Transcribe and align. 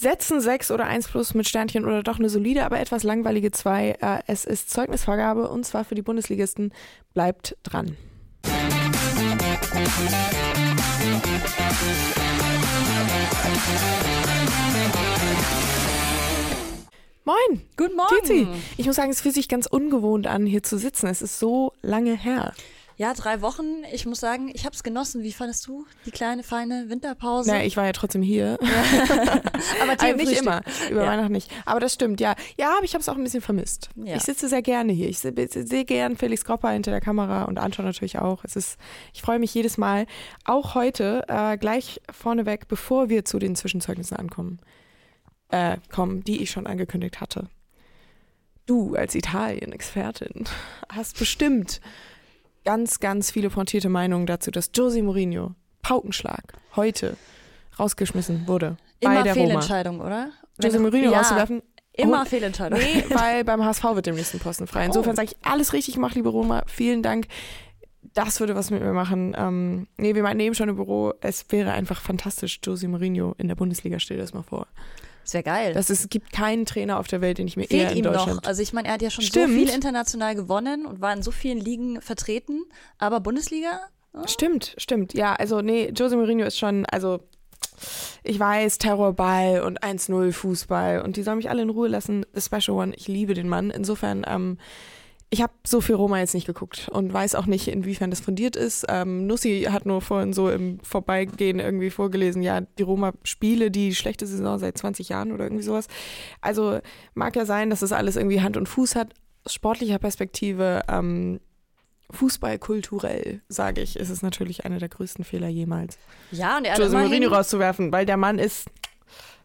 Setzen 0.00 0.40
6 0.40 0.70
oder 0.70 0.86
1 0.86 1.08
plus 1.08 1.34
mit 1.34 1.46
Sternchen 1.46 1.84
oder 1.84 2.02
doch 2.02 2.18
eine 2.18 2.30
solide, 2.30 2.64
aber 2.64 2.80
etwas 2.80 3.02
langweilige 3.02 3.50
2. 3.50 3.98
Äh, 4.00 4.22
es 4.26 4.46
ist 4.46 4.70
Zeugnisvergabe 4.70 5.50
und 5.50 5.66
zwar 5.66 5.84
für 5.84 5.94
die 5.94 6.00
Bundesligisten. 6.00 6.72
Bleibt 7.12 7.54
dran. 7.64 7.98
Moin. 17.26 17.62
Guten 17.76 17.94
Morgen. 17.94 18.08
Tizi. 18.22 18.48
Ich 18.78 18.86
muss 18.86 18.96
sagen, 18.96 19.10
es 19.10 19.20
fühlt 19.20 19.34
sich 19.34 19.48
ganz 19.50 19.66
ungewohnt 19.66 20.26
an, 20.26 20.46
hier 20.46 20.62
zu 20.62 20.78
sitzen. 20.78 21.08
Es 21.08 21.20
ist 21.20 21.38
so 21.38 21.74
lange 21.82 22.16
her. 22.16 22.54
Ja, 23.00 23.14
drei 23.14 23.40
Wochen. 23.40 23.82
Ich 23.94 24.04
muss 24.04 24.20
sagen, 24.20 24.50
ich 24.52 24.66
habe 24.66 24.74
es 24.74 24.82
genossen. 24.82 25.22
Wie 25.22 25.32
fandest 25.32 25.66
du 25.66 25.86
die 26.04 26.10
kleine, 26.10 26.42
feine 26.42 26.90
Winterpause? 26.90 27.48
Naja, 27.50 27.64
ich 27.64 27.78
war 27.78 27.86
ja 27.86 27.92
trotzdem 27.92 28.20
hier. 28.20 28.58
Aber 29.80 29.92
Also 29.98 30.16
nicht 30.16 30.26
Frühstück. 30.28 30.42
immer, 30.42 30.60
über 30.90 31.04
Ja. 31.04 31.10
Weihnachten 31.10 31.32
nicht. 31.32 31.50
Aber 31.64 31.80
das 31.80 31.94
stimmt, 31.94 32.20
ja. 32.20 32.34
Ja, 32.58 32.74
aber 32.76 32.84
ich 32.84 32.92
habe 32.92 33.00
es 33.00 33.08
auch 33.08 33.16
ein 33.16 33.24
bisschen 33.24 33.40
vermisst. 33.40 33.88
Ja. 33.96 34.16
Ich 34.16 34.22
sitze 34.24 34.50
sehr 34.50 34.60
gerne 34.60 34.92
hier. 34.92 35.08
Ich 35.08 35.18
se- 35.18 35.32
sehe 35.48 35.86
gern 35.86 36.18
Felix 36.18 36.44
Gropper 36.44 36.70
hinter 36.72 36.90
der 36.90 37.00
Kamera 37.00 37.44
und 37.44 37.58
Anton 37.58 37.86
natürlich 37.86 38.18
auch. 38.18 38.44
Es 38.44 38.54
ist, 38.54 38.78
ich 39.14 39.22
freue 39.22 39.38
mich 39.38 39.54
jedes 39.54 39.78
Mal. 39.78 40.06
Auch 40.44 40.74
heute, 40.74 41.24
äh, 41.28 41.56
gleich 41.56 42.02
vorneweg, 42.12 42.68
bevor 42.68 43.08
wir 43.08 43.24
zu 43.24 43.38
den 43.38 43.56
Zwischenzeugnissen 43.56 44.18
ankommen, 44.18 44.58
äh, 45.48 45.78
kommen, 45.90 46.22
die 46.22 46.42
ich 46.42 46.50
schon 46.50 46.66
angekündigt 46.66 47.22
hatte. 47.22 47.48
Du 48.66 48.94
als 48.94 49.14
Italien-Expertin 49.14 50.44
hast 50.90 51.18
bestimmt 51.18 51.80
ganz, 52.64 53.00
ganz 53.00 53.30
viele 53.30 53.50
pointierte 53.50 53.88
Meinungen 53.88 54.26
dazu, 54.26 54.50
dass 54.50 54.70
Jose 54.74 55.02
Mourinho 55.02 55.54
Paukenschlag 55.82 56.54
heute 56.76 57.16
rausgeschmissen 57.78 58.46
wurde 58.46 58.76
bei 59.02 59.14
Immer. 59.20 59.32
Fehlentscheidung, 59.32 60.00
oder? 60.00 60.30
Jose 60.62 60.78
Mourinho 60.78 61.10
ja, 61.10 61.18
rauszuwerfen? 61.18 61.62
Immer 61.92 62.26
Fehlentscheidung. 62.26 62.78
Nee, 62.78 63.04
weil 63.10 63.44
beim 63.44 63.64
HSV 63.64 63.84
wird 63.94 64.06
dem 64.06 64.14
nächsten 64.14 64.38
Posten 64.38 64.66
frei. 64.66 64.84
Insofern 64.86 65.12
Oh. 65.12 65.16
sage 65.16 65.30
ich, 65.32 65.36
alles 65.46 65.72
richtig 65.72 65.94
gemacht, 65.94 66.14
liebe 66.14 66.28
Roma. 66.28 66.62
Vielen 66.66 67.02
Dank. 67.02 67.26
Das 68.14 68.40
würde 68.40 68.54
was 68.54 68.70
mit 68.70 68.82
mir 68.82 68.92
machen. 68.92 69.34
Ähm, 69.36 69.86
nee, 69.96 70.14
wir 70.14 70.22
meinten 70.22 70.40
eben 70.40 70.54
schon 70.54 70.68
im 70.68 70.76
Büro, 70.76 71.12
es 71.20 71.44
wäre 71.50 71.72
einfach 71.72 72.00
fantastisch, 72.00 72.60
Jose 72.64 72.88
Mourinho 72.88 73.34
in 73.38 73.48
der 73.48 73.54
Bundesliga. 73.54 73.98
Stell 73.98 74.16
dir 74.16 74.22
das 74.22 74.34
mal 74.34 74.42
vor. 74.42 74.66
Das 75.30 75.34
wäre 75.34 75.44
geil. 75.44 75.74
Das 75.74 75.90
ist, 75.90 76.00
es 76.00 76.08
gibt 76.08 76.32
keinen 76.32 76.66
Trainer 76.66 76.98
auf 76.98 77.06
der 77.06 77.20
Welt, 77.20 77.38
den 77.38 77.46
ich 77.46 77.56
mir 77.56 77.62
eher 77.70 77.86
Fehlt 77.86 77.90
in 77.92 77.98
ihm 77.98 78.02
Deutschland... 78.02 78.42
noch. 78.42 78.48
Also 78.48 78.62
ich 78.62 78.72
meine, 78.72 78.88
er 78.88 78.94
hat 78.94 79.02
ja 79.02 79.10
schon 79.10 79.22
Stimmt. 79.22 79.46
so 79.46 79.54
viel 79.54 79.68
international 79.68 80.34
gewonnen 80.34 80.86
und 80.86 81.00
war 81.00 81.12
in 81.12 81.22
so 81.22 81.30
vielen 81.30 81.58
Ligen 81.58 82.00
vertreten. 82.00 82.64
Aber 82.98 83.20
Bundesliga? 83.20 83.80
Stimmt, 84.26 84.74
stimmt. 84.76 85.14
Ja, 85.14 85.34
also 85.34 85.60
nee, 85.60 85.92
Jose 85.94 86.16
Mourinho 86.16 86.44
ist 86.44 86.58
schon, 86.58 86.84
also 86.86 87.20
ich 88.24 88.40
weiß, 88.40 88.78
Terrorball 88.78 89.60
und 89.60 89.84
1-0 89.84 90.32
Fußball 90.32 91.02
und 91.02 91.16
die 91.16 91.22
sollen 91.22 91.36
mich 91.36 91.48
alle 91.48 91.62
in 91.62 91.70
Ruhe 91.70 91.86
lassen. 91.86 92.26
The 92.34 92.40
Special 92.40 92.76
One, 92.76 92.92
ich 92.96 93.06
liebe 93.06 93.34
den 93.34 93.48
Mann. 93.48 93.70
Insofern, 93.70 94.24
ähm, 94.26 94.58
ich 95.32 95.42
habe 95.42 95.52
so 95.64 95.80
viel 95.80 95.94
Roma 95.94 96.18
jetzt 96.18 96.34
nicht 96.34 96.46
geguckt 96.46 96.88
und 96.92 97.12
weiß 97.12 97.36
auch 97.36 97.46
nicht, 97.46 97.68
inwiefern 97.68 98.10
das 98.10 98.18
fundiert 98.18 98.56
ist. 98.56 98.84
Ähm, 98.88 99.28
Nussi 99.28 99.68
hat 99.70 99.86
nur 99.86 100.00
vorhin 100.00 100.32
so 100.32 100.50
im 100.50 100.80
Vorbeigehen 100.80 101.60
irgendwie 101.60 101.90
vorgelesen, 101.90 102.42
ja, 102.42 102.60
die 102.60 102.82
Roma 102.82 103.12
spiele 103.22 103.70
die 103.70 103.94
schlechte 103.94 104.26
Saison 104.26 104.58
seit 104.58 104.76
20 104.76 105.08
Jahren 105.08 105.30
oder 105.30 105.44
irgendwie 105.44 105.62
sowas. 105.62 105.86
Also 106.40 106.80
mag 107.14 107.36
ja 107.36 107.46
sein, 107.46 107.70
dass 107.70 107.80
das 107.80 107.92
alles 107.92 108.16
irgendwie 108.16 108.40
Hand 108.40 108.56
und 108.56 108.68
Fuß 108.68 108.96
hat. 108.96 109.14
Aus 109.44 109.54
sportlicher 109.54 110.00
Perspektive, 110.00 110.82
ähm, 110.88 111.38
fußballkulturell, 112.10 113.40
sage 113.48 113.82
ich, 113.82 113.96
ist 113.96 114.10
es 114.10 114.22
natürlich 114.22 114.64
einer 114.64 114.78
der 114.78 114.88
größten 114.88 115.24
Fehler 115.24 115.48
jemals. 115.48 115.96
Ja, 116.32 116.58
und 116.58 116.64
er 116.64 116.72
hat 116.72 116.80
Jose 116.80 116.98
Mourinho 116.98 117.30
rauszuwerfen, 117.30 117.92
weil 117.92 118.04
der 118.04 118.16
Mann 118.16 118.40
ist 118.40 118.66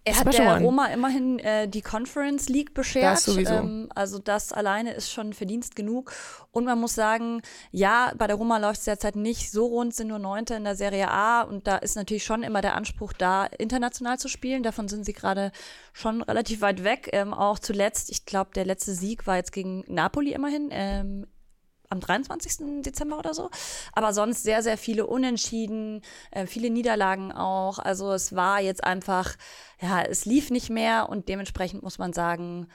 er 0.05 0.19
hat 0.19 0.33
Special 0.33 0.47
der 0.47 0.55
One. 0.57 0.65
Roma 0.65 0.85
immerhin 0.87 1.39
äh, 1.39 1.67
die 1.67 1.81
Conference 1.81 2.47
League 2.47 2.75
beschert. 2.75 3.03
Das 3.03 3.25
sowieso. 3.25 3.55
Ähm, 3.55 3.89
also 3.95 4.19
das 4.19 4.53
alleine 4.53 4.93
ist 4.93 5.11
schon 5.11 5.33
Verdienst 5.33 5.75
genug. 5.75 6.11
Und 6.51 6.65
man 6.65 6.79
muss 6.79 6.93
sagen, 6.93 7.41
ja, 7.71 8.13
bei 8.15 8.27
der 8.27 8.35
Roma 8.35 8.59
läuft 8.59 8.79
es 8.79 8.85
derzeit 8.85 9.15
nicht 9.15 9.51
so 9.51 9.65
rund, 9.65 9.95
sind 9.95 10.09
nur 10.09 10.19
Neunte 10.19 10.53
in 10.53 10.63
der 10.63 10.75
Serie 10.75 11.09
A. 11.09 11.41
Und 11.41 11.65
da 11.65 11.77
ist 11.77 11.95
natürlich 11.95 12.23
schon 12.23 12.43
immer 12.43 12.61
der 12.61 12.75
Anspruch 12.75 13.13
da, 13.13 13.45
international 13.45 14.19
zu 14.19 14.27
spielen. 14.27 14.61
Davon 14.61 14.87
sind 14.87 15.05
sie 15.05 15.13
gerade 15.13 15.51
schon 15.91 16.21
relativ 16.21 16.61
weit 16.61 16.83
weg. 16.83 17.09
Ähm, 17.11 17.33
auch 17.33 17.57
zuletzt, 17.57 18.11
ich 18.11 18.25
glaube, 18.25 18.51
der 18.53 18.65
letzte 18.65 18.93
Sieg 18.93 19.25
war 19.25 19.37
jetzt 19.37 19.51
gegen 19.51 19.83
Napoli 19.87 20.33
immerhin. 20.33 20.69
Ähm, 20.71 21.25
am 21.89 21.99
23. 21.99 22.81
Dezember 22.81 23.17
oder 23.19 23.33
so. 23.33 23.49
Aber 23.93 24.13
sonst 24.13 24.43
sehr, 24.43 24.63
sehr 24.63 24.77
viele 24.77 25.05
Unentschieden, 25.05 26.01
äh, 26.31 26.45
viele 26.47 26.69
Niederlagen 26.69 27.31
auch. 27.31 27.79
Also 27.79 28.11
es 28.13 28.35
war 28.35 28.61
jetzt 28.61 28.83
einfach, 28.83 29.35
ja, 29.81 30.01
es 30.03 30.25
lief 30.25 30.49
nicht 30.49 30.69
mehr 30.69 31.09
und 31.09 31.29
dementsprechend 31.29 31.83
muss 31.83 31.97
man 31.97 32.13
sagen, 32.13 32.67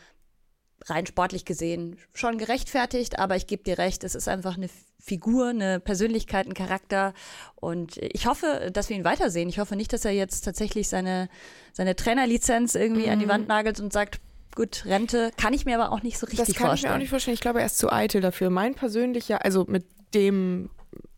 rein 0.87 1.07
sportlich 1.07 1.45
gesehen 1.45 1.99
schon 2.15 2.39
gerechtfertigt, 2.39 3.19
aber 3.19 3.37
ich 3.37 3.47
gebe 3.47 3.63
dir 3.63 3.79
recht, 3.79 4.03
es 4.05 4.15
ist 4.15 4.29
einfach 4.29 4.57
eine 4.57 4.71
Figur, 4.99 5.49
eine 5.49 5.81
Persönlichkeit, 5.81 6.47
ein 6.47 6.55
Charakter 6.55 7.13
und 7.57 7.99
ich 7.99 8.27
hoffe, 8.27 8.71
dass 8.73 8.89
wir 8.89 8.97
ihn 8.97 9.05
weitersehen. 9.05 9.49
Ich 9.49 9.59
hoffe 9.59 9.77
nicht, 9.77 9.93
dass 9.93 10.05
er 10.05 10.13
jetzt 10.13 10.43
tatsächlich 10.43 10.89
seine, 10.89 11.29
seine 11.73 11.97
Trainerlizenz 11.97 12.75
irgendwie 12.75 13.09
an 13.11 13.19
die 13.19 13.29
Wand 13.29 13.49
nagelt 13.49 13.81
und 13.81 13.93
sagt, 13.93 14.21
gut, 14.55 14.85
Rente, 14.87 15.31
kann 15.37 15.53
ich 15.53 15.65
mir 15.65 15.81
aber 15.81 15.93
auch 15.93 16.03
nicht 16.03 16.19
so 16.19 16.27
richtig 16.27 16.47
das 16.47 16.55
kann 16.55 16.55
ich 16.55 16.61
mir 16.61 16.69
vorstellen. 16.69 16.95
auch 16.95 16.99
nicht 16.99 17.11
vorstellen. 17.11 17.35
Ich 17.35 17.41
glaube, 17.41 17.61
er 17.61 17.67
ist 17.67 17.79
zu 17.79 17.93
eitel 17.93 18.21
dafür. 18.21 18.51
Mein 18.51 18.75
persönlicher, 18.75 19.45
also 19.45 19.65
mit 19.69 19.85
dem, 20.15 20.71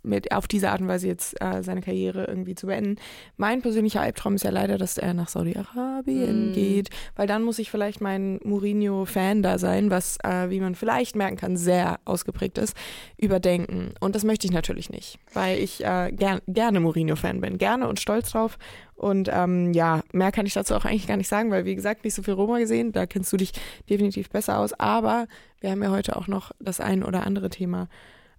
mit 0.03 0.33
auf 0.33 0.49
diese 0.49 0.71
Art 0.71 0.81
und 0.81 0.89
Weise 0.89 1.07
jetzt 1.07 1.41
äh, 1.41 1.63
seine 1.63 1.81
Karriere 1.81 2.25
irgendwie 2.25 2.55
zu 2.55 2.67
beenden. 2.67 2.97
Mein 3.37 3.63
persönlicher 3.63 4.01
Albtraum 4.01 4.35
ist 4.35 4.45
ja 4.45 4.51
leider, 4.51 4.79
dass 4.79 4.99
er 4.99 5.15
nach 5.15 5.29
Saudi-Arabien 5.29 6.51
Mm. 6.51 6.53
geht, 6.55 6.91
weil 7.15 7.27
dann 7.27 7.43
muss 7.43 7.59
ich 7.59 7.71
vielleicht 7.71 8.01
mein 8.01 8.41
Mourinho-Fan 8.43 9.43
da 9.43 9.59
sein, 9.59 9.91
was, 9.91 10.19
äh, 10.25 10.51
wie 10.51 10.61
man 10.61 10.75
vielleicht 10.75 11.15
merken 11.15 11.37
kann, 11.37 11.57
sehr 11.57 12.01
ausgeprägt 12.05 12.59
ist, 12.59 12.77
überdenken. 13.17 13.95
Und 14.01 14.17
das 14.17 14.25
möchte 14.25 14.47
ich 14.47 14.53
natürlich 14.53 14.91
nicht, 14.91 15.19
weil 15.33 15.59
ich 15.59 15.85
äh, 15.85 16.11
ger 16.13 16.41
gerne 16.49 16.81
Mourinho-Fan 16.81 17.41
bin, 17.41 17.59
gerne 17.59 17.87
und 17.87 18.01
stolz 18.01 18.33
drauf. 18.33 18.59
Und 18.95 19.29
ähm, 19.33 19.73
ja, 19.73 20.03
mehr 20.13 20.33
kann 20.33 20.47
ich 20.47 20.55
dazu 20.55 20.75
auch 20.75 20.85
eigentlich 20.85 21.07
gar 21.07 21.17
nicht 21.17 21.29
sagen, 21.29 21.51
weil 21.51 21.65
wie 21.65 21.75
gesagt, 21.75 22.05
nicht 22.05 22.15
so 22.15 22.23
viel 22.23 22.35
Roma 22.35 22.59
gesehen, 22.59 22.93
da 22.93 23.07
kennst 23.07 23.33
du 23.33 23.37
dich 23.37 23.53
definitiv 23.89 24.31
besser 24.31 24.59
aus. 24.59 24.73
Aber 24.75 25.27
wir 25.61 25.71
haben 25.71 25.83
ja 25.83 25.91
heute 25.91 26.17
auch 26.17 26.27
noch 26.27 26.53
das 26.61 26.81
ein 26.81 27.05
oder 27.05 27.27
andere 27.27 27.51
Thema 27.51 27.89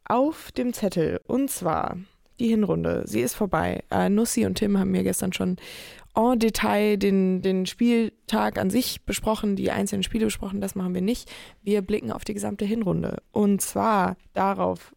auf 0.05 0.51
dem 0.51 0.73
Zettel. 0.73 1.21
Und 1.27 1.49
zwar 1.51 1.97
die 2.39 2.47
Hinrunde. 2.49 3.03
Sie 3.05 3.21
ist 3.21 3.35
vorbei. 3.35 3.83
Äh, 3.91 4.09
Nussi 4.09 4.45
und 4.45 4.55
Tim 4.55 4.77
haben 4.77 4.91
mir 4.91 5.03
gestern 5.03 5.33
schon 5.33 5.57
en 6.15 6.37
Detail 6.39 6.97
den, 6.97 7.41
den 7.41 7.65
Spieltag 7.65 8.57
an 8.59 8.69
sich 8.69 9.03
besprochen, 9.05 9.55
die 9.55 9.71
einzelnen 9.71 10.03
Spiele 10.03 10.25
besprochen. 10.25 10.61
Das 10.61 10.75
machen 10.75 10.93
wir 10.93 11.01
nicht. 11.01 11.31
Wir 11.63 11.81
blicken 11.81 12.11
auf 12.11 12.23
die 12.23 12.33
gesamte 12.33 12.65
Hinrunde. 12.65 13.21
Und 13.31 13.61
zwar 13.61 14.15
darauf, 14.33 14.95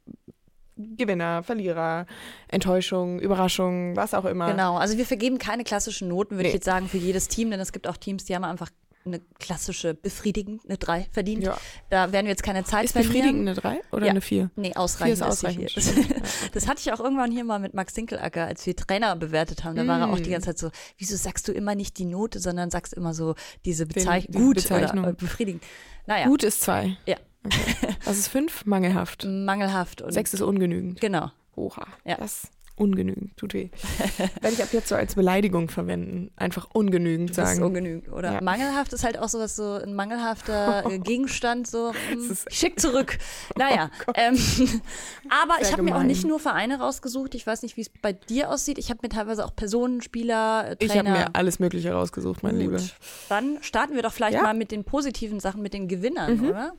Gewinner, 0.77 1.43
Verlierer, 1.43 2.05
Enttäuschung, 2.49 3.19
Überraschung, 3.19 3.97
was 3.97 4.13
auch 4.13 4.27
immer. 4.27 4.51
Genau, 4.51 4.77
also 4.77 4.99
wir 4.99 5.07
vergeben 5.07 5.39
keine 5.39 5.65
klassischen 5.65 6.09
Noten, 6.09 6.33
würde 6.37 6.49
ich 6.49 6.53
Nee. 6.53 6.57
jetzt 6.57 6.67
sagen, 6.67 6.87
für 6.89 6.99
jedes 6.99 7.29
Team, 7.29 7.51
denn 7.51 7.61
es 7.61 7.73
gibt 7.73 7.89
auch 7.89 7.97
Teams, 7.97 8.27
die 8.27 8.35
haben 8.35 8.45
einfach 8.45 8.69
eine 9.07 9.21
klassische 9.39 9.95
befriedigend, 9.95 10.63
eine 10.67 10.77
3 10.79 11.07
verdient. 11.13 11.43
Ja. 11.45 11.57
Da 11.91 12.13
werden 12.13 12.27
wir 12.27 12.31
jetzt 12.33 12.43
keine 12.43 12.65
Zeit 12.65 12.85
Ist 12.85 12.93
verlieren. 12.93 13.13
befriedigend 13.15 13.49
eine 13.49 13.55
3 13.55 13.81
oder 13.93 14.05
Ja. 14.07 14.11
eine 14.11 14.21
4? 14.21 14.51
Nee, 14.57 14.69
Vier 14.69 14.79
ausreichend. 14.81 15.13
ist 15.15 15.21
die 15.21 15.25
ausreichend. 15.25 15.75
Ja. 15.75 15.83
Das, 16.21 16.51
das 16.53 16.69
hatte 16.69 16.81
ich 16.81 16.93
auch 16.93 17.01
irgendwann 17.01 17.31
hier 17.31 17.45
mal 17.45 17.59
mit 17.59 17.75
Max 17.75 17.95
Dinkelacker, 17.95 18.47
als 18.47 18.67
wir 18.67 18.77
Trainer 18.77 19.17
bewertet 19.17 19.65
haben. 19.65 19.77
Da 19.77 19.87
war 19.87 20.01
er 20.01 20.09
auch 20.11 20.19
Mm. 20.19 20.23
die 20.23 20.31
ganze 20.31 20.47
Zeit 20.47 20.59
so, 20.59 20.71
wieso 20.99 21.17
sagst 21.17 21.47
du 21.49 21.53
immer 21.53 21.75
nicht 21.75 21.99
die 21.99 22.05
Note, 22.05 22.41
sondern 22.41 22.71
sagst 22.71 22.93
immer 22.95 23.15
so 23.15 23.35
diese 23.65 23.87
Bezeich 23.87 24.27
die 24.27 24.33
gut 24.39 24.57
Bezeichnung. 24.57 25.05
oder 25.05 25.13
äh, 25.13 25.17
befriedigend. 25.17 25.63
Naja, 26.07 26.27
Gut 26.27 26.43
ist 26.45 26.61
2. 26.63 26.97
Ja. 27.07 27.17
Okay. 27.45 27.95
Was 28.05 28.19
ist 28.19 28.29
5? 28.29 28.67
Mangelhaft. 28.67 29.25
mangelhaft. 29.25 30.03
Und 30.03 30.13
6 30.13 30.35
ist 30.35 30.41
ungenügend. 30.41 31.01
Genau. 31.01 31.31
Oha. 31.55 31.87
Ja. 32.05 32.17
Das 32.17 32.45
ist 32.45 32.51
ungenügend. 32.77 33.37
Tut 33.37 33.55
weh. 33.55 33.71
Werde 34.41 34.55
ich 34.55 34.63
ab 34.63 34.69
jetzt 34.73 34.89
so 34.89 34.95
als 34.95 35.15
Beleidigung 35.15 35.69
verwenden. 35.69 36.31
Einfach 36.37 36.69
ungenügend 36.73 37.31
Das 37.31 37.49
ist 37.51 37.57
sagen. 37.57 37.67
ungenügend, 37.67 38.13
oder? 38.13 38.35
Ja. 38.35 38.41
Mangelhaft 38.41 38.93
ist 38.93 39.03
halt 39.05 39.19
auch 39.19 39.29
sowas, 39.29 39.57
so 39.57 39.73
ein 39.83 39.95
mangelhafter 39.95 40.85
äh, 40.91 40.99
Gegenstand, 40.99 41.67
so 41.67 41.93
ist- 42.31 42.53
schick 42.55 42.79
zurück. 42.79 43.19
Naja, 43.57 43.91
ähm, 44.15 44.35
aber 45.31 45.55
ich 45.61 45.65
Sehr 45.69 45.73
habe 45.73 45.83
mir 45.83 45.97
auch 45.97 46.03
nicht 46.03 46.25
nur 46.27 46.39
Vereine 46.39 46.79
rausgesucht. 46.79 47.35
Ich 47.35 47.47
weiß 47.47 47.63
nicht, 47.63 47.77
wie 47.77 47.83
es 47.83 47.89
bei 47.89 48.13
dir 48.13 48.51
aussieht. 48.51 48.79
Ich 48.79 48.91
habe 48.91 49.01
mir 49.03 49.09
teilweise 49.09 49.45
auch 49.45 49.55
Personen, 49.57 50.03
Spieler, 50.03 50.71
äh, 50.71 50.77
ich 50.79 50.91
habe 50.91 51.01
Trainer. 51.05 51.19
mir 51.19 51.35
alles 51.35 51.59
Mögliche 51.59 51.93
rausgesucht, 51.93 52.43
mein 52.43 52.53
Gut. 52.53 52.61
Lieber. 52.61 52.79
Dann 53.29 53.59
starten 53.63 53.95
wir 53.95 54.03
doch 54.03 54.13
vielleicht 54.13 54.35
Ja. 54.35 54.41
Mhm. 54.41 54.47
mal 54.47 54.55
mit 54.55 54.71
den 54.71 54.85
positiven 54.85 55.41
Sachen, 55.41 55.63
mit 55.63 55.73
den 55.75 55.89
Gewinnern, 55.89 56.47
oder? 56.47 56.73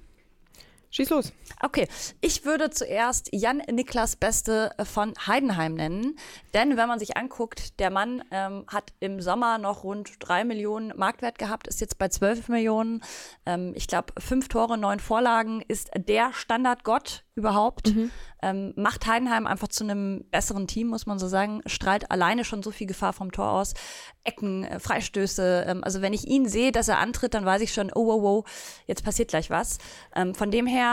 Schieß 0.97 1.11
los. 1.11 1.31
Okay, 1.61 1.87
ich 2.21 2.43
würde 2.43 2.71
zuerst 2.71 3.29
Jan-Niklas 3.31 4.15
Beste 4.15 4.71
von 4.83 5.13
Heidenheim 5.27 5.75
nennen. 5.75 6.17
Denn 6.55 6.75
wenn 6.75 6.87
man 6.87 6.97
sich 6.97 7.15
anguckt, 7.15 7.79
der 7.79 7.91
Mann 7.91 8.23
ähm, 8.31 8.65
hat 8.67 8.93
im 8.99 9.21
Sommer 9.21 9.59
noch 9.59 9.83
rund 9.83 10.13
drei 10.17 10.43
Millionen 10.43 10.97
Marktwert 10.97 11.37
gehabt, 11.37 11.67
ist 11.67 11.81
jetzt 11.81 11.99
bei 11.99 12.07
zwölf 12.07 12.49
Millionen. 12.49 13.03
Ähm, 13.45 13.73
ich 13.75 13.87
glaube, 13.87 14.11
fünf 14.19 14.47
Tore, 14.47 14.75
neun 14.75 14.99
Vorlagen 14.99 15.61
ist 15.67 15.91
der 15.95 16.33
Standardgott 16.33 17.25
überhaupt. 17.35 17.93
Mhm. 17.93 18.09
Ähm, 18.41 18.73
macht 18.75 19.05
Heidenheim 19.05 19.45
einfach 19.45 19.67
zu 19.67 19.83
einem 19.83 20.25
besseren 20.31 20.67
Team, 20.67 20.87
muss 20.87 21.05
man 21.05 21.19
so 21.19 21.27
sagen. 21.27 21.61
Strahlt 21.67 22.09
alleine 22.09 22.43
schon 22.43 22.63
so 22.63 22.71
viel 22.71 22.87
Gefahr 22.87 23.13
vom 23.13 23.31
Tor 23.31 23.51
aus. 23.51 23.75
Ecken, 24.23 24.63
äh, 24.63 24.79
Freistöße. 24.79 25.65
Ähm, 25.67 25.83
also 25.83 26.01
wenn 26.01 26.13
ich 26.13 26.27
ihn 26.27 26.47
sehe, 26.47 26.71
dass 26.71 26.87
er 26.87 26.97
antritt, 26.97 27.35
dann 27.35 27.45
weiß 27.45 27.61
ich 27.61 27.73
schon, 27.73 27.91
oh, 27.93 28.07
wow, 28.07 28.21
wow, 28.21 28.45
jetzt 28.87 29.03
passiert 29.03 29.29
gleich 29.29 29.51
was. 29.51 29.77
Ähm, 30.15 30.33
von 30.33 30.49
dem 30.49 30.65
her 30.65 30.86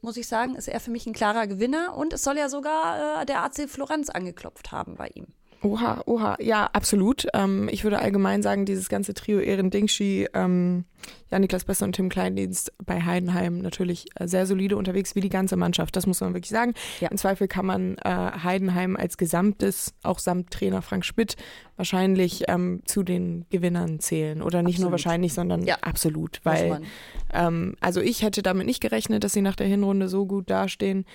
muss 0.00 0.16
ich 0.16 0.28
sagen, 0.28 0.54
ist 0.54 0.68
er 0.68 0.80
für 0.80 0.90
mich 0.90 1.06
ein 1.06 1.14
klarer 1.14 1.46
Gewinner 1.46 1.96
und 1.96 2.12
es 2.12 2.22
soll 2.22 2.36
ja 2.36 2.48
sogar 2.48 3.22
äh, 3.22 3.26
der 3.26 3.42
AC 3.42 3.68
Florenz 3.68 4.10
angeklopft 4.10 4.70
haben 4.70 4.96
bei 4.96 5.08
ihm. 5.08 5.28
Oha, 5.64 6.02
oha, 6.04 6.36
ja, 6.40 6.68
absolut. 6.74 7.26
Ähm, 7.32 7.70
ich 7.72 7.84
würde 7.84 7.98
allgemein 7.98 8.42
sagen, 8.42 8.66
dieses 8.66 8.90
ganze 8.90 9.14
Trio 9.14 9.38
Ehren 9.40 9.70
Dingschi, 9.70 10.28
ähm, 10.34 10.84
ja, 11.30 11.38
Niklas 11.38 11.64
Besser 11.64 11.86
und 11.86 11.94
Tim 11.94 12.10
Kleindienst 12.10 12.74
bei 12.84 13.00
Heidenheim 13.00 13.60
natürlich 13.60 14.04
äh, 14.16 14.28
sehr 14.28 14.44
solide 14.44 14.76
unterwegs, 14.76 15.14
wie 15.14 15.22
die 15.22 15.30
ganze 15.30 15.56
Mannschaft. 15.56 15.96
Das 15.96 16.06
muss 16.06 16.20
man 16.20 16.34
wirklich 16.34 16.50
sagen. 16.50 16.74
Ja. 17.00 17.08
Im 17.08 17.16
Zweifel 17.16 17.48
kann 17.48 17.64
man 17.64 17.96
äh, 18.04 18.10
Heidenheim 18.10 18.94
als 18.94 19.16
Gesamtes, 19.16 19.94
auch 20.02 20.18
samt 20.18 20.50
Trainer 20.50 20.82
Frank 20.82 21.06
Schmidt, 21.06 21.36
wahrscheinlich 21.76 22.44
ähm, 22.48 22.82
zu 22.84 23.02
den 23.02 23.46
Gewinnern 23.48 24.00
zählen. 24.00 24.42
Oder 24.42 24.62
nicht 24.62 24.74
absolut. 24.74 24.82
nur 24.82 24.92
wahrscheinlich, 24.92 25.32
sondern 25.32 25.64
ja. 25.64 25.76
absolut. 25.80 26.40
Weil, 26.44 26.82
ähm, 27.32 27.74
also 27.80 28.02
ich 28.02 28.22
hätte 28.22 28.42
damit 28.42 28.66
nicht 28.66 28.82
gerechnet, 28.82 29.24
dass 29.24 29.32
sie 29.32 29.42
nach 29.42 29.56
der 29.56 29.66
Hinrunde 29.66 30.08
so 30.08 30.26
gut 30.26 30.50
dastehen 30.50 31.06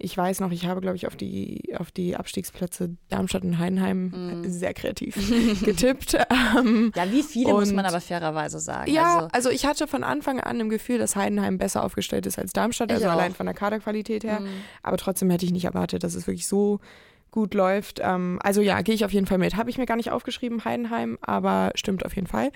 ich 0.00 0.16
weiß 0.16 0.40
noch, 0.40 0.50
ich 0.50 0.66
habe, 0.66 0.80
glaube 0.80 0.96
ich, 0.96 1.06
auf 1.06 1.14
die, 1.14 1.74
auf 1.76 1.90
die 1.90 2.16
Abstiegsplätze 2.16 2.96
Darmstadt 3.10 3.44
und 3.44 3.58
Heidenheim 3.58 4.40
mm. 4.40 4.44
sehr 4.48 4.74
kreativ 4.74 5.16
getippt. 5.64 6.16
Ähm, 6.58 6.90
ja, 6.96 7.10
wie 7.10 7.22
viele 7.22 7.52
muss 7.52 7.72
man 7.72 7.84
aber 7.84 8.00
fairerweise 8.00 8.58
sagen. 8.58 8.90
Ja, 8.90 9.14
also, 9.14 9.28
also, 9.32 9.50
ich 9.50 9.66
hatte 9.66 9.86
von 9.86 10.02
Anfang 10.02 10.40
an 10.40 10.58
im 10.58 10.70
Gefühl, 10.70 10.98
dass 10.98 11.16
Heidenheim 11.16 11.58
besser 11.58 11.84
aufgestellt 11.84 12.26
ist 12.26 12.38
als 12.38 12.52
Darmstadt, 12.52 12.90
also 12.90 13.08
allein 13.08 13.34
von 13.34 13.46
der 13.46 13.54
Kaderqualität 13.54 14.24
her. 14.24 14.40
Mm. 14.40 14.48
Aber 14.82 14.96
trotzdem 14.96 15.28
hätte 15.30 15.44
ich 15.44 15.52
nicht 15.52 15.66
erwartet, 15.66 16.02
dass 16.02 16.14
es 16.14 16.26
wirklich 16.26 16.48
so 16.48 16.80
gut 17.30 17.54
läuft. 17.54 18.00
Ähm, 18.02 18.38
also 18.42 18.60
ja, 18.60 18.80
gehe 18.80 18.94
ich 18.94 19.04
auf 19.04 19.12
jeden 19.12 19.26
Fall 19.26 19.38
mit. 19.38 19.56
Habe 19.56 19.70
ich 19.70 19.78
mir 19.78 19.86
gar 19.86 19.96
nicht 19.96 20.10
aufgeschrieben, 20.10 20.64
Heidenheim, 20.64 21.18
aber 21.20 21.72
stimmt 21.74 22.04
auf 22.04 22.16
jeden 22.16 22.26
Fall. 22.26 22.50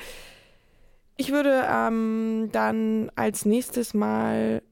Ich 1.17 1.31
würde 1.31 1.65
ähm, 1.71 2.49
dann 2.53 3.11
als 3.15 3.45
nächstes 3.45 3.95
mal 3.95 4.63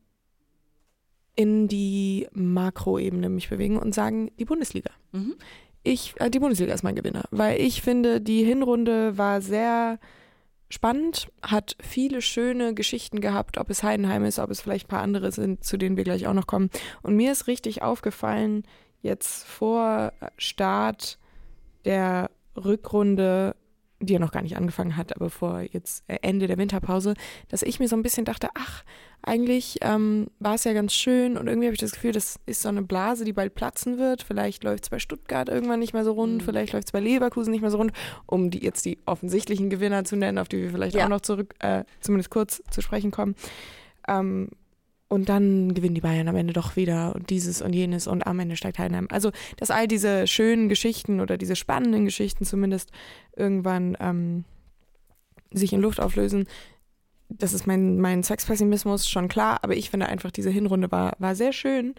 in 1.35 1.69
die 1.69 2.29
Makroebene 2.33 3.29
mich 3.29 3.49
bewegen 3.49 3.79
und 3.79 3.95
sagen, 3.95 4.31
die 4.39 4.45
Bundesliga. 4.45 4.91
Mhm. 5.13 5.37
Ich, 5.83 6.15
äh, 6.21 6.31
die 6.31 6.39
Bundesliga 6.39 6.75
ist 6.75 6.83
mein 6.83 6.95
Gewinner, 6.95 7.25
weil 7.31 7.61
ich 7.61 7.83
finde, 7.83 8.21
die 8.21 8.45
Hinrunde 8.45 9.19
war 9.19 9.41
sehr 9.41 9.99
spannend, 10.69 11.29
hat 11.43 11.77
viele 11.81 12.23
schöne 12.23 12.75
Geschichten 12.75 13.21
gehabt, 13.21 13.59
ob 13.59 13.69
es 13.69 13.83
Heidenheim 13.83 14.25
ist, 14.25 14.39
ob 14.39 14.51
es 14.51 14.61
vielleicht 14.61 14.87
ein 14.87 14.89
paar 14.91 15.03
andere 15.03 15.31
sind, 15.33 15.65
zu 15.65 15.77
denen 15.77 15.97
wir 15.97 16.05
gleich 16.05 16.27
auch 16.27 16.35
noch 16.35 16.47
kommen. 16.47 16.71
Und 17.03 17.17
mir 17.17 17.33
ist 17.33 17.47
richtig 17.47 17.83
aufgefallen, 17.83 18.65
jetzt 19.03 19.45
vor 19.45 20.13
Start 20.39 21.19
der 21.85 22.31
Rückrunde, 22.57 23.55
die 24.07 24.13
ja 24.15 24.19
noch 24.19 24.33
gar 24.33 24.43
nicht 24.43 24.57
angefangen 24.57 24.97
hat, 24.97 25.15
aber 25.17 25.31
vor 25.31 25.61
jetzt 25.61 26.05
äh, 26.09 26.19
Ende 26.23 26.47
der 26.47 26.59
Winterpause, 26.59 27.15
dass 27.49 27.63
ich 27.63 27.81
mir 27.81 27.89
so 27.89 27.97
ein 27.97 28.03
bisschen 28.03 28.25
dachte, 28.25 28.49
ach, 28.55 28.85
eigentlich 29.23 29.79
ähm, 29.83 30.27
war 30.41 30.55
es 30.55 30.65
ja 30.65 30.73
ganz 30.73 30.93
schön 30.93 31.37
und 31.37 31.47
irgendwie 31.47 31.67
habe 31.69 31.75
ich 31.75 31.81
das 31.81 31.93
Gefühl, 31.93 32.13
das 32.13 32.41
ist 32.47 32.63
so 32.63 32.69
eine 32.69 32.83
Blase, 32.83 33.25
die 33.25 33.33
bald 33.33 33.55
platzen 33.55 33.99
wird. 33.99 34.23
Vielleicht 34.23 34.65
läuft 34.65 34.85
es 34.85 34.91
bei 34.91 34.99
Stuttgart 34.99 35.49
irgendwann 35.49 35.79
nicht 35.79 35.93
mehr 35.93 36.05
so 36.05 36.13
rund, 36.13 36.39
mhm. 36.39 36.41
vielleicht 36.41 36.73
läuft 36.73 36.89
es 36.89 36.93
bei 36.93 37.01
Leverkusen 37.01 37.53
nicht 37.53 37.61
mehr 37.61 37.71
so 37.71 37.79
rund, 37.79 37.93
um 38.27 38.51
die 38.51 38.63
jetzt 38.63 38.85
die 38.85 38.99
offensichtlichen 39.07 39.71
Gewinner 39.71 40.05
zu 40.05 40.17
nennen, 40.17 40.39
auf 40.39 40.49
die 40.49 40.63
wir 40.63 40.71
vielleicht 40.71 40.97
ja. 40.97 41.05
auch 41.05 41.09
noch 41.09 41.21
zurück, 41.21 41.55
äh, 41.61 41.85
zumindest 42.01 42.31
kurz 42.31 42.63
zu 42.71 42.81
sprechen 42.81 43.13
kommen. 43.13 43.37
Ähm, 44.09 44.49
und 45.13 45.29
dann 45.29 45.75
gewinnen 45.75 45.95
die 45.95 46.01
Bayern 46.01 46.29
am 46.29 46.37
Ende 46.37 46.55
doch 46.55 46.75
wieder 46.75 47.15
und 47.15 47.29
dieses 47.29 47.61
und 47.61 47.75
jenes 47.75 48.07
und 48.07 48.27
am 48.27 48.41
Ende 48.41 48.57
steigt 48.57 48.79
Heidenheim. 48.79 49.09
Also, 49.11 49.31
dass 49.59 49.71
all 49.71 49.87
diese 49.87 50.27
schönen 50.27 50.71
Geschichten 50.71 51.21
oder 51.21 51.37
diese 51.37 51.55
spannenden 51.55 52.07
Geschichten 52.07 52.47
zumindest 52.47 52.91
irgendwann 53.37 53.95
ähm, 54.01 54.45
sich 55.51 55.75
in 55.75 55.83
Luft 55.83 56.01
auflösen, 56.01 56.47
das 57.29 57.53
ist 57.53 57.67
mein, 57.67 58.01
mein 58.01 58.23
Sexpessimismus 58.23 59.07
schon 59.07 59.29
klar, 59.29 59.59
aber 59.61 59.77
ich 59.77 59.91
finde 59.91 60.07
einfach, 60.09 60.31
diese 60.31 60.49
Hinrunde 60.49 60.91
war, 60.91 61.13
war 61.19 61.35
sehr 61.35 61.53
schön 61.53 61.95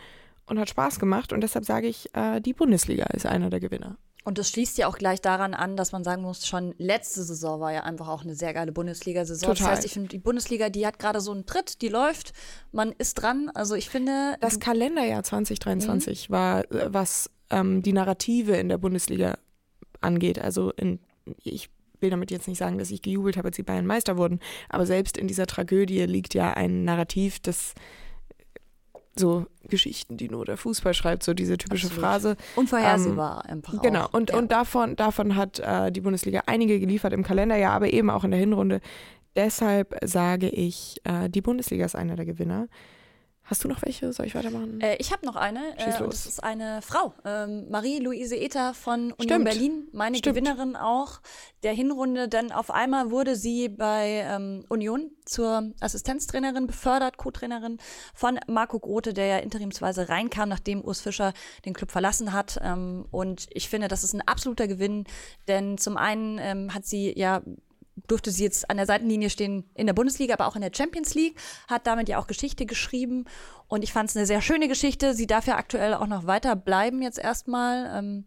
und 0.48 0.58
hat 0.58 0.70
Spaß 0.70 1.00
gemacht 1.00 1.34
und 1.34 1.42
deshalb 1.42 1.66
sage 1.66 1.86
ich, 1.86 2.10
äh, 2.16 2.42
die 2.42 2.54
Bundesliga 2.54 3.06
ist 3.14 3.28
einer 3.28 3.52
der 3.52 3.60
Gewinner. 3.60 3.98
Und 4.24 4.38
das 4.38 4.50
schließt 4.50 4.78
ja 4.78 4.88
auch 4.88 4.98
gleich 4.98 5.20
daran 5.22 5.54
an, 5.54 5.76
dass 5.76 5.92
man 5.92 6.04
sagen 6.04 6.22
muss, 6.22 6.48
schon 6.48 6.74
letzte 6.78 7.24
Saison 7.24 7.60
war 7.60 7.74
ja 7.74 7.84
einfach 7.84 8.08
auch 8.08 8.24
eine 8.24 8.36
sehr 8.36 8.54
geile 8.54 8.72
Bundesliga-Saison. 8.72 9.50
Das 9.50 9.62
heißt, 9.62 9.86
ich 9.86 9.94
finde, 9.94 10.10
die 10.10 10.20
Bundesliga, 10.20 10.70
die 10.70 10.88
hat 10.88 10.98
gerade 10.98 11.20
so 11.20 11.32
einen 11.32 11.46
Tritt, 11.46 11.82
die 11.82 11.90
läuft, 11.90 12.34
man 12.72 12.94
ist 12.94 13.16
dran. 13.16 13.52
Also 13.54 13.76
ich 13.76 13.90
finde. 13.90 14.36
Das 14.40 14.60
Kalenderjahr 14.60 15.24
2023 15.24 16.30
mhm. 16.30 16.34
war, 16.34 16.72
äh, 16.72 16.94
was 16.94 17.30
ähm, 17.50 17.82
die 17.82 17.94
Narrative 17.94 18.54
in 18.54 18.70
der 18.70 18.78
Bundesliga 18.78 19.38
angeht. 20.00 20.40
Also 20.40 20.72
in, 20.72 21.00
ich 21.44 21.70
will 22.00 22.10
damit 22.10 22.32
jetzt 22.32 22.48
nicht 22.48 22.58
sagen, 22.58 22.78
dass 22.78 22.92
ich 22.92 23.02
gejubelt 23.02 23.38
habe, 23.38 23.50
als 23.50 23.56
die 23.56 23.64
Bayern 23.64 23.86
Meister 23.86 24.18
wurden, 24.18 24.40
aber 24.70 24.86
selbst 24.86 25.18
in 25.18 25.28
dieser 25.28 25.48
Tragödie 25.48 26.04
liegt 26.04 26.34
ja 26.34 26.52
ein 26.54 26.84
Narrativ, 26.84 27.40
das 27.40 27.74
so 29.16 29.46
Geschichten, 29.68 30.18
die 30.18 30.30
nur 30.30 30.46
der 30.46 30.58
Fußball 30.58 30.94
schreibt, 30.94 31.24
so 31.24 31.34
diese 31.34 31.58
typische 31.58 31.88
Absolut. 31.88 32.06
Phrase. 32.06 32.38
Unvorhersehbar 32.56 33.44
ähm, 33.46 33.58
einfach. 33.58 33.82
Genau, 33.82 34.08
und, 34.12 34.32
ja. 34.32 34.38
und 34.38 34.52
davon, 34.52 34.96
davon 34.96 35.36
hat 35.36 35.60
äh, 35.60 35.92
die 35.92 36.02
Bundesliga 36.02 36.44
einige 36.48 36.80
geliefert 36.80 37.14
im 37.14 37.24
Kalenderjahr, 37.24 37.74
aber 37.74 37.92
eben 37.92 38.10
auch 38.10 38.24
in 38.24 38.32
der 38.32 38.40
Hinrunde. 38.40 38.82
Deshalb 39.36 39.98
sage 40.04 40.50
ich, 40.50 40.98
äh, 41.04 41.30
die 41.30 41.42
Bundesliga 41.42 41.86
ist 41.86 41.96
einer 41.96 42.16
der 42.16 42.26
Gewinner. 42.26 42.68
Hast 43.46 43.64
du 43.64 43.68
noch 43.68 43.82
welche? 43.82 44.14
Soll 44.14 44.26
ich 44.26 44.36
weitermachen? 44.36 44.80
Äh, 44.80 44.96
ich 45.00 45.12
habe 45.12 45.26
noch 45.26 45.36
eine. 45.36 45.60
Schieß 45.78 45.96
äh, 45.96 46.00
los. 46.00 46.24
Das 46.24 46.26
ist 46.26 46.44
eine 46.44 46.82
Frau. 46.82 47.14
Ähm, 47.26 47.70
Marie-Louise 47.70 48.38
Ether 48.38 48.74
von 48.74 49.12
Union 49.12 49.22
Stimmt. 49.22 49.44
Berlin. 49.44 49.88
Meine 49.92 50.18
Stimmt. 50.18 50.38
Gewinnerin 50.38 50.76
auch 50.78 51.20
der 51.62 51.74
Hinrunde. 51.74 52.30
Denn 52.30 52.54
auf 52.54 52.72
einmal 52.72 53.12
wurde 53.12 53.36
sie 53.36 53.68
bei 53.68 54.26
ähm, 54.26 54.64
Union 54.70 55.12
zur 55.26 55.74
Assistenztrainerin 55.82 56.68
befördert, 56.68 57.18
Co-Trainerin 57.18 57.80
von 58.14 58.40
Marco 58.48 58.80
Grote, 58.80 59.14
der 59.14 59.26
ja 59.26 59.38
interimsweise 59.40 60.08
reinkam, 60.08 60.48
nachdem 60.48 60.82
Urs 60.82 61.02
Fischer 61.02 61.34
den 61.66 61.74
Club 61.74 61.92
verlassen 61.92 62.32
hat. 62.32 62.60
Ähm, 62.64 63.06
und 63.12 63.48
ich 63.52 63.68
finde, 63.68 63.90
das 63.90 64.06
ist 64.06 64.14
ein 64.14 64.22
absoluter 64.22 64.70
Gewinn. 64.70 65.04
Denn 65.50 65.78
zum 65.78 65.98
einen 65.98 66.38
ähm, 66.40 66.74
hat 66.74 66.86
sie 66.86 67.14
ja 67.20 67.42
durfte 68.08 68.32
sie 68.32 68.44
jetzt 68.44 68.70
an 68.70 68.78
der 68.78 68.86
Seitenlinie 68.86 69.30
stehen 69.30 69.70
in 69.76 69.86
der 69.86 69.94
Bundesliga, 69.94 70.34
aber 70.34 70.48
auch 70.48 70.56
in 70.56 70.62
der 70.62 70.72
Champions 70.76 71.14
League, 71.14 71.40
hat 71.68 71.88
damit 71.88 72.10
ja 72.10 72.18
auch 72.20 72.28
Geschichte 72.28 72.66
geschrieben 72.66 73.26
und 73.68 73.84
ich 73.84 73.94
fand 73.94 74.10
es 74.10 74.18
eine 74.18 74.26
sehr 74.26 74.42
schöne 74.42 74.68
Geschichte. 74.68 75.14
Sie 75.14 75.28
darf 75.28 75.48
ja 75.48 75.58
aktuell 75.58 75.94
auch 75.94 76.08
noch 76.08 76.28
weiter 76.28 76.56
bleiben 76.56 77.02
jetzt 77.02 77.20
erstmal. 77.20 77.98
Ähm, 77.98 78.26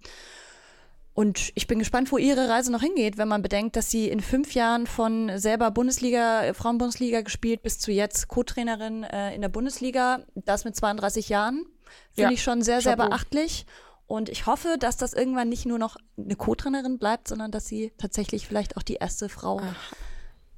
und 1.14 1.50
ich 1.54 1.66
bin 1.66 1.78
gespannt, 1.78 2.12
wo 2.12 2.18
ihre 2.18 2.50
Reise 2.50 2.70
noch 2.70 2.82
hingeht, 2.82 3.16
wenn 3.16 3.28
man 3.28 3.40
bedenkt, 3.40 3.74
dass 3.76 3.90
sie 3.90 4.08
in 4.08 4.20
fünf 4.20 4.52
Jahren 4.52 4.86
von 4.86 5.38
selber 5.38 5.70
Bundesliga, 5.70 6.52
Frauenbundesliga 6.52 7.22
gespielt 7.22 7.62
bis 7.62 7.78
zu 7.78 7.90
jetzt 7.90 8.28
Co-Trainerin 8.28 9.02
äh, 9.02 9.34
in 9.34 9.40
der 9.40 9.48
Bundesliga, 9.48 10.20
das 10.34 10.64
mit 10.66 10.76
32 10.76 11.30
Jahren. 11.30 11.64
Finde 12.12 12.30
ja, 12.30 12.30
ich 12.32 12.42
schon 12.42 12.60
sehr, 12.60 12.82
sehr 12.82 12.96
beachtlich. 12.96 13.64
Und 14.06 14.28
ich 14.28 14.46
hoffe, 14.46 14.76
dass 14.78 14.96
das 14.96 15.12
irgendwann 15.12 15.48
nicht 15.48 15.66
nur 15.66 15.78
noch 15.78 15.96
eine 16.16 16.36
Co-Trainerin 16.36 16.98
bleibt, 16.98 17.28
sondern 17.28 17.50
dass 17.50 17.66
sie 17.66 17.92
tatsächlich 17.98 18.46
vielleicht 18.46 18.76
auch 18.76 18.82
die 18.82 18.94
erste 18.94 19.28
Frau 19.28 19.60
Ach. 19.60 19.92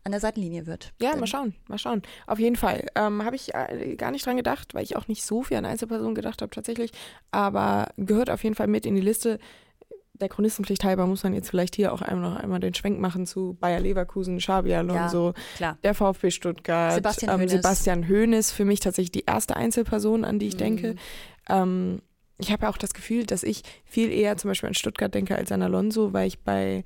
an 0.05 0.13
der 0.13 0.21
Seitenlinie 0.21 0.67
wird. 0.67 0.93
Ja, 1.01 1.17
mal 1.17 1.27
schauen, 1.27 1.55
mal 1.67 1.79
schauen. 1.79 2.03
Auf 2.27 2.39
jeden 2.39 2.57
Fall. 2.57 2.87
Ähm, 2.95 3.25
habe 3.25 3.37
ich 3.37 3.55
äh, 3.55 3.97
gar 3.97 4.11
nicht 4.11 4.27
dran 4.27 4.37
gedacht, 4.37 4.75
weil 4.75 4.85
ich 4.85 4.97
auch 4.97 5.09
nicht 5.09 5.25
so 5.25 5.43
viel 5.43 5.57
an 5.57 5.65
Einzelpersonen 5.65 6.15
gedacht 6.15 6.43
habe 6.43 6.51
tatsächlich. 6.51 6.93
Aber 7.31 7.89
gehört 7.97 8.29
auf 8.29 8.45
jeden 8.45 8.55
Fall 8.55 8.67
mit 8.67 8.85
in 8.85 8.95
die 8.95 9.01
Liste. 9.01 9.39
Der 10.13 10.29
Chronistenpflicht 10.29 10.85
halber 10.85 11.07
muss 11.07 11.23
man 11.23 11.33
jetzt 11.33 11.49
vielleicht 11.49 11.77
hier 11.77 11.93
auch 11.93 12.03
einmal 12.03 12.33
noch 12.33 12.41
einmal 12.41 12.61
den 12.61 12.75
Schwenk 12.75 12.99
machen 12.99 13.25
zu 13.25 13.57
Bayer 13.61 13.81
Leverkusen, 13.81 14.39
Xabi 14.39 14.75
Alonso, 14.75 15.33
ja, 15.61 15.79
der 15.85 15.95
VfB 15.95 16.33
Stuttgart, 16.33 16.95
Sebastian, 16.95 17.31
ähm, 17.31 17.41
Hoeneß. 17.41 17.53
Sebastian 17.53 18.09
Hoeneß, 18.09 18.51
für 18.51 18.65
mich 18.65 18.81
tatsächlich 18.81 19.13
die 19.13 19.25
erste 19.27 19.57
Einzelperson, 19.57 20.25
an 20.25 20.41
die 20.41 20.49
ich 20.49 20.55
mhm. 20.55 20.59
denke. 20.59 20.95
Ähm, 21.49 22.03
ich 22.39 22.53
habe 22.53 22.69
auch 22.69 22.79
das 22.79 22.95
Gefühl, 22.95 23.27
dass 23.27 23.43
ich 23.43 23.63
viel 23.85 24.13
eher 24.13 24.37
zum 24.37 24.51
Beispiel 24.51 24.69
an 24.69 24.75
Stuttgart 24.75 25.13
denke 25.13 25.37
als 25.37 25.53
an 25.53 25.63
Alonso, 25.63 26.13
weil 26.13 26.29
ich 26.29 26.39
bei 26.39 26.85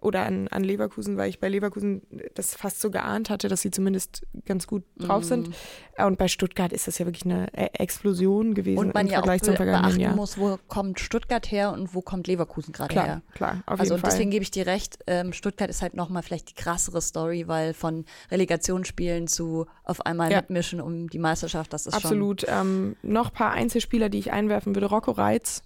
oder 0.00 0.24
an, 0.26 0.46
an 0.48 0.62
Leverkusen, 0.62 1.16
weil 1.16 1.28
ich 1.28 1.40
bei 1.40 1.48
Leverkusen 1.48 2.02
das 2.34 2.54
fast 2.54 2.80
so 2.80 2.90
geahnt 2.90 3.30
hatte, 3.30 3.48
dass 3.48 3.62
sie 3.62 3.70
zumindest 3.72 4.24
ganz 4.44 4.66
gut 4.68 4.84
drauf 4.96 5.24
sind. 5.24 5.48
Mm. 5.48 6.02
Und 6.06 6.18
bei 6.18 6.28
Stuttgart 6.28 6.72
ist 6.72 6.86
das 6.86 6.98
ja 6.98 7.06
wirklich 7.06 7.24
eine 7.24 7.48
E- 7.52 7.70
Explosion 7.72 8.54
gewesen 8.54 8.78
Und 8.78 8.94
man 8.94 9.06
im 9.06 9.12
ja 9.12 9.18
auch 9.18 9.22
Vergleich 9.24 9.42
zum 9.42 9.54
be 9.54 9.56
vergangenen 9.56 9.82
beachten 9.86 10.00
Jahr. 10.00 10.14
muss, 10.14 10.38
wo 10.38 10.56
kommt 10.68 11.00
Stuttgart 11.00 11.50
her 11.50 11.72
und 11.72 11.94
wo 11.94 12.00
kommt 12.02 12.28
Leverkusen 12.28 12.72
gerade 12.72 12.92
Klar, 12.92 13.06
her. 13.06 13.22
klar, 13.34 13.62
auf 13.66 13.80
Also 13.80 13.94
jeden 13.94 14.00
Fall. 14.02 14.10
deswegen 14.10 14.30
gebe 14.30 14.42
ich 14.44 14.52
dir 14.52 14.66
recht, 14.66 14.98
ähm, 15.08 15.32
Stuttgart 15.32 15.68
ist 15.68 15.82
halt 15.82 15.94
nochmal 15.94 16.22
vielleicht 16.22 16.50
die 16.50 16.54
krassere 16.54 17.00
Story, 17.02 17.48
weil 17.48 17.74
von 17.74 18.04
Relegationsspielen 18.30 19.26
zu 19.26 19.66
auf 19.84 20.06
einmal 20.06 20.30
Ja. 20.30 20.38
mitmischen 20.40 20.80
um 20.80 21.08
die 21.10 21.18
Meisterschaft, 21.18 21.72
das 21.72 21.86
ist 21.86 21.94
schon 22.00 22.02
Absolut. 22.10 22.44
Ähm, 22.48 22.96
noch 23.02 23.28
ein 23.28 23.34
paar 23.34 23.50
Einzelspieler, 23.52 24.08
die 24.08 24.18
ich 24.18 24.32
einwerfen 24.32 24.74
würde. 24.74 24.86
Rocco 24.86 25.10
Reitz, 25.10 25.62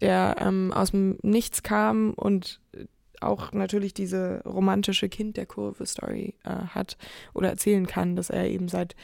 der 0.00 0.36
ähm, 0.40 0.72
aus 0.72 0.90
dem 0.90 1.18
Nichts 1.22 1.62
kam 1.62 2.12
und 2.14 2.60
äh, 2.74 2.84
auch 3.20 3.52
natürlich 3.52 3.94
diese 3.94 4.42
romantische 4.44 5.08
Kind 5.08 5.36
der 5.36 5.46
Kurve-Story 5.46 6.34
äh, 6.44 6.48
hat 6.50 6.96
oder 7.34 7.48
erzählen 7.50 7.86
kann, 7.86 8.16
dass 8.16 8.30
er 8.30 8.48
eben 8.48 8.68
seit 8.68 8.94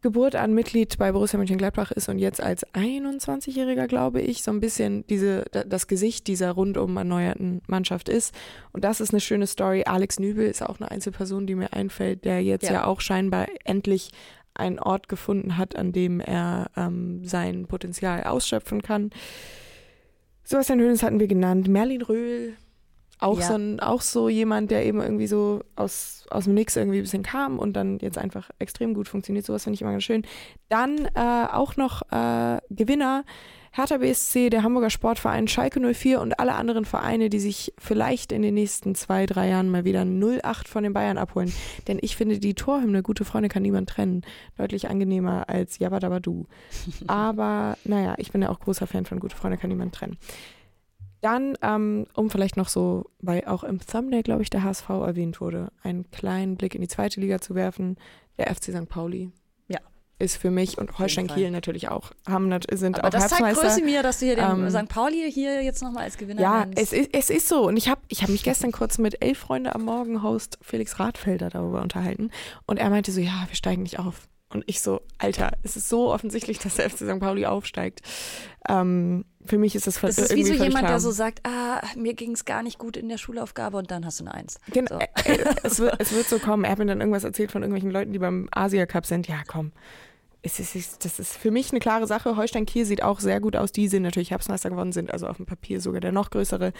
Geburt 0.00 0.34
an 0.34 0.52
Mitglied 0.52 0.98
bei 0.98 1.12
Borussia 1.12 1.38
Mönchengladbach 1.38 1.92
ist 1.92 2.08
und 2.08 2.18
jetzt 2.18 2.42
als 2.42 2.66
21-Jähriger, 2.74 3.86
glaube 3.86 4.20
ich, 4.20 4.42
so 4.42 4.50
ein 4.50 4.58
bisschen 4.58 5.06
diese, 5.06 5.44
da- 5.52 5.62
das 5.62 5.86
Gesicht 5.86 6.26
dieser 6.26 6.50
rundum 6.50 6.96
erneuerten 6.96 7.62
Mannschaft 7.68 8.08
ist. 8.08 8.34
Und 8.72 8.82
das 8.82 9.00
ist 9.00 9.12
eine 9.12 9.20
schöne 9.20 9.46
Story. 9.46 9.84
Alex 9.86 10.18
Nübel 10.18 10.44
ist 10.46 10.60
auch 10.60 10.80
eine 10.80 10.90
Einzelperson, 10.90 11.46
die 11.46 11.54
mir 11.54 11.72
einfällt, 11.72 12.24
der 12.24 12.42
jetzt 12.42 12.64
Ja. 12.66 12.72
ja, 12.72 12.84
auch 12.86 13.00
scheinbar 13.00 13.46
endlich 13.64 14.10
einen 14.54 14.80
Ort 14.80 15.08
gefunden 15.08 15.56
hat, 15.56 15.76
an 15.76 15.92
dem 15.92 16.18
er 16.18 16.70
ähm, 16.76 17.24
sein 17.24 17.66
Potenzial 17.66 18.24
ausschöpfen 18.24 18.82
kann. 18.82 19.10
Sebastian 20.44 20.80
Hönes 20.80 21.02
hatten 21.02 21.20
wir 21.20 21.28
genannt. 21.28 21.68
Merlin 21.68 22.02
Röhl, 22.02 22.54
auch, 23.22 23.38
Ja. 23.40 23.46
so 23.46 23.54
ein, 23.54 23.80
auch 23.80 24.00
so 24.00 24.28
jemand, 24.28 24.70
der 24.70 24.84
eben 24.84 25.00
irgendwie 25.00 25.26
so 25.26 25.60
aus, 25.76 26.26
aus 26.30 26.44
dem 26.44 26.54
Nix 26.54 26.76
irgendwie 26.76 26.98
ein 26.98 27.02
bisschen 27.02 27.22
kam 27.22 27.58
und 27.58 27.74
dann 27.74 27.98
jetzt 28.00 28.18
einfach 28.18 28.50
extrem 28.58 28.94
gut 28.94 29.08
funktioniert. 29.08 29.46
Sowas 29.46 29.64
finde 29.64 29.74
ich 29.76 29.82
immer 29.82 29.92
ganz 29.92 30.04
schön. 30.04 30.24
Dann 30.68 31.06
äh, 31.14 31.46
auch 31.52 31.76
noch 31.76 32.02
äh, 32.10 32.58
Gewinner. 32.70 33.24
Hertha 33.74 33.96
BSC, 33.96 34.50
der 34.50 34.64
Hamburger 34.64 34.90
Sportverein, 34.90 35.48
Schalke 35.48 35.80
04 35.80 36.20
und 36.20 36.38
alle 36.38 36.56
anderen 36.56 36.84
Vereine, 36.84 37.30
die 37.30 37.40
sich 37.40 37.72
vielleicht 37.78 38.30
in 38.30 38.42
den 38.42 38.52
nächsten 38.52 38.94
zwei, 38.94 39.24
drei 39.24 39.48
Jahren 39.48 39.70
mal 39.70 39.86
wieder 39.86 40.04
08 40.04 40.68
von 40.68 40.82
den 40.84 40.92
Bayern 40.92 41.16
abholen. 41.16 41.50
Denn 41.88 41.98
ich 42.02 42.14
finde 42.14 42.38
die 42.38 42.52
Torhymne 42.52 43.02
Gute 43.02 43.24
Freunde 43.24 43.48
kann 43.48 43.62
niemand 43.62 43.88
trennen 43.88 44.24
deutlich 44.58 44.90
angenehmer 44.90 45.48
als 45.48 45.78
Jabadabadu. 45.78 46.44
Aber 47.06 47.78
naja, 47.84 48.14
ich 48.18 48.30
bin 48.30 48.42
ja 48.42 48.50
auch 48.50 48.60
großer 48.60 48.86
Fan 48.86 49.06
von 49.06 49.20
Gute 49.20 49.36
Freunde 49.36 49.56
kann 49.56 49.70
niemand 49.70 49.94
trennen. 49.94 50.18
Dann, 51.22 51.56
ähm, 51.62 52.06
um 52.14 52.30
vielleicht 52.30 52.56
noch 52.56 52.68
so, 52.68 53.06
weil 53.20 53.44
auch 53.46 53.62
im 53.64 53.78
Thumbnail, 53.80 54.24
glaube 54.24 54.42
ich, 54.42 54.50
der 54.50 54.64
HSV 54.64 54.88
erwähnt 54.90 55.40
wurde, 55.40 55.70
einen 55.82 56.10
kleinen 56.10 56.56
Blick 56.56 56.74
in 56.74 56.80
die 56.80 56.88
zweite 56.88 57.20
Liga 57.20 57.40
zu 57.40 57.54
werfen. 57.54 57.96
Der 58.38 58.52
FC 58.52 58.64
St. 58.64 58.88
Pauli. 58.88 59.30
Ja. 59.68 59.78
Ist 60.18 60.36
für 60.36 60.50
mich 60.50 60.78
und 60.78 60.98
Holstein. 60.98 61.28
Kiel 61.28 61.50
natürlich 61.52 61.88
auch, 61.88 62.10
haben, 62.28 62.52
sind 62.72 62.98
Aber 62.98 63.06
auch 63.08 63.10
das 63.10 63.28
zeigt. 63.28 63.56
Größe 63.56 63.82
mir, 63.82 64.02
dass 64.02 64.18
du 64.18 64.26
hier 64.26 64.36
den 64.36 64.44
Ähm, 64.44 64.70
St. 64.70 64.88
Pauli 64.88 65.30
hier 65.32 65.62
jetzt 65.62 65.80
nochmal 65.82 66.04
als 66.04 66.16
Gewinner 66.18 66.40
Ja, 66.42 66.64
nennst. 66.64 66.78
es 66.82 66.92
ist, 66.92 67.10
es 67.12 67.30
ist 67.30 67.48
so. 67.48 67.66
Und 67.68 67.76
ich 67.76 67.88
habe 67.88 68.00
ich 68.08 68.22
hab 68.22 68.28
mich 68.28 68.42
gestern 68.42 68.72
kurz 68.72 68.98
mit 68.98 69.22
Elf 69.22 69.38
Freunde 69.38 69.74
am 69.76 69.84
Morgen-Host 69.84 70.58
Felix 70.60 70.98
Radfelder 70.98 71.50
darüber 71.50 71.82
unterhalten. 71.82 72.30
Und 72.66 72.78
er 72.78 72.90
meinte 72.90 73.12
so, 73.12 73.20
ja, 73.20 73.44
wir 73.46 73.54
steigen 73.54 73.82
nicht 73.84 74.00
auf. 74.00 74.28
Und 74.54 74.64
ich 74.66 74.80
so, 74.80 75.00
Alter, 75.18 75.52
es 75.62 75.76
ist 75.76 75.88
so 75.88 76.12
offensichtlich, 76.12 76.58
dass 76.58 76.76
der 76.76 76.90
FC 76.90 76.98
St. 76.98 77.20
Pauli 77.20 77.46
aufsteigt. 77.46 78.00
Ähm, 78.68 79.24
für 79.44 79.58
mich 79.58 79.74
ist 79.74 79.86
das 79.86 79.98
ver- 79.98 80.08
das 80.08 80.18
ist 80.18 80.34
wie 80.34 80.42
so 80.42 80.48
völlig 80.48 80.62
jemand, 80.62 80.80
klar. 80.84 80.92
der 80.92 81.00
so 81.00 81.10
sagt, 81.10 81.40
ah, 81.46 81.80
mir 81.96 82.14
ging 82.14 82.32
es 82.32 82.44
gar 82.44 82.62
nicht 82.62 82.78
gut 82.78 82.96
in 82.96 83.08
der 83.08 83.18
Schulaufgabe 83.18 83.76
und 83.76 83.90
dann 83.90 84.04
hast 84.06 84.20
du 84.20 84.24
eine 84.24 84.34
Eins. 84.34 84.58
Gen 84.70 84.86
So. 84.86 84.98
äh, 84.98 85.06
äh, 85.24 85.44
es, 85.62 85.78
wird, 85.80 85.94
es 85.98 86.12
wird 86.12 86.28
so 86.28 86.38
kommen. 86.38 86.64
Er 86.64 86.72
hat 86.72 86.78
mir 86.78 86.86
dann 86.86 87.00
irgendwas 87.00 87.24
erzählt 87.24 87.50
von 87.50 87.62
irgendwelchen 87.62 87.90
Leuten, 87.90 88.12
die 88.12 88.18
beim 88.18 88.48
Asia 88.52 88.86
Cup 88.86 89.06
sind. 89.06 89.26
Ja, 89.26 89.42
komm. 89.46 89.72
Es 90.42 90.58
ist, 90.58 91.04
das 91.04 91.18
ist 91.18 91.36
für 91.36 91.50
mich 91.50 91.70
eine 91.70 91.80
klare 91.80 92.06
Sache. 92.06 92.36
Holstein 92.36 92.66
Kiel 92.66 92.84
sieht 92.84 93.02
auch 93.02 93.20
sehr 93.20 93.40
gut 93.40 93.56
aus. 93.56 93.72
Die 93.72 93.88
sind 93.88 94.02
natürlich 94.02 94.32
Herbstmeister 94.32 94.70
geworden, 94.70 94.92
sind 94.92 95.12
also 95.12 95.26
auf 95.28 95.36
dem 95.36 95.46
Papier 95.46 95.80
sogar 95.80 96.00
der 96.00 96.10
noch 96.12 96.30
größere 96.30 96.72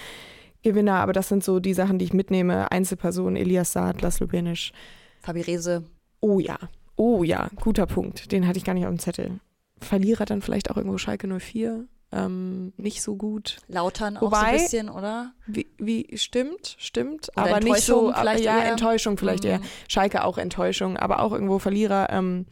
Gewinner. 0.62 0.94
Aber 0.96 1.12
das 1.12 1.28
sind 1.28 1.42
so 1.44 1.58
die 1.60 1.72
Sachen, 1.74 1.98
die 1.98 2.04
ich 2.04 2.12
mitnehme. 2.12 2.70
Einzelpersonen, 2.72 3.36
Elias 3.36 3.72
Saad, 3.72 4.02
Laszlo 4.02 4.26
Benisch. 4.26 4.72
Fabi 5.20 5.40
Rehse, 5.42 5.84
Oh 6.20 6.38
ja, 6.40 6.58
oh 6.96 7.22
ja, 7.24 7.48
guter 7.56 7.86
Punkt. 7.86 8.32
Den 8.32 8.46
hatte 8.46 8.58
ich 8.58 8.64
gar 8.64 8.74
nicht 8.74 8.84
auf 8.84 8.90
dem 8.92 8.98
Zettel. 8.98 9.40
Verlierer 9.80 10.24
dann 10.24 10.42
vielleicht 10.42 10.70
auch 10.70 10.76
irgendwo 10.76 10.98
Schalke 10.98 11.26
04. 11.28 11.86
Ähm, 12.14 12.72
nicht 12.76 13.00
so 13.02 13.16
gut. 13.16 13.56
Lautern 13.68 14.16
auch 14.18 14.20
so 14.20 14.26
Wobei- 14.26 14.36
ein 14.42 14.52
bisschen, 14.58 14.88
oder? 14.90 15.32
Wie, 15.46 15.66
wie 15.78 16.16
stimmt, 16.18 16.76
stimmt, 16.78 17.30
Oder 17.36 17.46
aber 17.56 17.60
nicht 17.60 17.80
so. 17.80 18.08
Enttäuschung 18.08 18.14
vielleicht 18.20 18.44
ja, 18.44 18.58
eher. 18.58 18.70
Enttäuschung 18.70 19.16
vielleicht 19.18 19.44
Mhm. 19.44 19.50
eher. 19.50 19.60
Schalke 19.88 20.24
auch 20.24 20.36
Enttäuschung, 20.38 20.96
aber 20.98 21.20
auch 21.20 21.32
irgendwo 21.32 21.58
Verlierer. 21.58 22.08
Ähm, 22.10 22.44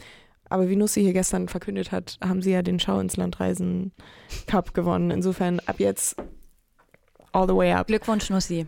aber 0.49 0.69
wie 0.71 0.77
Nussi 0.77 1.03
hier 1.03 1.13
gestern 1.13 1.47
verkündet 1.49 1.93
hat, 1.93 2.17
haben 2.25 2.41
sie 2.43 2.53
ja 2.53 2.63
den 2.63 2.81
Schau 2.81 2.99
ins 3.01 3.17
Landreisen 3.19 3.93
Cup 4.47 4.73
gewonnen. 4.75 5.11
Insofern 5.11 5.61
ab 5.67 5.79
jetzt 5.79 6.17
all 7.33 7.47
the 7.47 7.55
way 7.55 7.73
up. 7.73 7.87
Glückwunsch, 7.87 8.31
Nussi. 8.31 8.67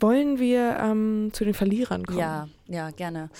Wollen 0.00 0.38
wir 0.38 0.78
ähm, 0.80 1.28
zu 1.32 1.44
den 1.44 1.54
Verlierern 1.54 2.04
kommen? 2.06 2.18
Ja, 2.18 2.48
ja, 2.66 2.90
gerne. 2.90 3.30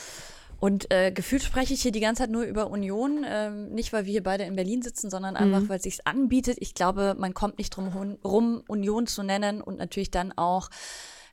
Und 0.61 0.91
äh, 0.91 1.13
gefühlt 1.13 1.43
spreche 1.43 1.75
ich 1.75 1.83
hier 1.83 1.93
die 1.93 2.01
ganze 2.01 2.23
Zeit 2.23 2.31
nur 2.31 2.45
über 2.45 2.71
Union, 2.71 3.25
ähm, 3.29 3.71
nicht 3.71 3.93
weil 3.93 4.07
wir 4.07 4.13
hier 4.13 4.23
beide 4.23 4.45
in 4.45 4.57
Berlin 4.57 4.83
sitzen, 4.83 5.11
sondern 5.11 5.37
einfach, 5.37 5.61
Mhm. 5.61 5.69
weil 5.69 5.77
es 5.79 5.83
sich 5.85 6.07
anbietet. 6.07 6.57
Ich 6.61 6.75
glaube, 6.75 7.15
man 7.19 7.35
kommt 7.35 7.59
nicht 7.59 7.71
drum 7.77 8.17
rum, 8.25 8.63
Union 8.69 9.07
zu 9.07 9.23
nennen 9.23 9.61
und 9.61 9.79
natürlich 9.79 10.11
dann 10.11 10.33
auch 10.33 10.71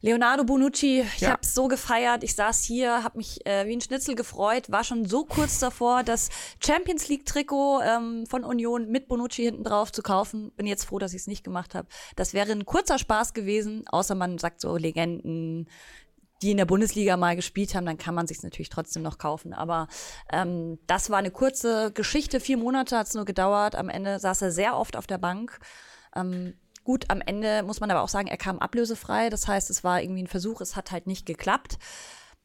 Leonardo 0.03 0.43
Bonucci. 0.43 1.01
Ich 1.15 1.21
Ja. 1.21 1.29
habe 1.29 1.41
es 1.43 1.53
so 1.53 1.67
gefeiert. 1.67 2.23
Ich 2.23 2.33
saß 2.33 2.63
hier, 2.63 3.03
habe 3.03 3.19
mich 3.19 3.45
äh, 3.45 3.67
wie 3.67 3.73
ein 3.75 3.81
Schnitzel 3.81 4.15
gefreut, 4.15 4.71
war 4.71 4.83
schon 4.83 5.05
so 5.05 5.25
kurz 5.25 5.59
davor, 5.59 6.01
das 6.03 6.29
Champions 6.59 7.07
League 7.07 7.25
Trikot 7.25 7.81
ähm, 7.83 8.25
von 8.27 8.43
Union 8.43 8.89
mit 8.89 9.07
Bonucci 9.07 9.43
hinten 9.43 9.63
drauf 9.63 9.91
zu 9.91 10.01
kaufen. 10.01 10.51
Bin 10.57 10.65
jetzt 10.65 10.85
froh, 10.85 10.97
dass 10.97 11.13
ich 11.13 11.21
es 11.21 11.27
nicht 11.27 11.43
gemacht 11.43 11.75
habe. 11.75 11.87
Das 12.15 12.33
wäre 12.33 12.51
ein 12.51 12.65
kurzer 12.65 12.97
Spaß 12.97 13.33
gewesen, 13.35 13.83
außer 13.91 14.15
man 14.15 14.39
sagt 14.39 14.59
so 14.61 14.75
Legenden, 14.75 15.69
die 16.41 16.51
in 16.51 16.57
der 16.57 16.65
Bundesliga 16.65 17.17
mal 17.17 17.36
gespielt 17.36 17.75
haben, 17.75 17.86
dann 17.86 17.98
kann 17.98 18.15
man 18.15 18.27
sich 18.27 18.41
natürlich 18.41 18.69
trotzdem 18.69 19.03
noch 19.03 19.17
kaufen. 19.17 19.53
Aber 19.53 19.88
ähm, 20.31 20.79
das 20.88 21.10
war 21.10 21.17
eine 21.17 21.31
kurze 21.31 21.91
Geschichte. 21.91 22.39
Vier 22.39 22.57
Monate 22.57 22.98
hat 22.98 23.07
es 23.07 23.13
nur 23.13 23.25
gedauert. 23.25 23.75
Am 23.75 23.89
Ende 23.89 24.19
saß 24.19 24.41
er 24.41 24.51
sehr 24.51 24.75
oft 24.75 24.98
auf 24.98 25.07
der 25.07 25.17
Bank. 25.17 25.60
Ähm, 26.15 26.55
gut, 26.83 27.05
am 27.10 27.21
Ende 27.21 27.63
muss 27.63 27.79
man 27.79 27.91
aber 27.91 28.01
auch 28.01 28.10
sagen, 28.10 28.27
er 28.27 28.38
kam 28.38 28.60
ablösefrei. 28.60 29.29
Das 29.29 29.48
heißt, 29.48 29.69
es 29.69 29.83
war 29.83 30.01
irgendwie 30.01 30.24
ein 30.24 30.27
Versuch. 30.27 30.62
Es 30.62 30.75
hat 30.75 30.91
halt 30.91 31.07
nicht 31.07 31.25
geklappt. 31.25 31.77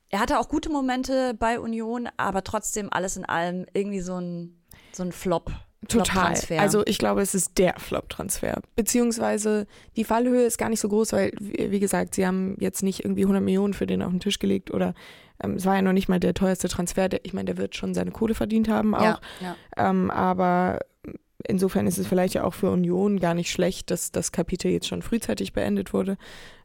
Er 0.08 0.20
hatte 0.20 0.38
auch 0.38 0.48
gute 0.48 0.70
Momente 0.70 1.34
bei 1.34 1.58
Union, 1.58 2.08
aber 2.16 2.44
trotzdem 2.44 2.92
alles 2.92 3.16
in 3.16 3.24
allem 3.24 3.66
irgendwie 3.72 4.00
so 4.00 4.20
ein, 4.20 4.62
so 4.92 5.02
ein 5.02 5.12
Flop. 5.12 5.50
Total. 5.88 6.34
Also 6.58 6.82
ich 6.86 6.98
glaube, 6.98 7.22
es 7.22 7.34
ist 7.34 7.58
der 7.58 7.74
Flop-Transfer. 7.78 8.60
Beziehungsweise 8.74 9.66
die 9.96 10.04
Fallhöhe 10.04 10.44
ist 10.44 10.58
gar 10.58 10.68
nicht 10.68 10.80
so 10.80 10.88
groß, 10.88 11.12
weil, 11.12 11.32
wie 11.38 11.70
wie 11.70 11.80
gesagt, 11.80 12.14
sie 12.14 12.26
haben 12.26 12.56
jetzt 12.60 12.82
nicht 12.82 13.04
irgendwie 13.04 13.22
100 13.22 13.42
Millionen 13.42 13.74
für 13.74 13.86
den 13.86 14.02
auf 14.02 14.10
den 14.10 14.20
Tisch 14.20 14.38
gelegt 14.38 14.70
oder 14.70 14.94
ähm, 15.42 15.54
es 15.54 15.66
war 15.66 15.76
ja 15.76 15.82
noch 15.82 15.92
nicht 15.92 16.08
mal 16.08 16.20
der 16.20 16.34
teuerste 16.34 16.68
Transfer. 16.68 17.08
Der, 17.08 17.24
ich 17.24 17.32
meine, 17.32 17.46
der 17.46 17.56
wird 17.56 17.76
schon 17.76 17.94
seine 17.94 18.10
Kohle 18.10 18.34
verdient 18.34 18.68
haben 18.68 18.94
auch. 18.94 19.02
ja, 19.02 19.20
ja. 19.40 19.56
Ähm, 19.76 20.10
aber 20.10 20.80
insofern 21.44 21.86
ist 21.86 21.98
es 21.98 22.06
vielleicht 22.06 22.34
ja 22.34 22.44
auch 22.44 22.54
für 22.54 22.70
Union 22.70 23.20
gar 23.20 23.34
nicht 23.34 23.50
schlecht, 23.50 23.90
dass 23.90 24.10
das 24.10 24.32
Kapitel 24.32 24.70
jetzt 24.70 24.88
schon 24.88 25.02
frühzeitig 25.02 25.52
beendet 25.52 25.92
wurde 25.92 26.16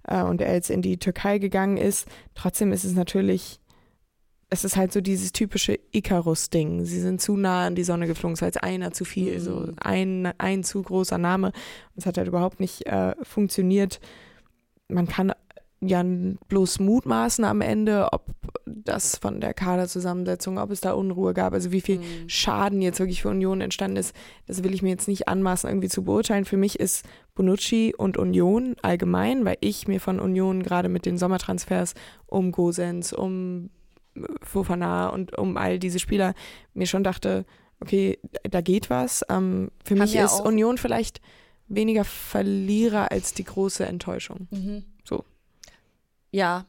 äh, 0.07 0.21
und 0.21 0.41
er 0.41 0.53
jetzt 0.53 0.69
in 0.69 0.81
die 0.81 0.97
Türkei 0.97 1.37
gegangen 1.37 1.77
ist. 1.77 2.07
Trotzdem 2.35 2.71
ist 2.71 2.83
es 2.83 2.93
natürlich, 2.93 3.59
es 4.53 4.65
ist 4.65 4.75
halt 4.75 4.91
so 4.91 4.99
dieses 4.99 5.31
typische 5.31 5.79
Icarus-Ding. 5.93 6.83
Sie 6.83 6.99
sind 6.99 7.21
zu 7.21 7.37
nah 7.37 7.65
an 7.65 7.75
die 7.75 7.85
Sonne 7.85 8.05
geflogen, 8.05 8.33
es 8.33 8.41
war 8.41 8.49
jetzt 8.49 8.61
einer 8.63 8.91
zu 8.91 9.05
viel, 9.05 9.35
Mhm. 9.35 9.39
so 9.39 9.67
ein, 9.81 10.31
ein 10.37 10.63
zu 10.63 10.83
großer 10.83 11.17
Name. 11.17 11.53
Es 11.95 12.05
hat 12.05 12.17
halt 12.17 12.27
überhaupt 12.27 12.59
nicht 12.59 12.85
äh, 12.85 13.15
funktioniert. 13.23 13.99
Man 14.89 15.07
kann 15.07 15.31
ja 15.83 16.03
bloß 16.49 16.79
mutmaßen 16.79 17.43
am 17.45 17.61
Ende, 17.61 18.09
ob 18.11 18.25
das 18.65 19.15
von 19.17 19.39
der 19.41 19.53
Kaderzusammensetzung, 19.53 20.59
ob 20.59 20.69
es 20.69 20.81
da 20.81 20.91
Unruhe 20.91 21.33
gab, 21.33 21.53
also 21.53 21.71
wie 21.71 21.81
viel 21.81 21.99
Mhm. 21.99 22.03
Schaden 22.27 22.81
jetzt 22.81 22.99
wirklich 22.99 23.21
für 23.21 23.29
Union 23.29 23.61
entstanden 23.61 23.97
ist, 23.97 24.13
das 24.47 24.63
will 24.63 24.73
ich 24.73 24.81
mir 24.83 24.89
jetzt 24.89 25.07
nicht 25.07 25.27
anmaßen, 25.29 25.69
irgendwie 25.69 25.87
zu 25.89 26.03
beurteilen. 26.03 26.43
Für 26.45 26.57
mich 26.57 26.77
ist 26.79 27.05
Bonucci 27.35 27.95
und 27.97 28.17
Union 28.17 28.75
allgemein, 28.81 29.45
weil 29.45 29.57
ich 29.61 29.87
mir 29.87 30.01
von 30.01 30.19
Union 30.19 30.61
gerade 30.61 30.89
mit 30.89 31.05
den 31.05 31.17
Sommertransfers 31.17 31.95
um 32.27 32.51
Gosens, 32.51 33.13
um 33.13 33.69
Fofana 34.41 35.07
und 35.09 35.37
um 35.37 35.57
all 35.57 35.79
diese 35.79 35.99
Spieler 35.99 36.33
mir 36.73 36.87
schon 36.87 37.03
dachte, 37.03 37.45
okay, 37.79 38.19
da 38.43 38.61
geht 38.61 38.89
was. 38.89 39.25
Ähm, 39.29 39.71
für 39.83 39.95
Haben 39.95 40.01
mich 40.01 40.13
ja 40.13 40.25
ist 40.25 40.39
Union 40.41 40.77
vielleicht 40.77 41.21
weniger 41.67 42.03
Verlierer 42.03 43.11
als 43.11 43.33
die 43.33 43.43
große 43.43 43.85
Enttäuschung. 43.85 44.47
Mhm. 44.51 44.83
So. 45.03 45.23
Ja, 46.31 46.65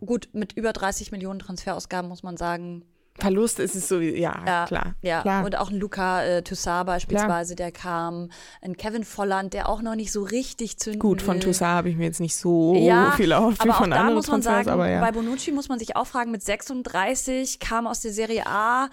gut, 0.00 0.28
mit 0.32 0.54
über 0.54 0.72
30 0.72 1.12
Millionen 1.12 1.38
Transferausgaben 1.38 2.08
muss 2.08 2.22
man 2.22 2.36
sagen, 2.36 2.84
Verlust 3.18 3.58
ist 3.58 3.74
es 3.74 3.88
so, 3.88 4.00
ja, 4.00 4.42
Ja, 4.46 4.66
klar. 4.66 4.94
Ja, 5.02 5.22
klar. 5.22 5.44
und 5.44 5.56
auch 5.58 5.70
ein 5.70 5.78
Luca 5.78 6.22
äh, 6.24 6.42
Toussaint 6.42 6.86
beispielsweise, 6.86 7.56
der 7.56 7.72
kam. 7.72 8.30
Ein 8.62 8.76
Kevin 8.76 9.04
Volland, 9.04 9.52
der 9.54 9.68
auch 9.68 9.82
noch 9.82 9.94
nicht 9.94 10.12
so 10.12 10.22
richtig 10.22 10.78
zünden 10.78 11.00
Gut, 11.00 11.20
von. 11.22 11.40
Toussaint 11.40 11.72
habe 11.76 11.88
ich 11.90 11.96
mir 11.96 12.04
jetzt 12.04 12.20
nicht 12.20 12.36
so 12.36 12.74
Ja, 12.76 13.12
viel 13.12 13.28
wie 13.28 13.32
aber 13.34 13.46
auch 13.46 13.52
von 13.78 13.90
da 13.90 14.04
muss 14.10 14.28
man 14.28 14.40
Transfers, 14.42 14.66
sagen, 14.66 14.90
ja. 14.90 15.00
bei 15.00 15.12
Bonucci 15.12 15.52
muss 15.52 15.68
man 15.68 15.78
sich 15.78 15.96
auch 15.96 16.06
fragen, 16.06 16.30
mit 16.30 16.42
36 16.42 17.58
kam 17.58 17.86
aus 17.86 18.00
der 18.00 18.12
Serie 18.12 18.46
A. 18.46 18.88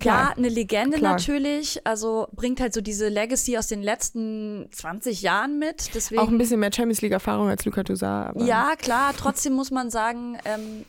Klar, 0.00 0.24
Klar. 0.32 0.36
eine 0.38 0.48
Legende 0.48 0.98
Klar. 0.98 1.12
natürlich, 1.12 1.86
also 1.86 2.26
bringt 2.32 2.60
halt 2.60 2.74
so 2.74 2.80
diese 2.80 3.08
Legacy 3.08 3.56
aus 3.56 3.68
den 3.68 3.82
letzten 3.82 4.68
20 4.72 5.22
Jahren 5.22 5.58
mit. 5.60 5.94
Deswegen, 5.94 6.20
Auch 6.20 6.28
ein 6.28 6.38
bisschen 6.38 6.58
mehr 6.58 6.72
Champions 6.74 7.02
League-Erfahrung 7.02 7.48
als 7.48 7.64
Luca 7.64 7.84
Toussaint. 7.84 8.40
Ja, 8.42 8.72
klar, 8.76 9.12
trotzdem 9.16 9.52
muss 9.52 9.70
man 9.70 9.90
sagen, 9.90 10.38
ähm, 10.44 10.84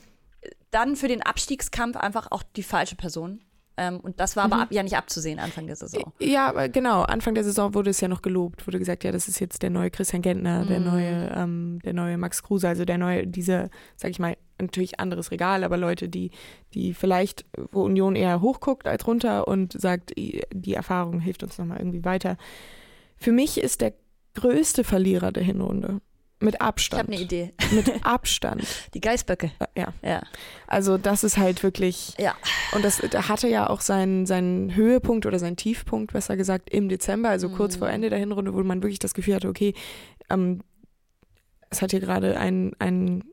dann 0.73 0.95
für 0.95 1.07
den 1.07 1.21
Abstiegskampf 1.21 1.95
einfach 1.97 2.27
auch 2.31 2.43
die 2.55 2.63
falsche 2.63 2.95
Person. 2.95 3.41
Ähm, 3.75 3.99
und 4.01 4.19
das 4.19 4.35
war 4.35 4.43
aber 4.43 4.57
Mhm. 4.57 4.61
ab, 4.61 4.67
ja 4.71 4.83
nicht 4.83 4.95
abzusehen 4.97 5.39
Anfang 5.39 5.65
der 5.65 5.75
Saison. 5.75 6.13
Ja, 6.19 6.47
aber 6.47 6.69
genau. 6.69 7.01
Anfang 7.01 7.33
der 7.33 7.43
Saison 7.43 7.73
wurde 7.73 7.89
es 7.89 7.99
ja 8.01 8.07
noch 8.07 8.21
gelobt, 8.21 8.67
wurde 8.67 8.77
gesagt, 8.77 9.03
ja, 9.03 9.11
das 9.11 9.27
ist 9.27 9.39
jetzt 9.39 9.63
der 9.63 9.71
neue 9.71 9.89
Christian 9.89 10.21
Gentner, 10.21 10.63
der 10.63 10.79
Mhm. 10.79 10.85
neue, 10.85 11.31
ähm, 11.35 11.79
der 11.83 11.93
neue 11.93 12.17
Max 12.19 12.43
Kruse, 12.43 12.67
also 12.67 12.85
der 12.85 12.99
neue, 12.99 13.25
diese, 13.25 13.71
sag 13.95 14.11
ich 14.11 14.19
mal, 14.19 14.37
natürlich 14.61 14.99
anderes 14.99 15.31
Regal, 15.31 15.63
aber 15.63 15.77
Leute, 15.77 16.07
die, 16.07 16.29
die 16.75 16.93
vielleicht, 16.93 17.45
wo 17.71 17.81
Union 17.83 18.15
eher 18.15 18.41
hochguckt 18.41 18.87
als 18.87 19.07
runter 19.07 19.47
und 19.47 19.73
sagt, 19.81 20.11
die 20.15 20.73
Erfahrung 20.75 21.19
hilft 21.19 21.41
uns 21.41 21.57
nochmal 21.57 21.79
irgendwie 21.79 22.05
weiter. 22.05 22.37
Für 23.17 23.31
mich 23.31 23.59
ist 23.59 23.81
der 23.81 23.93
größte 24.35 24.83
Verlierer 24.83 25.31
der 25.31 25.43
Hinrunde. 25.43 25.99
Mit 26.43 26.55
Ich 26.55 26.61
Abstand. 26.61 27.03
habe 27.03 27.13
eine 27.13 27.21
Idee. 27.21 27.53
Mit 27.71 27.89
Abstand. 28.05 28.65
Die 28.93 29.01
Geißböcke. 29.01 29.51
Ja. 29.77 29.93
Ja. 30.03 30.21
Also 30.67 30.97
das 30.97 31.23
ist 31.23 31.37
halt 31.37 31.63
wirklich. 31.63 32.13
Ja. 32.19 32.35
Und 32.73 32.83
das 32.83 33.01
da 33.09 33.29
hatte 33.29 33.47
ja 33.47 33.69
auch 33.69 33.81
seinen, 33.81 34.25
seinen 34.25 34.75
Höhepunkt 34.75 35.25
oder 35.25 35.39
seinen 35.39 35.57
Tiefpunkt, 35.57 36.13
besser 36.13 36.35
gesagt, 36.37 36.69
im 36.69 36.89
Dezember, 36.89 37.29
also 37.29 37.49
kurz 37.49 37.75
Mhm. 37.75 37.79
vor 37.79 37.89
Ende 37.89 38.09
der 38.09 38.19
Hinrunde, 38.19 38.53
wo 38.53 38.61
man 38.63 38.83
wirklich 38.83 38.99
das 38.99 39.13
Gefühl 39.13 39.35
hatte, 39.35 39.47
okay, 39.47 39.73
ähm, 40.29 40.61
es 41.69 41.81
hat 41.81 41.91
hier 41.91 41.99
gerade 42.01 42.37
ein, 42.37 42.73
ein, 42.79 43.23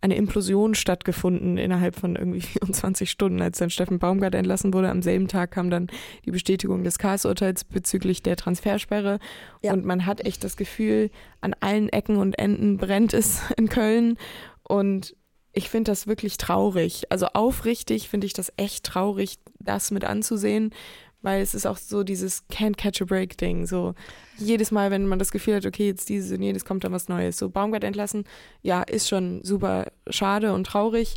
eine 0.00 0.16
Implosion 0.16 0.74
stattgefunden 0.74 1.58
innerhalb 1.58 1.96
von 1.96 2.16
irgendwie 2.16 2.40
24 2.40 3.10
Stunden, 3.10 3.42
als 3.42 3.58
dann 3.58 3.70
Steffen 3.70 3.98
Baumgart 3.98 4.34
entlassen 4.34 4.72
wurde. 4.72 4.90
Am 4.90 5.02
selben 5.02 5.28
Tag 5.28 5.52
kam 5.52 5.70
dann 5.70 5.88
die 6.24 6.30
Bestätigung 6.30 6.84
des 6.84 6.98
Karls-Urteils 6.98 7.64
bezüglich 7.64 8.22
der 8.22 8.36
Transfersperre. 8.36 9.18
Ja. 9.62 9.72
Und 9.72 9.84
man 9.84 10.06
hat 10.06 10.24
echt 10.24 10.44
das 10.44 10.56
Gefühl, 10.56 11.10
an 11.40 11.54
allen 11.60 11.88
Ecken 11.88 12.16
und 12.16 12.38
Enden 12.38 12.76
brennt 12.78 13.14
es 13.14 13.42
in 13.56 13.68
Köln. 13.68 14.16
Und 14.62 15.14
ich 15.52 15.68
finde 15.68 15.90
das 15.90 16.06
wirklich 16.06 16.36
traurig. 16.36 17.10
Also 17.10 17.26
aufrichtig 17.26 18.08
finde 18.08 18.26
ich 18.26 18.32
das 18.32 18.52
echt 18.56 18.84
traurig, 18.84 19.38
das 19.58 19.90
mit 19.90 20.04
anzusehen, 20.04 20.72
weil 21.22 21.42
es 21.42 21.54
ist 21.54 21.66
auch 21.66 21.76
so 21.76 22.02
dieses 22.02 22.48
Can't 22.48 22.76
Catch 22.76 23.02
a 23.02 23.04
Break 23.04 23.36
Ding. 23.38 23.66
So 23.66 23.94
jedes 24.36 24.70
Mal, 24.70 24.90
wenn 24.90 25.06
man 25.06 25.18
das 25.18 25.32
Gefühl 25.32 25.56
hat, 25.56 25.66
okay, 25.66 25.86
jetzt 25.86 26.08
dieses 26.08 26.32
und 26.32 26.42
jedes 26.42 26.64
kommt 26.64 26.84
dann 26.84 26.92
was 26.92 27.08
Neues. 27.08 27.36
So 27.36 27.50
Baumgart 27.50 27.84
entlassen, 27.84 28.24
ja, 28.62 28.82
ist 28.82 29.08
schon 29.08 29.42
super 29.44 29.86
schade 30.08 30.52
und 30.52 30.64
traurig. 30.64 31.16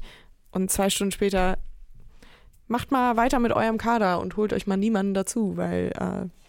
Und 0.51 0.71
zwei 0.71 0.89
Stunden 0.89 1.11
später 1.11 1.57
macht 2.67 2.91
mal 2.91 3.17
weiter 3.17 3.39
mit 3.39 3.51
eurem 3.51 3.77
Kader 3.77 4.19
und 4.19 4.37
holt 4.37 4.53
euch 4.53 4.67
mal 4.67 4.77
niemanden 4.77 5.13
dazu, 5.13 5.57
weil 5.57 5.91
äh, 5.99 6.42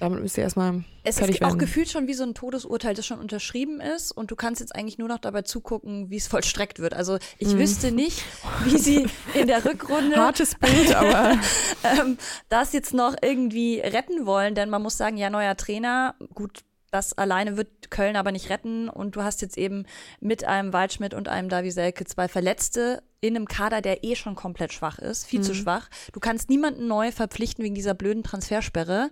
damit 0.00 0.20
müsst 0.20 0.36
ihr 0.36 0.44
erstmal 0.44 0.84
Es 1.04 1.18
fertig 1.18 1.36
ist 1.40 1.44
auch 1.44 1.56
gefühlt 1.58 1.88
schon 1.88 2.06
wie 2.06 2.14
so 2.14 2.22
ein 2.24 2.34
Todesurteil, 2.34 2.94
das 2.94 3.06
schon 3.06 3.18
unterschrieben 3.18 3.80
ist 3.80 4.12
und 4.12 4.30
du 4.30 4.36
kannst 4.36 4.60
jetzt 4.60 4.74
eigentlich 4.74 4.98
nur 4.98 5.08
noch 5.08 5.18
dabei 5.18 5.42
zugucken, 5.42 6.10
wie 6.10 6.16
es 6.16 6.26
vollstreckt 6.26 6.78
wird. 6.78 6.94
Also 6.94 7.18
ich 7.38 7.48
Mhm. 7.54 7.58
wüsste 7.58 7.92
nicht, 7.92 8.22
wie 8.64 8.78
sie 8.78 9.06
in 9.34 9.46
der 9.46 9.64
Rückrunde 9.64 10.16
Hartes 10.16 10.54
Bild, 10.54 10.94
aber 10.94 11.38
ähm, 11.84 12.18
das 12.48 12.72
jetzt 12.72 12.92
noch 12.94 13.16
irgendwie 13.22 13.80
retten 13.80 14.26
wollen, 14.26 14.54
denn 14.54 14.68
man 14.70 14.82
muss 14.82 14.96
sagen, 14.96 15.16
ja, 15.16 15.30
neuer 15.30 15.56
Trainer, 15.56 16.14
gut, 16.34 16.60
das 16.96 17.12
alleine 17.18 17.56
wird 17.58 17.90
Köln 17.90 18.16
aber 18.16 18.32
nicht 18.32 18.48
retten 18.48 18.88
und 18.88 19.16
du 19.16 19.22
hast 19.22 19.42
jetzt 19.42 19.58
eben 19.58 19.84
mit 20.20 20.44
einem 20.44 20.72
Waldschmidt 20.72 21.12
und 21.12 21.28
einem 21.28 21.48
Davi 21.50 21.70
Selke 21.70 22.06
zwei 22.06 22.26
Verletzte 22.26 23.02
in 23.20 23.36
einem 23.36 23.46
Kader, 23.46 23.82
der 23.82 24.02
eh 24.02 24.16
schon 24.16 24.34
komplett 24.34 24.72
schwach 24.72 24.98
ist, 24.98 25.26
viel 25.26 25.42
zu 25.42 25.52
Mhm. 25.52 25.56
schwach. 25.56 25.88
Du 26.12 26.20
kannst 26.20 26.48
niemanden 26.48 26.86
neu 26.86 27.12
verpflichten 27.12 27.62
wegen 27.64 27.74
dieser 27.74 27.94
blöden 27.94 28.22
Transfersperre. 28.22 29.10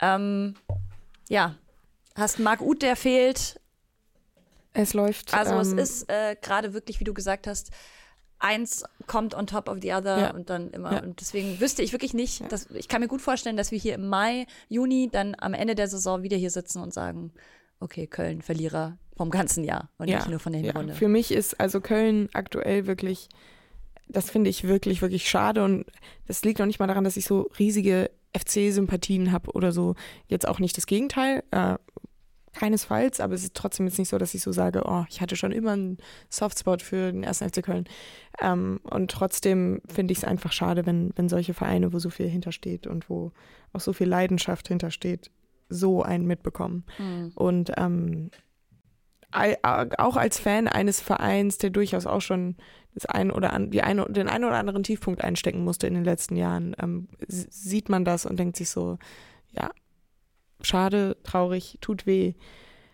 Ähm, 0.00 0.54
ja, 1.28 1.54
hast 2.14 2.38
Marc 2.38 2.60
Uth, 2.62 2.80
der 2.82 2.96
fehlt, 2.96 3.60
es 4.72 4.94
läuft. 4.94 5.34
also 5.34 5.58
es 5.60 5.72
ähm, 5.72 5.78
ist 5.78 6.08
äh, 6.08 6.36
gerade 6.40 6.72
wirklich, 6.72 7.00
wie 7.00 7.04
du 7.04 7.12
gesagt 7.14 7.46
hast, 7.46 7.70
eins 8.40 8.84
kommt 9.06 9.34
on 9.34 9.46
top 9.46 9.68
of 9.68 9.78
the 9.82 9.92
other 9.92 10.18
Ja. 10.18 10.30
und 10.34 10.50
dann 10.50 10.70
immer. 10.70 10.92
Ja. 10.92 11.02
Und 11.02 11.20
deswegen 11.20 11.60
wüsste 11.60 11.82
ich 11.82 11.92
wirklich 11.92 12.14
nicht, 12.14 12.50
dass, 12.52 12.70
ich 12.70 12.88
kann 12.88 13.00
mir 13.00 13.08
gut 13.08 13.20
vorstellen, 13.22 13.56
dass 13.56 13.70
wir 13.70 13.78
hier 13.78 13.94
im 13.94 14.08
Mai, 14.08 14.46
Juni 14.68 15.08
dann 15.10 15.34
am 15.38 15.54
Ende 15.54 15.74
der 15.74 15.88
Saison 15.88 16.22
wieder 16.22 16.36
hier 16.36 16.50
sitzen 16.50 16.80
und 16.82 16.94
sagen, 16.94 17.32
okay, 17.80 18.06
Köln, 18.06 18.42
Verlierer 18.42 18.98
vom 19.16 19.30
ganzen 19.30 19.64
Jahr 19.64 19.90
und 19.98 20.06
nicht 20.06 20.28
nur 20.28 20.38
von 20.38 20.52
der 20.52 20.62
Hinrunde. 20.62 20.94
für 20.94 21.08
mich 21.08 21.32
ist 21.32 21.58
also 21.58 21.80
Köln 21.80 22.28
aktuell 22.34 22.86
wirklich, 22.86 23.28
das 24.08 24.30
finde 24.30 24.50
ich 24.50 24.64
wirklich, 24.64 25.02
wirklich 25.02 25.28
schade 25.28 25.64
und 25.64 25.84
das 26.26 26.44
liegt 26.44 26.60
noch 26.60 26.66
nicht 26.66 26.78
mal 26.78 26.86
daran, 26.86 27.04
dass 27.04 27.16
ich 27.16 27.24
so 27.26 27.50
riesige 27.58 28.10
FC-Sympathien 28.36 29.32
habe 29.32 29.50
oder 29.52 29.72
so. 29.72 29.94
Jetzt 30.28 30.46
auch 30.46 30.58
nicht 30.60 30.76
das 30.76 30.86
Gegenteil, 30.86 31.42
äh, 31.50 31.76
keinesfalls, 32.58 33.20
aber 33.20 33.34
es 33.34 33.44
ist 33.44 33.54
trotzdem 33.54 33.86
jetzt 33.86 33.98
nicht 33.98 34.08
so, 34.08 34.18
dass 34.18 34.34
ich 34.34 34.42
so 34.42 34.52
sage, 34.52 34.82
oh, 34.84 35.04
ich 35.08 35.20
hatte 35.20 35.36
schon 35.36 35.52
immer 35.52 35.72
einen 35.72 35.98
Softspot 36.28 36.82
für 36.82 37.12
den 37.12 37.22
ersten 37.22 37.48
FC 37.48 37.62
Köln. 37.62 37.84
Ähm, 38.40 38.80
und 38.82 39.10
trotzdem 39.10 39.80
finde 39.88 40.12
ich 40.12 40.18
es 40.18 40.24
einfach 40.24 40.52
schade, 40.52 40.84
wenn, 40.84 41.12
wenn 41.16 41.28
solche 41.28 41.54
Vereine, 41.54 41.92
wo 41.92 41.98
so 41.98 42.10
viel 42.10 42.28
hintersteht 42.28 42.86
und 42.86 43.08
wo 43.08 43.32
auch 43.72 43.80
so 43.80 43.92
viel 43.92 44.08
Leidenschaft 44.08 44.68
hintersteht, 44.68 45.30
so 45.68 46.02
einen 46.02 46.26
mitbekommen. 46.26 46.84
Mhm. 46.98 47.32
Und 47.34 47.72
ähm, 47.76 48.30
auch 49.30 50.16
als 50.16 50.38
Fan 50.38 50.68
eines 50.68 51.00
Vereins, 51.00 51.58
der 51.58 51.70
durchaus 51.70 52.06
auch 52.06 52.22
schon 52.22 52.56
das 52.94 53.06
ein 53.06 53.30
oder 53.30 53.52
an, 53.52 53.70
die 53.70 53.82
eine, 53.82 54.06
den 54.06 54.28
einen 54.28 54.44
oder 54.44 54.56
anderen 54.56 54.82
Tiefpunkt 54.82 55.22
einstecken 55.22 55.62
musste 55.62 55.86
in 55.86 55.94
den 55.94 56.04
letzten 56.04 56.34
Jahren, 56.34 56.74
ähm, 56.80 57.08
sieht 57.28 57.88
man 57.88 58.04
das 58.04 58.26
und 58.26 58.38
denkt 58.38 58.56
sich 58.56 58.70
so, 58.70 58.98
ja, 59.52 59.70
schade, 60.62 61.16
traurig, 61.22 61.78
tut 61.80 62.06
weh. 62.06 62.34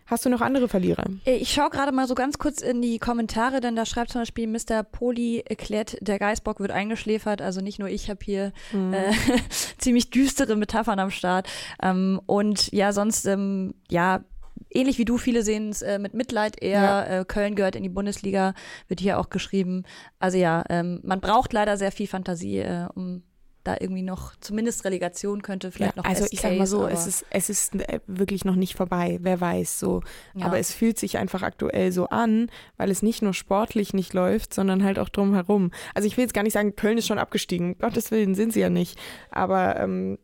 Hast 0.07 0.23
du 0.23 0.29
noch 0.29 0.41
andere 0.41 0.67
Verlierer? 0.67 1.05
Äh, 1.25 1.37
Ich 1.37 1.51
schaue 1.51 1.71
gerade 1.71 1.91
mal 1.91 2.07
so 2.07 2.13
ganz 2.13 2.37
kurz 2.37 2.61
in 2.61 2.79
die 2.81 2.99
Kommentare, 2.99 3.59
denn 3.59 3.75
da 3.75 3.87
schreibt 3.87 4.11
zum 4.11 4.21
Beispiel 4.21 4.45
Mr. 4.47 4.83
Poli 4.83 5.39
erklärt, 5.47 5.97
der 5.99 6.19
Geißbock 6.19 6.59
wird 6.59 6.69
eingeschläfert. 6.69 7.41
Also 7.41 7.61
nicht 7.61 7.79
nur 7.79 7.89
ich 7.89 8.07
habe 8.09 8.19
hier 8.23 8.53
äh, 8.71 9.11
ziemlich 9.79 10.11
düstere 10.11 10.55
Metaphern 10.55 10.99
am 10.99 11.09
Start. 11.09 11.49
Ähm, 11.81 12.21
und 12.27 12.71
ja, 12.71 12.93
sonst, 12.93 13.25
ähm, 13.25 13.73
ja, 13.89 14.23
ähnlich 14.69 14.99
wie 14.99 15.05
du, 15.05 15.17
viele 15.17 15.41
sehen 15.41 15.69
es 15.69 15.81
äh, 15.81 15.97
mit 15.97 16.13
Mitleid 16.13 16.61
eher. 16.61 16.81
Ja. 16.83 17.03
Äh, 17.21 17.25
Köln 17.25 17.55
gehört 17.55 17.75
in 17.75 17.81
die 17.81 17.89
Bundesliga, 17.89 18.53
wird 18.87 18.99
hier 18.99 19.19
auch 19.19 19.31
geschrieben. 19.31 19.85
Also 20.19 20.37
ja, 20.37 20.63
ähm, 20.69 20.99
man 21.03 21.19
braucht 21.19 21.51
leider 21.51 21.77
sehr 21.77 21.91
viel 21.91 22.07
Fantasie, 22.07 22.59
äh, 22.59 22.87
um 22.93 23.23
da 23.65 23.75
irgendwie 23.79 24.01
noch, 24.03 24.35
zumindest 24.39 24.85
Relegation 24.85 25.41
könnte 25.41 25.71
vielleicht 25.71 25.95
ja, 25.95 26.01
noch 26.01 26.07
also 26.07 26.21
Best 26.21 26.33
ich 26.33 26.39
sag 26.41 26.57
mal 26.57 26.67
so, 26.67 26.87
es 26.87 27.07
ist, 27.07 27.25
es 27.29 27.49
ist 27.49 27.75
äh, 27.75 27.99
wirklich 28.07 28.45
noch 28.45 28.55
nicht 28.55 28.75
vorbei, 28.75 29.17
wer 29.21 29.41
weiß 29.41 29.79
so. 29.79 30.01
ja. 30.35 30.45
Aber 30.45 30.59
es 30.59 30.71
fühlt 30.73 30.97
sich 30.97 31.17
einfach 31.17 31.41
aktuell 31.41 31.91
so 31.91 32.07
an, 32.07 32.49
weil 32.77 32.89
es 32.91 33.01
nicht 33.01 33.21
nur 33.21 33.33
sportlich 33.33 33.93
nicht 33.93 34.13
läuft, 34.13 34.53
sondern 34.53 34.83
halt 34.83 34.99
auch 34.99 35.09
drumherum. 35.09 35.71
Also 35.93 36.07
ich 36.07 36.15
will 36.15 36.23
jetzt 36.23 36.33
gar 36.33 36.43
nicht 36.43 36.53
sagen, 36.53 36.75
Köln 36.75 36.97
ist 36.97 37.07
schon 37.07 37.19
abgestiegen. 37.19 37.77
Gottes 37.79 38.11
Willen 38.11 38.35
sind 38.35 38.53
sie 38.53 38.61
ja 38.61 38.69
nicht. 38.69 38.99
Aber 39.31 39.79
ähm, 39.79 40.17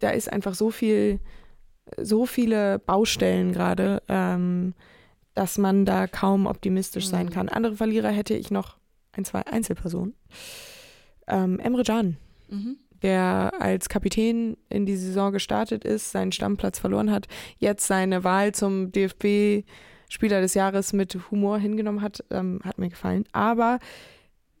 da 0.00 0.10
ist 0.10 0.30
einfach 0.32 0.54
so 0.54 0.70
viel, 0.70 1.20
so 1.96 2.26
viele 2.26 2.78
Baustellen 2.80 3.52
gerade, 3.52 4.02
ähm, 4.08 4.74
dass 5.34 5.58
man 5.58 5.84
da 5.84 6.06
kaum 6.06 6.46
optimistisch 6.46 7.06
sein 7.08 7.26
Mhm. 7.26 7.30
kann. 7.30 7.48
Andere 7.48 7.76
Verlierer 7.76 8.10
hätte 8.10 8.34
ich 8.34 8.50
noch 8.50 8.76
ein, 9.12 9.24
zwei 9.24 9.46
Einzelpersonen. 9.46 10.14
Ähm, 11.26 11.58
Emre 11.58 11.82
Can 11.82 12.16
Mhm. 12.48 12.76
der 13.02 13.52
als 13.58 13.88
Kapitän 13.88 14.56
in 14.68 14.86
die 14.86 14.96
Saison 14.96 15.32
gestartet 15.32 15.84
ist, 15.84 16.12
seinen 16.12 16.32
Stammplatz 16.32 16.78
verloren 16.78 17.10
hat, 17.10 17.26
jetzt 17.58 17.86
seine 17.86 18.24
Wahl 18.24 18.52
zum 18.52 18.92
DFB 18.92 19.64
Spieler 20.08 20.40
des 20.40 20.54
Jahres 20.54 20.92
mit 20.92 21.18
Humor 21.30 21.58
hingenommen 21.58 22.00
hat, 22.02 22.24
ähm, 22.30 22.60
hat 22.64 22.78
mir 22.78 22.88
gefallen. 22.88 23.24
Aber 23.32 23.80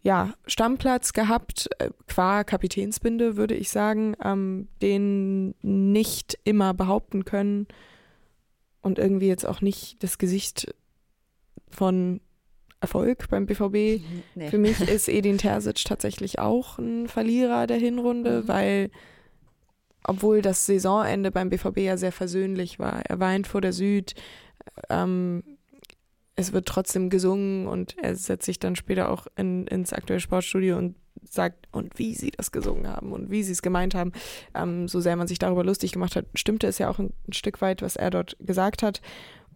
ja, 0.02 0.34
Stammplatz 0.46 1.12
gehabt, 1.12 1.68
äh, 1.78 1.90
qua 2.08 2.44
Kapitänsbinde, 2.44 3.36
würde 3.36 3.54
ich 3.54 3.70
sagen, 3.70 4.16
ähm, 4.22 4.68
den 4.82 5.54
nicht 5.62 6.38
immer 6.44 6.74
behaupten 6.74 7.24
können 7.24 7.66
und 8.82 8.98
irgendwie 8.98 9.28
jetzt 9.28 9.46
auch 9.46 9.60
nicht 9.60 10.02
das 10.02 10.18
Gesicht 10.18 10.72
von 11.70 12.20
Erfolg 12.86 13.28
beim 13.28 13.46
BVB. 13.46 14.00
Nee. 14.36 14.48
Für 14.48 14.58
mich 14.58 14.80
ist 14.80 15.08
Edin 15.08 15.38
Terzic 15.38 15.84
tatsächlich 15.84 16.38
auch 16.38 16.78
ein 16.78 17.08
Verlierer 17.08 17.66
der 17.66 17.78
Hinrunde, 17.78 18.42
Mhm. 18.42 18.48
weil 18.48 18.90
obwohl 20.04 20.40
das 20.40 20.66
Saisonende 20.66 21.32
beim 21.32 21.50
BVB 21.50 21.78
ja 21.78 21.96
sehr 21.96 22.12
versöhnlich 22.12 22.78
war, 22.78 23.02
er 23.06 23.18
weint 23.18 23.48
vor 23.48 23.60
der 23.60 23.72
Süd, 23.72 24.14
ähm, 24.88 25.42
es 26.36 26.52
wird 26.52 26.66
trotzdem 26.68 27.10
gesungen 27.10 27.66
und 27.66 27.96
er 27.98 28.14
setzt 28.14 28.46
sich 28.46 28.60
dann 28.60 28.76
später 28.76 29.10
auch 29.10 29.26
in, 29.36 29.66
ins 29.66 29.92
aktuelle 29.92 30.20
Sportstudio 30.20 30.76
und 30.76 30.94
sagt, 31.24 31.66
und 31.72 31.98
wie 31.98 32.14
sie 32.14 32.30
das 32.30 32.52
gesungen 32.52 32.86
haben 32.86 33.12
und 33.12 33.30
wie 33.30 33.42
sie 33.42 33.52
es 33.52 33.62
gemeint 33.62 33.94
haben, 33.94 34.12
ähm, 34.54 34.86
so 34.86 35.00
sehr 35.00 35.16
man 35.16 35.26
sich 35.26 35.38
darüber 35.40 35.64
lustig 35.64 35.92
gemacht 35.92 36.14
hat, 36.14 36.26
stimmte 36.34 36.68
es 36.68 36.78
ja 36.78 36.88
auch 36.88 37.00
ein, 37.00 37.12
ein, 37.26 37.32
Stück 37.32 37.60
weit, 37.60 37.82
was 37.82 37.96
er 37.96 38.10
dort 38.10 38.36
gesagt 38.38 38.82
hat. 38.84 39.00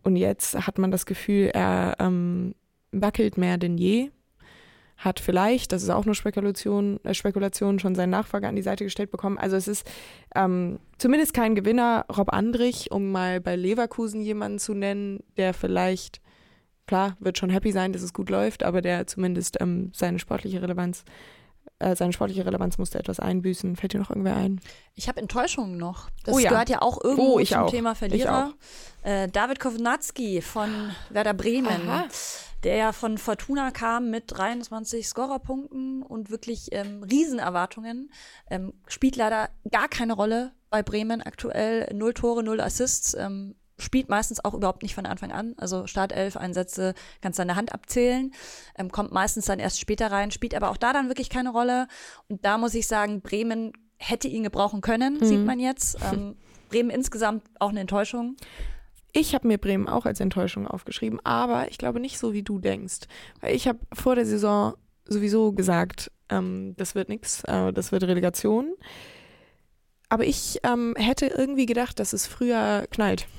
Und 0.03 0.17
jetzt 0.17 0.67
hat 0.67 0.79
man 0.79 0.91
das 0.91 1.07
Gefühl, 1.07 1.51
er 1.53 1.97
ähm, 2.01 2.55
wackelt 2.93 3.39
mehr 3.39 3.59
denn 3.59 3.79
je 3.79 4.11
hat 5.01 5.19
vielleicht, 5.19 5.73
das 5.73 5.83
ist 5.83 5.89
auch 5.89 6.05
nur 6.05 6.15
Spekulation, 6.15 7.01
äh, 7.05 7.15
Spekulation, 7.15 7.79
schon 7.79 7.95
seinen 7.95 8.11
Nachfolger 8.11 8.49
an 8.49 8.57
die 8.57 8.63
Seite 8.63 8.85
gestellt 8.85 9.11
bekommen. 9.11 9.39
Also 9.39 9.57
es 9.57 9.67
ist 9.67 9.91
ähm, 10.35 10.79
zumindest 10.99 11.33
kein 11.33 11.55
Gewinner. 11.55 12.05
Rob 12.15 12.33
Andrich, 12.33 12.93
um 12.93 13.11
mal 13.11 13.41
bei 13.41 13.57
Leverkusen 13.57 14.21
jemanden 14.21 14.59
zu 14.59 14.75
nennen, 14.75 15.23
der 15.39 15.55
vielleicht, 15.55 16.21
klar, 16.87 17.17
wird 17.19 17.39
schon 17.39 17.49
happy 17.49 17.73
sein, 17.73 17.95
dass 17.95 18.03
es 18.03 18.13
gut 18.13 18.29
läuft, 18.29 18.63
aber 18.63 18.83
der 18.83 19.07
zumindest 19.07 19.59
ähm, 19.61 19.91
seine 19.95 20.19
sportliche 20.19 20.61
Relevanz 20.61 21.05
äh, 21.79 21.97
seine 21.97 22.13
sportliche 22.13 22.45
Relevanz 22.45 22.77
musste 22.77 22.99
etwas 22.99 23.21
einbüßen. 23.21 23.77
Fällt 23.77 23.95
dir 23.95 24.01
noch 24.01 24.11
irgendwer 24.11 24.37
ein? 24.37 24.61
Ich 24.95 25.09
habe 25.09 25.19
Enttäuschungen 25.19 25.79
noch. 25.79 26.11
Das 26.25 26.35
oh 26.35 26.39
ja. 26.39 26.51
gehört 26.51 26.69
ja 26.69 26.83
auch 26.83 27.03
irgendwo 27.03 27.39
oh, 27.39 27.43
zum 27.43 27.59
auch. 27.59 27.71
Thema 27.71 27.95
Verlierer. 27.95 28.53
Äh, 29.03 29.29
David 29.29 29.61
Kovnatski 29.61 30.43
von 30.43 30.69
Werder 31.09 31.33
Bremen. 31.33 31.89
Aha 31.89 32.05
der 32.63 32.77
ja 32.77 32.93
von 32.93 33.19
Fortuna 33.19 33.71
kam 33.71 34.11
mit 34.11 34.25
23 34.29 35.07
Scorerpunkten 35.07 36.03
und 36.03 36.31
wirklich 36.31 36.69
ähm, 36.73 37.03
Riesenerwartungen. 37.03 38.11
Ähm, 38.51 38.73
spielt 38.87 39.17
leider 39.17 39.51
gar 39.71 39.89
keine 39.89 40.13
Rolle 40.13 40.53
bei 40.69 40.83
Bremen 40.83 41.23
aktuell. 41.23 41.93
Null 41.95 42.15
Tore, 42.15 42.43
null 42.43 42.61
Assists. 42.61 43.15
Ähm, 43.15 43.55
spielt 43.79 44.09
meistens 44.09 44.45
auch 44.45 44.55
überhaupt 44.55 44.83
nicht 44.83 44.95
von 44.95 45.07
Anfang 45.07 45.33
an. 45.33 45.55
Also 45.57 45.87
Startelf-Einsätze 45.87 46.95
kannst 47.21 47.39
du 47.39 47.43
an 47.43 47.49
der 47.49 47.57
Hand 47.57 47.73
abzählen. 47.73 48.33
Ähm, 48.77 48.93
kommt 48.93 49.13
meistens 49.13 49.47
dann 49.47 49.59
erst 49.59 49.81
später 49.81 50.11
rein, 50.13 50.31
spielt 50.31 50.55
aber 50.55 50.71
auch 50.71 50.77
da 50.77 50.93
dann 50.93 51.09
wirklich 51.09 51.31
keine 51.31 51.51
Rolle. 51.51 51.89
Und 52.29 52.45
da 52.45 52.59
muss 52.59 52.75
ich 52.75 52.87
sagen, 52.87 53.23
Bremen 53.23 53.73
hätte 53.97 54.29
ihn 54.29 54.43
gebrauchen 54.43 54.81
können, 54.81 55.15
mhm. 55.15 55.25
sieht 55.25 55.45
man 55.45 55.59
jetzt. 55.59 55.99
Ähm, 56.13 56.37
Bremen 56.69 56.91
insgesamt 56.91 57.45
auch 57.59 57.71
eine 57.71 57.81
Enttäuschung. 57.81 58.37
Ich 59.13 59.35
habe 59.35 59.49
mir 59.49 59.59
Bremen 59.59 59.89
auch 59.89 60.07
als 60.07 60.21
Enttäuschung 60.21 60.67
aufgeschrieben, 60.67 61.19
aber 61.25 61.69
ich 61.69 61.79
glaube 61.79 62.01
nicht 62.01 62.19
so, 62.19 62.33
wie 62.33 62.43
du 62.43 62.59
denkst. 62.59 63.01
Weil 63.41 63.55
ich 63.55 63.67
habe 63.67 63.79
vor 63.93 64.15
der 64.15 64.27
Saison 64.27 64.75
sowieso 65.05 65.53
gesagt, 65.53 66.11
ähm, 66.29 66.75
das 66.77 66.95
wird 66.95 67.09
nichts, 67.09 67.43
äh, 67.45 67.73
das 67.73 67.93
wird 67.93 68.05
Relegation. 68.05 68.75
Aber 70.09 70.25
ich 70.25 70.59
ähm, 70.65 70.95
hätte 70.97 71.27
irgendwie 71.27 71.67
gedacht, 71.67 71.99
dass 71.99 72.13
es 72.13 72.27
früher 72.27 72.87
knallt. 72.91 73.27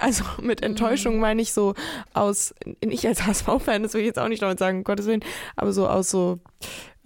Also 0.00 0.22
mit 0.42 0.62
Enttäuschung 0.62 1.14
mhm. 1.14 1.20
meine 1.20 1.40
ich 1.40 1.54
so 1.54 1.72
aus, 2.12 2.54
ich 2.80 3.08
als 3.08 3.24
HSV-Fan, 3.24 3.82
das 3.82 3.94
will 3.94 4.02
ich 4.02 4.06
jetzt 4.06 4.18
auch 4.18 4.28
nicht 4.28 4.42
damit 4.42 4.58
sagen, 4.58 4.78
um 4.78 4.84
Gottes 4.84 5.06
Willen, 5.06 5.24
aber 5.56 5.72
so 5.72 5.88
aus 5.88 6.10
so 6.10 6.40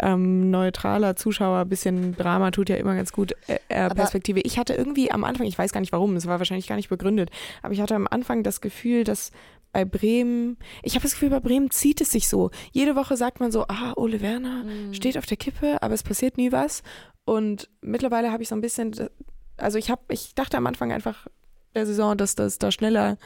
ähm, 0.02 0.50
neutraler 0.50 1.16
Zuschauer, 1.16 1.64
bisschen 1.64 2.16
Drama 2.16 2.50
tut 2.50 2.68
ja 2.68 2.76
immer 2.76 2.94
ganz 2.94 3.12
gut 3.12 3.32
äh, 3.46 3.58
äh 3.68 3.88
Perspektive. 3.88 4.40
Ich 4.40 4.58
hatte 4.58 4.74
irgendwie 4.74 5.10
am 5.10 5.24
Anfang, 5.24 5.46
ich 5.46 5.58
weiß 5.58 5.72
gar 5.72 5.80
nicht 5.80 5.92
warum, 5.92 6.16
es 6.16 6.26
war 6.26 6.38
wahrscheinlich 6.38 6.66
gar 6.66 6.76
nicht 6.76 6.88
begründet, 6.88 7.30
aber 7.62 7.72
ich 7.72 7.80
hatte 7.80 7.94
am 7.94 8.08
Anfang 8.10 8.42
das 8.42 8.60
Gefühl, 8.60 9.04
dass 9.04 9.30
bei 9.72 9.84
Bremen, 9.84 10.58
ich 10.82 10.94
habe 10.94 11.02
das 11.02 11.12
Gefühl, 11.12 11.30
bei 11.30 11.40
Bremen 11.40 11.70
zieht 11.70 12.00
es 12.00 12.10
sich 12.10 12.28
so. 12.28 12.50
Jede 12.72 12.94
Woche 12.94 13.16
sagt 13.16 13.40
man 13.40 13.50
so, 13.50 13.64
ah, 13.68 13.94
Ole 13.96 14.20
Werner 14.20 14.64
mhm. 14.64 14.92
steht 14.92 15.16
auf 15.16 15.26
der 15.26 15.38
Kippe, 15.38 15.82
aber 15.82 15.94
es 15.94 16.02
passiert 16.02 16.36
nie 16.36 16.52
was. 16.52 16.82
Und 17.24 17.70
mittlerweile 17.80 18.30
habe 18.32 18.42
ich 18.42 18.50
so 18.50 18.54
ein 18.54 18.60
bisschen, 18.60 18.92
also 19.56 19.78
ich 19.78 19.90
habe, 19.90 20.02
ich 20.10 20.34
dachte 20.34 20.58
am 20.58 20.66
Anfang 20.66 20.92
einfach 20.92 21.26
der 21.74 21.86
Saison, 21.86 22.18
dass 22.18 22.34
das 22.34 22.58
da 22.58 22.70
schneller 22.70 23.16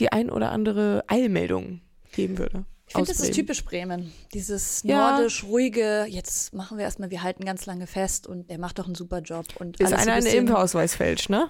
die 0.00 0.10
ein 0.10 0.30
oder 0.30 0.50
andere 0.52 1.04
Eilmeldung 1.08 1.82
geben 2.12 2.38
würde. 2.38 2.64
Ich 2.92 2.96
finde, 2.96 3.12
das 3.12 3.20
ist 3.20 3.34
typisch 3.34 3.64
Bremen. 3.64 4.12
Dieses 4.34 4.84
nordisch, 4.84 5.42
ja. 5.42 5.48
ruhige, 5.48 6.06
jetzt 6.08 6.52
machen 6.52 6.76
wir 6.76 6.84
erstmal, 6.84 7.10
wir 7.10 7.22
halten 7.22 7.44
ganz 7.44 7.64
lange 7.64 7.86
fest 7.86 8.26
und 8.26 8.50
der 8.50 8.58
macht 8.58 8.78
doch 8.78 8.84
einen 8.84 8.94
super 8.94 9.20
Job. 9.20 9.46
Und 9.58 9.80
ist 9.80 9.94
einer 9.94 10.12
ein 10.12 10.26
Impfausweis 10.26 10.94
fälscht, 10.94 11.30
ne? 11.30 11.48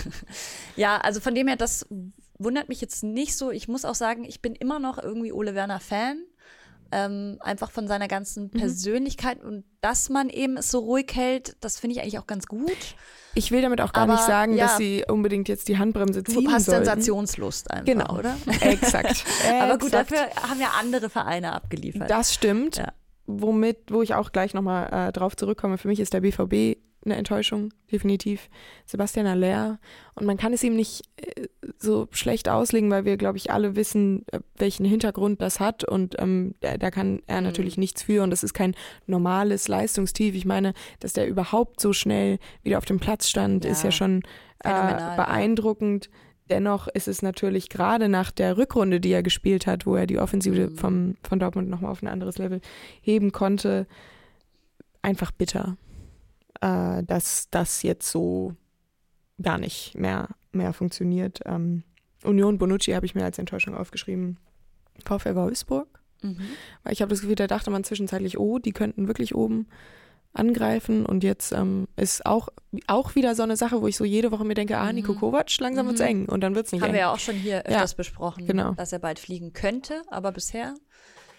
ja, 0.76 0.96
also 0.98 1.20
von 1.20 1.34
dem 1.34 1.46
her, 1.46 1.56
das 1.56 1.86
wundert 2.38 2.70
mich 2.70 2.80
jetzt 2.80 3.02
nicht 3.04 3.36
so. 3.36 3.50
Ich 3.50 3.68
muss 3.68 3.84
auch 3.84 3.94
sagen, 3.94 4.24
ich 4.24 4.40
bin 4.40 4.54
immer 4.54 4.78
noch 4.78 4.98
irgendwie 4.98 5.32
Ole 5.32 5.54
Werner 5.54 5.80
Fan. 5.80 6.24
Ähm, 6.92 7.38
einfach 7.40 7.70
von 7.70 7.88
seiner 7.88 8.06
ganzen 8.06 8.44
mhm. 8.44 8.50
Persönlichkeit 8.50 9.42
mhm. 9.42 9.48
und 9.48 9.64
dass 9.80 10.10
man 10.10 10.28
eben 10.28 10.58
es 10.58 10.70
so 10.70 10.80
ruhig 10.80 11.10
hält, 11.14 11.56
das 11.60 11.80
finde 11.80 11.96
ich 11.96 12.02
eigentlich 12.02 12.18
auch 12.18 12.26
ganz 12.26 12.46
gut. 12.46 12.76
Ich 13.34 13.50
will 13.50 13.62
damit 13.62 13.80
auch 13.80 13.92
gar 13.92 14.04
Aber, 14.04 14.12
nicht 14.12 14.26
sagen, 14.26 14.54
ja, 14.54 14.66
dass 14.66 14.76
sie 14.76 15.04
unbedingt 15.08 15.48
jetzt 15.48 15.68
die 15.68 15.78
Handbremse 15.78 16.22
ziehen 16.22 16.44
Du 16.44 16.50
hast 16.50 16.66
sollten. 16.66 16.84
Sensationslust 16.84 17.70
einfach, 17.70 17.86
genau. 17.86 18.18
oder? 18.18 18.36
Exakt. 18.60 19.24
Aber 19.60 19.78
gut, 19.78 19.92
dafür 19.92 20.18
haben 20.48 20.60
ja 20.60 20.72
andere 20.78 21.08
Vereine 21.08 21.52
abgeliefert. 21.52 22.10
Das 22.10 22.34
stimmt. 22.34 22.76
Ja. 22.76 22.92
Womit, 23.26 23.90
wo 23.90 24.02
ich 24.02 24.14
auch 24.14 24.32
gleich 24.32 24.52
nochmal 24.52 25.08
äh, 25.08 25.12
drauf 25.12 25.36
zurückkomme, 25.36 25.78
für 25.78 25.88
mich 25.88 26.00
ist 26.00 26.12
der 26.12 26.20
BVB 26.20 26.78
eine 27.04 27.16
Enttäuschung, 27.16 27.72
definitiv. 27.90 28.48
Sebastian 28.86 29.26
Aller. 29.26 29.78
Und 30.14 30.26
man 30.26 30.36
kann 30.36 30.52
es 30.52 30.62
ihm 30.62 30.76
nicht 30.76 31.02
äh, 31.16 31.48
so 31.78 32.08
schlecht 32.12 32.48
auslegen, 32.48 32.90
weil 32.90 33.04
wir, 33.04 33.16
glaube 33.16 33.38
ich, 33.38 33.50
alle 33.50 33.76
wissen, 33.76 34.24
äh, 34.30 34.40
welchen 34.56 34.84
Hintergrund 34.84 35.40
das 35.40 35.60
hat. 35.60 35.84
Und 35.84 36.16
ähm, 36.18 36.54
da, 36.60 36.90
kann 36.90 37.22
er 37.26 37.40
mhm. 37.40 37.46
natürlich 37.46 37.78
nichts 37.78 38.02
für. 38.02 38.22
Und 38.22 38.30
das 38.30 38.44
ist 38.44 38.54
kein 38.54 38.74
normales 39.06 39.68
Leistungstief. 39.68 40.34
Ich 40.34 40.44
meine, 40.44 40.74
dass 41.00 41.12
der 41.12 41.26
überhaupt 41.26 41.80
so 41.80 41.92
schnell 41.92 42.38
wieder 42.62 42.78
auf 42.78 42.84
dem 42.84 43.00
Platz 43.00 43.28
stand, 43.28 43.64
ja. 43.64 43.72
ist 43.72 43.82
ja 43.82 43.90
schon 43.90 44.22
äh, 44.60 45.16
beeindruckend. 45.16 46.06
Ja. 46.06 46.12
Dennoch 46.50 46.88
ist 46.88 47.08
es 47.08 47.22
natürlich 47.22 47.68
gerade 47.68 48.08
nach 48.08 48.30
der 48.30 48.58
Rückrunde, 48.58 49.00
die 49.00 49.10
er 49.10 49.22
gespielt 49.22 49.66
hat, 49.66 49.86
wo 49.86 49.96
er 49.96 50.06
die 50.06 50.18
Offensive 50.18 50.70
mhm. 50.70 50.76
vom, 50.76 51.16
von 51.22 51.38
Dortmund 51.38 51.68
nochmal 51.68 51.90
auf 51.90 52.02
ein 52.02 52.08
anderes 52.08 52.38
Level 52.38 52.60
heben 53.00 53.32
konnte, 53.32 53.86
einfach 55.02 55.32
bitter 55.32 55.76
äh, 56.60 57.02
dass 57.02 57.48
das 57.50 57.82
jetzt 57.82 58.10
so 58.10 58.54
gar 59.40 59.58
nicht 59.58 59.96
mehr, 59.96 60.28
mehr 60.52 60.72
funktioniert. 60.72 61.40
Ähm, 61.46 61.82
Union 62.24 62.58
Bonucci 62.58 62.92
habe 62.92 63.06
ich 63.06 63.14
mir 63.14 63.24
als 63.24 63.38
Enttäuschung 63.38 63.74
aufgeschrieben. 63.74 64.38
VfL 65.04 65.34
Wolfsburg. 65.34 65.88
Mhm. 66.22 66.38
Weil 66.84 66.92
ich 66.92 67.02
habe 67.02 67.10
das 67.10 67.20
Gefühl, 67.20 67.34
da 67.34 67.46
dachte 67.46 67.70
man 67.70 67.84
zwischenzeitlich, 67.84 68.38
oh, 68.38 68.58
die 68.58 68.72
könnten 68.72 69.08
wirklich 69.08 69.34
oben 69.34 69.66
angreifen. 70.32 71.04
Und 71.04 71.24
jetzt 71.24 71.52
ähm, 71.52 71.88
ist 71.96 72.24
auch, 72.24 72.48
auch 72.86 73.14
wieder 73.14 73.34
so 73.34 73.42
eine 73.42 73.56
Sache, 73.56 73.82
wo 73.82 73.88
ich 73.88 73.96
so 73.96 74.04
jede 74.04 74.30
Woche 74.30 74.44
mir 74.44 74.54
denke, 74.54 74.78
ah, 74.78 74.92
Nico 74.92 75.12
mhm. 75.12 75.18
Kovac, 75.18 75.58
langsam 75.58 75.86
mhm. 75.86 75.90
wird 75.90 76.00
es 76.00 76.06
eng. 76.06 76.26
Und 76.26 76.40
dann 76.42 76.54
wird 76.54 76.66
es 76.66 76.72
nicht 76.72 76.82
Haben 76.82 76.90
eng. 76.90 76.94
wir 76.94 77.00
ja 77.00 77.12
auch 77.12 77.18
schon 77.18 77.34
hier 77.34 77.58
öfters 77.66 77.92
ja, 77.92 77.96
besprochen, 77.96 78.46
genau. 78.46 78.72
dass 78.72 78.92
er 78.92 78.98
bald 78.98 79.18
fliegen 79.18 79.52
könnte. 79.52 80.02
Aber 80.08 80.32
bisher 80.32 80.74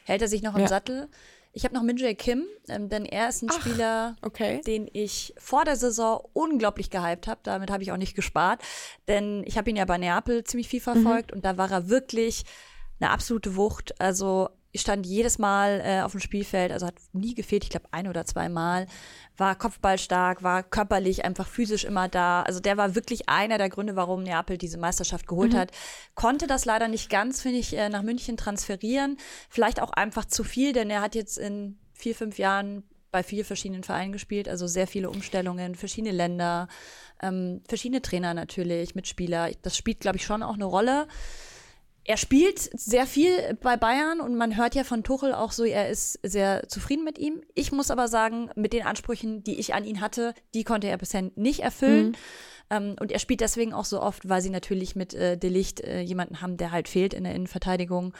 hält 0.03 0.21
er 0.21 0.27
sich 0.27 0.43
noch 0.43 0.55
im 0.55 0.61
ja. 0.61 0.67
Sattel. 0.67 1.07
Ich 1.55 1.65
habe 1.65 1.75
noch 1.75 1.83
Min 1.83 1.97
Jae 1.97 2.15
Kim, 2.15 2.45
ähm, 2.67 2.89
denn 2.89 3.05
er 3.05 3.29
ist 3.29 3.43
ein 3.43 3.49
Ach, 3.51 3.61
Spieler, 3.61 4.15
okay. 4.23 4.61
den 4.61 4.89
ich 4.91 5.35
vor 5.37 5.65
der 5.65 5.75
Saison 5.75 6.27
unglaublich 6.33 6.89
gehypt 6.89 7.27
habe. 7.27 7.41
Damit 7.43 7.69
habe 7.69 7.83
ich 7.83 7.91
auch 7.91 7.97
nicht 7.97 8.15
gespart, 8.15 8.61
denn 9.07 9.43
ich 9.45 9.55
habe 9.57 9.69
ihn 9.69 9.75
ja 9.75 9.85
bei 9.85 9.99
Neapel 9.99 10.43
ziemlich 10.43 10.67
viel 10.67 10.81
verfolgt 10.81 11.31
mhm. 11.31 11.37
und 11.37 11.45
da 11.45 11.57
war 11.57 11.71
er 11.71 11.89
wirklich 11.89 12.43
eine 12.99 13.11
absolute 13.11 13.55
Wucht. 13.55 13.99
Also 14.01 14.49
stand 14.81 15.05
jedes 15.05 15.37
Mal 15.37 15.81
äh, 15.83 16.01
auf 16.01 16.11
dem 16.11 16.19
Spielfeld, 16.19 16.71
also 16.71 16.87
hat 16.87 16.95
nie 17.13 17.35
gefehlt, 17.35 17.63
ich 17.63 17.69
glaube 17.69 17.87
ein 17.91 18.07
oder 18.07 18.25
zwei 18.25 18.49
Mal, 18.49 18.87
war 19.37 19.55
kopfballstark, 19.55 20.43
war 20.43 20.63
körperlich 20.63 21.25
einfach 21.25 21.47
physisch 21.47 21.83
immer 21.83 22.07
da. 22.07 22.41
Also 22.41 22.59
der 22.59 22.77
war 22.77 22.95
wirklich 22.95 23.29
einer 23.29 23.57
der 23.57 23.69
Gründe, 23.69 23.95
warum 23.95 24.23
Neapel 24.23 24.57
diese 24.57 24.77
Meisterschaft 24.77 25.27
geholt 25.27 25.53
mhm. 25.53 25.57
hat. 25.57 25.71
Konnte 26.15 26.47
das 26.47 26.65
leider 26.65 26.87
nicht 26.87 27.09
ganz, 27.09 27.41
finde 27.41 27.59
ich, 27.59 27.77
äh, 27.77 27.89
nach 27.89 28.03
München 28.03 28.37
transferieren. 28.37 29.17
Vielleicht 29.49 29.81
auch 29.81 29.91
einfach 29.91 30.25
zu 30.25 30.43
viel, 30.43 30.73
denn 30.73 30.89
er 30.89 31.01
hat 31.01 31.15
jetzt 31.15 31.37
in 31.37 31.77
vier, 31.93 32.15
fünf 32.15 32.37
Jahren 32.39 32.83
bei 33.11 33.21
vier 33.23 33.45
verschiedenen 33.45 33.83
Vereinen 33.83 34.11
gespielt, 34.11 34.49
also 34.49 34.65
sehr 34.65 34.87
viele 34.87 35.09
Umstellungen, 35.09 35.75
verschiedene 35.75 36.11
Länder, 36.11 36.67
ähm, 37.21 37.61
verschiedene 37.67 38.01
Trainer 38.01 38.33
natürlich, 38.33 38.95
Mitspieler. 38.95 39.51
Das 39.61 39.77
spielt, 39.77 39.99
glaube 39.99 40.17
ich, 40.17 40.25
schon 40.25 40.41
auch 40.41 40.55
eine 40.55 40.65
Rolle 40.65 41.07
er 42.05 42.17
spielt 42.17 42.59
sehr 42.59 43.07
viel 43.07 43.57
bei 43.61 43.77
Bayern 43.77 44.19
und 44.19 44.35
man 44.35 44.57
hört 44.57 44.75
ja 44.75 44.83
von 44.83 45.03
Tuchel 45.03 45.33
auch 45.33 45.53
so, 45.53 45.63
er 45.63 45.89
ist 45.89 46.19
sehr 46.21 46.67
zufrieden 46.67 47.05
mit 47.05 47.17
ihm. 47.17 47.41
Ich 47.55 47.71
muss 47.71 47.91
aber 47.91 48.09
sagen, 48.09 48.49
mit 48.55 48.73
den 48.73 48.85
Ansprüchen, 48.85 49.43
die 49.43 49.59
ich 49.59 49.73
an 49.73 49.85
ihn 49.85 50.01
hatte, 50.01 50.33
die 50.53 50.65
konnte 50.65 50.87
er 50.87 50.97
bisher 50.97 51.31
nicht 51.35 51.61
erfüllen. 51.61 52.07
Mhm. 52.07 52.15
Ähm, 52.69 52.95
und 52.99 53.11
er 53.11 53.19
spielt 53.19 53.39
deswegen 53.39 53.73
auch 53.73 53.85
so 53.85 54.01
oft, 54.01 54.27
weil 54.27 54.41
sie 54.41 54.49
natürlich 54.49 54.95
mit 54.95 55.13
äh, 55.13 55.37
Delicht 55.37 55.79
äh, 55.79 56.01
jemanden 56.01 56.41
haben, 56.41 56.57
der 56.57 56.71
halt 56.71 56.89
fehlt 56.89 57.13
in 57.13 57.23
der 57.23 57.35
Innenverteidigung. 57.35 58.13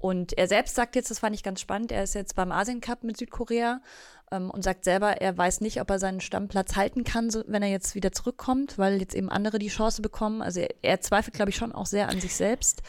Und 0.00 0.36
er 0.36 0.48
selbst 0.48 0.74
sagt 0.74 0.96
jetzt, 0.96 1.10
das 1.10 1.20
fand 1.20 1.34
ich 1.34 1.42
ganz 1.42 1.60
spannend, 1.60 1.92
er 1.92 2.02
ist 2.02 2.14
jetzt 2.14 2.34
beim 2.34 2.52
Asien 2.52 2.80
Cup 2.80 3.04
mit 3.04 3.16
Südkorea 3.16 3.80
ähm, 4.30 4.50
und 4.50 4.62
sagt 4.62 4.84
selber, 4.84 5.20
er 5.20 5.36
weiß 5.36 5.60
nicht, 5.60 5.80
ob 5.80 5.90
er 5.90 5.98
seinen 5.98 6.20
Stammplatz 6.20 6.76
halten 6.76 7.04
kann, 7.04 7.30
so, 7.30 7.42
wenn 7.46 7.62
er 7.62 7.70
jetzt 7.70 7.94
wieder 7.94 8.12
zurückkommt, 8.12 8.78
weil 8.78 9.00
jetzt 9.00 9.14
eben 9.14 9.28
andere 9.28 9.58
die 9.58 9.68
Chance 9.68 10.02
bekommen. 10.02 10.42
Also 10.42 10.60
er, 10.60 10.74
er 10.82 11.00
zweifelt, 11.00 11.34
glaube 11.34 11.50
ich, 11.50 11.56
schon 11.56 11.72
auch 11.72 11.86
sehr 11.86 12.08
an 12.08 12.20
sich 12.20 12.34
selbst. 12.34 12.82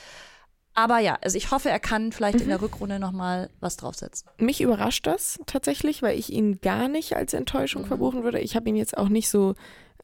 Aber 0.73 0.99
ja, 0.99 1.17
also 1.21 1.37
ich 1.37 1.51
hoffe, 1.51 1.69
er 1.69 1.79
kann 1.79 2.11
vielleicht 2.11 2.37
mhm. 2.37 2.43
in 2.43 2.47
der. 2.49 2.61
Rückrunde 2.61 2.99
nochmal 2.99 3.49
was 3.59 3.77
draufsetzen. 3.77 4.29
Mich 4.37 4.61
überrascht 4.61 5.07
das 5.07 5.39
tatsächlich, 5.45 6.01
weil 6.01 6.17
ich 6.17 6.31
ihn 6.31 6.61
gar 6.61 6.87
nicht 6.87 7.15
als 7.15 7.33
Enttäuschung 7.33 7.83
mhm. 7.83 7.87
verbuchen 7.87 8.23
würde. 8.23 8.39
Ich 8.39 8.55
habe 8.55 8.69
ihn 8.69 8.75
jetzt 8.75 8.97
auch 8.97 9.09
nicht 9.09 9.29
so 9.29 9.55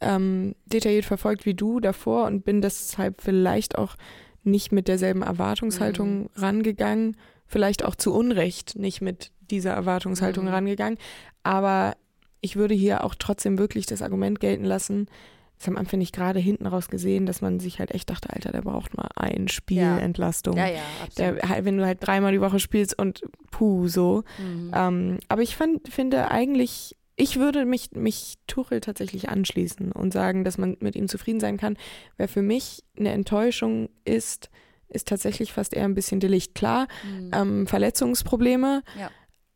ähm, 0.02 0.56
detailliert 0.66 1.06
verfolgt 1.06 1.46
wie 1.46 1.54
du 1.54 1.80
davor 1.80 2.26
und 2.26 2.44
bin 2.44 2.62
deshalb 2.62 3.22
vielleicht 3.22 3.78
auch 3.78 3.96
nicht 4.44 4.72
mit 4.72 4.88
derselben 4.88 5.22
Erwartungshaltung 5.22 6.22
mhm. 6.22 6.30
rangegangen. 6.36 7.18
Vielleicht 7.46 7.86
auch 7.86 7.96
zu 7.96 8.14
Unrecht 8.14 8.78
nicht 8.78 9.02
mit 9.02 9.32
dieser 9.50 9.72
Erwartungshaltung 9.72 10.46
Mhm. 10.46 10.52
rangegangen. 10.52 10.98
Aber 11.44 11.96
ich 12.42 12.56
würde 12.56 12.74
hier 12.74 13.04
auch 13.04 13.16
trotzdem 13.16 13.58
wirklich 13.58 13.86
das 13.86 14.02
Argument 14.02 14.40
gelten 14.40 14.66
lassen. 14.66 15.08
Das 15.58 15.68
haben 15.68 15.78
Anfang 15.78 15.98
nicht 16.00 16.14
gerade 16.16 16.40
hinten 16.40 16.68
raus 16.68 16.88
gesehen, 16.88 17.26
dass 17.26 17.42
man 17.42 17.60
sich 17.60 17.80
halt 17.80 17.92
echt 17.92 18.10
dachte, 18.10 18.32
Alter, 18.32 18.52
der 18.52 18.62
braucht 18.62 18.96
mal 18.96 19.10
ein 19.16 19.48
Spiel 19.48 19.78
Ja. 19.78 19.98
Entlastung. 19.98 20.56
Ja, 20.56 20.68
ja, 20.68 20.82
absolut. 21.04 21.42
Der, 21.42 21.50
halt, 21.50 21.66
wenn 21.66 21.78
du 21.78 21.86
halt 21.86 21.98
dreimal 22.06 22.32
die 22.32 22.42
Woche 22.42 22.60
spielst 22.60 22.98
und 23.00 23.22
puh, 23.50 23.88
so. 23.88 24.24
Mhm. 24.38 24.72
Ähm, 24.76 25.18
aber 25.30 25.42
ich 25.42 25.56
fand, 25.56 25.88
finde 25.92 26.30
eigentlich, 26.30 26.96
ich 27.16 27.40
würde 27.40 27.66
mich, 27.66 27.90
mich 27.94 28.36
Tuchel 28.46 28.82
tatsächlich 28.82 29.30
anschließen 29.30 29.92
und 29.92 30.14
sagen, 30.14 30.44
dass 30.44 30.60
man 30.60 30.78
mit 30.80 30.96
ihm 30.96 31.08
zufrieden 31.08 31.40
sein 31.40 31.58
kann. 31.58 31.76
Wer 32.18 32.28
für 32.28 32.44
mich 32.44 32.84
eine 32.96 33.12
Enttäuschung 33.12 33.90
ist, 34.06 34.52
ist 34.90 35.08
tatsächlich 35.08 35.52
fast 35.54 35.74
eher 35.74 35.86
ein 35.86 35.96
bisschen 35.96 36.20
Delicht. 36.20 36.54
Klar, 36.54 36.88
Mhm. 37.04 37.32
ähm, 37.34 37.68
Verletzungsprobleme, 37.68 38.84
Ja. 39.00 39.10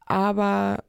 aber 0.08 0.84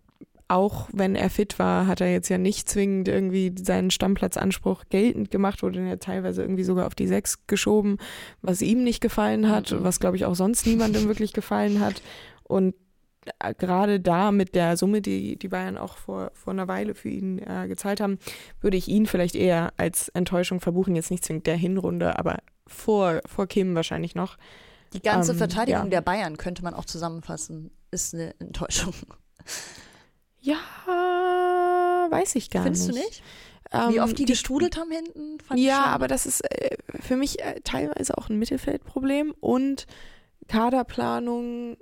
auch 0.53 0.89
wenn 0.93 1.17
er 1.17 1.31
fit 1.31 1.59
war, 1.59 1.87
hat 1.87 2.03
er 2.03 2.13
jetzt 2.13 2.29
ja 2.29 2.37
nicht 2.37 2.69
zwingend 2.69 3.09
irgendwie 3.09 3.55
seinen 3.59 3.91
Stammplatzanspruch 3.91 4.85
geltend 4.91 5.31
gemacht, 5.31 5.63
wurde 5.63 5.81
ja 5.81 5.97
teilweise 5.97 6.43
irgendwie 6.43 6.65
sogar 6.65 6.87
auf 6.87 6.95
die 6.95 7.07
Sechs 7.07 7.47
geschoben, 7.47 7.97
was 8.43 8.61
ihm 8.61 8.85
nicht 8.85 9.01
gefallen 9.01 9.49
hat, 9.49 9.73
Mhm. 9.73 9.83
was 9.83 9.99
glaube 9.99 10.17
ich 10.17 10.27
auch 10.27 10.35
sonst 10.35 10.67
niemandem 10.67 11.09
wirklich 11.09 11.33
gefallen 11.33 11.81
hat. 11.81 12.03
Und 12.43 12.75
äh, 13.39 13.55
gerade 13.55 13.99
da 13.99 14.31
mit 14.31 14.55
der 14.55 14.77
Summe, 14.77 15.01
die 15.01 15.39
die 15.39 15.49
Bayern 15.49 15.79
auch 15.79 15.97
vor, 15.97 16.31
vor 16.35 16.53
einer 16.53 16.69
Weile 16.69 16.95
für 16.95 17.09
ihn 17.09 17.39
äh, 17.39 17.67
gezahlt 17.67 18.01
haben, 18.03 18.19
würde 18.61 18.77
ich 18.77 18.89
ihn 18.89 19.07
vielleicht 19.07 19.35
eher 19.35 19.73
als 19.79 20.11
Enttäuschung 20.11 20.61
verbuchen. 20.61 20.95
Jetzt 20.95 21.11
nicht 21.11 21.25
zwingend 21.25 21.47
der 21.47 21.57
Hinrunde, 21.57 22.19
aber 22.19 22.39
vor, 22.67 23.21
vor 23.25 23.47
Kim 23.47 23.75
wahrscheinlich 23.75 24.15
noch. 24.15 24.37
Die 24.93 25.01
ganze 25.01 25.33
ähm, 25.33 25.39
Verteidigung 25.39 25.85
ja. 25.85 25.89
der 25.89 26.01
Bayern 26.03 26.37
könnte 26.37 26.63
man 26.63 26.75
auch 26.75 26.85
zusammenfassen, 26.85 27.71
ist 27.91 28.13
eine 28.13 28.35
Enttäuschung. 28.39 28.93
Ja, 30.43 30.57
weiß 32.11 32.35
ich 32.35 32.51
gar 32.51 32.65
Findest 32.65 32.89
nicht. 32.89 32.99
du 32.99 33.05
nicht? 33.05 33.23
Wie 33.89 33.97
Ähm, 33.99 34.03
oft 34.05 34.19
die, 34.19 34.27
gestrudelt 34.27 34.77
haben 34.77 34.91
hinten? 34.91 35.39
Ja, 35.55 35.85
aber 35.87 36.07
das 36.09 36.27
ist 36.27 36.43
äh, 36.53 36.77
für 37.01 37.17
mich 37.17 37.41
äh, 37.41 37.61
teilweise 37.65 38.19
auch 38.19 38.29
ein 38.29 38.39
Mittelfeldproblem 38.39 39.33
und 39.41 39.87
Kaderplanung. 40.49 41.79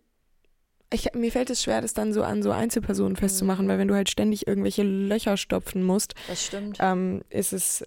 Ich, 0.92 1.12
mir 1.14 1.33
fällt 1.33 1.51
es 1.51 1.62
schwer, 1.62 1.81
das 1.81 1.94
dann 1.94 2.12
so 2.12 2.23
an 2.23 2.42
so 2.42 2.51
Einzelpersonen 2.53 3.16
festzumachen, 3.16 3.64
Mhm. 3.64 3.70
weil 3.70 3.79
wenn 3.79 3.88
du 3.88 3.94
halt 3.94 4.11
ständig 4.11 4.46
irgendwelche 4.46 4.83
Löcher 4.83 5.37
stopfen 5.37 5.83
musst, 5.83 6.14
Das 6.29 6.46
stimmt. 6.46 6.79
ähm, 6.81 7.23
ist 7.31 7.53
es 7.53 7.85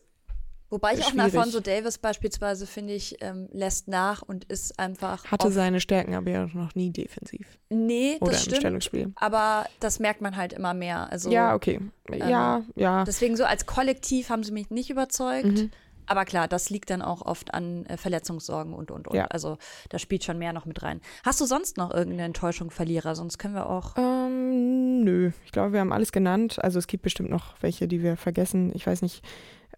Wobei 0.73 0.95
ich 0.95 1.03
auch 1.03 1.09
schwierig. 1.11 1.35
Alfonso 1.35 1.59
Davis 1.59 1.99
beispielsweise, 1.99 2.65
finde 2.65 2.93
ich, 2.93 3.17
ähm, 3.21 3.47
lässt 3.51 3.87
nach 3.87 4.23
und 4.23 4.45
ist 4.45 4.79
einfach. 4.79 5.23
hatte 5.25 5.51
seine 5.51 5.79
Stärken, 5.79 6.15
aber 6.15 6.31
ja 6.31 6.47
noch 6.51 6.73
nie 6.73 6.89
defensiv 6.89 7.59
Nee, 7.69 8.17
oder 8.19 8.31
das 8.31 8.39
im 8.39 8.45
stimmt. 8.45 8.57
Stellungsspiel. 8.57 9.13
Aber 9.17 9.67
das 9.79 9.99
merkt 9.99 10.21
man 10.21 10.35
halt 10.35 10.51
immer 10.51 10.73
mehr. 10.73 11.11
Also 11.11 11.29
ja, 11.29 11.53
okay. 11.53 11.79
ja, 12.11 12.63
ja. 12.75 13.03
deswegen 13.03 13.37
so 13.37 13.43
als 13.43 13.67
Kollektiv 13.67 14.31
haben 14.31 14.43
sie 14.43 14.51
mich 14.51 14.71
nicht 14.71 14.89
überzeugt. 14.89 15.45
Mhm. 15.45 15.69
Aber 16.07 16.25
klar, 16.25 16.47
das 16.47 16.71
liegt 16.71 16.89
dann 16.89 17.03
auch 17.03 17.21
oft 17.21 17.53
an 17.53 17.85
äh, 17.85 17.97
Verletzungssorgen 17.97 18.73
und 18.73 18.89
und 18.89 19.07
und. 19.07 19.15
Ja. 19.15 19.25
Also 19.25 19.57
da 19.89 19.99
spielt 19.99 20.23
schon 20.23 20.39
mehr 20.39 20.53
noch 20.53 20.65
mit 20.65 20.81
rein. 20.81 21.01
Hast 21.23 21.39
du 21.39 21.45
sonst 21.45 21.77
noch 21.77 21.91
irgendeine 21.91 22.23
Enttäuschung, 22.23 22.71
Verlierer? 22.71 23.15
Sonst 23.15 23.37
können 23.37 23.53
wir 23.53 23.69
auch. 23.69 23.95
Ähm, 23.95 25.03
nö, 25.03 25.31
ich 25.45 25.51
glaube, 25.51 25.73
wir 25.73 25.79
haben 25.81 25.93
alles 25.93 26.11
genannt. 26.11 26.57
Also 26.63 26.79
es 26.79 26.87
gibt 26.87 27.03
bestimmt 27.03 27.29
noch 27.29 27.53
welche, 27.61 27.87
die 27.87 28.01
wir 28.01 28.17
vergessen. 28.17 28.71
Ich 28.73 28.87
weiß 28.87 29.03
nicht. 29.03 29.23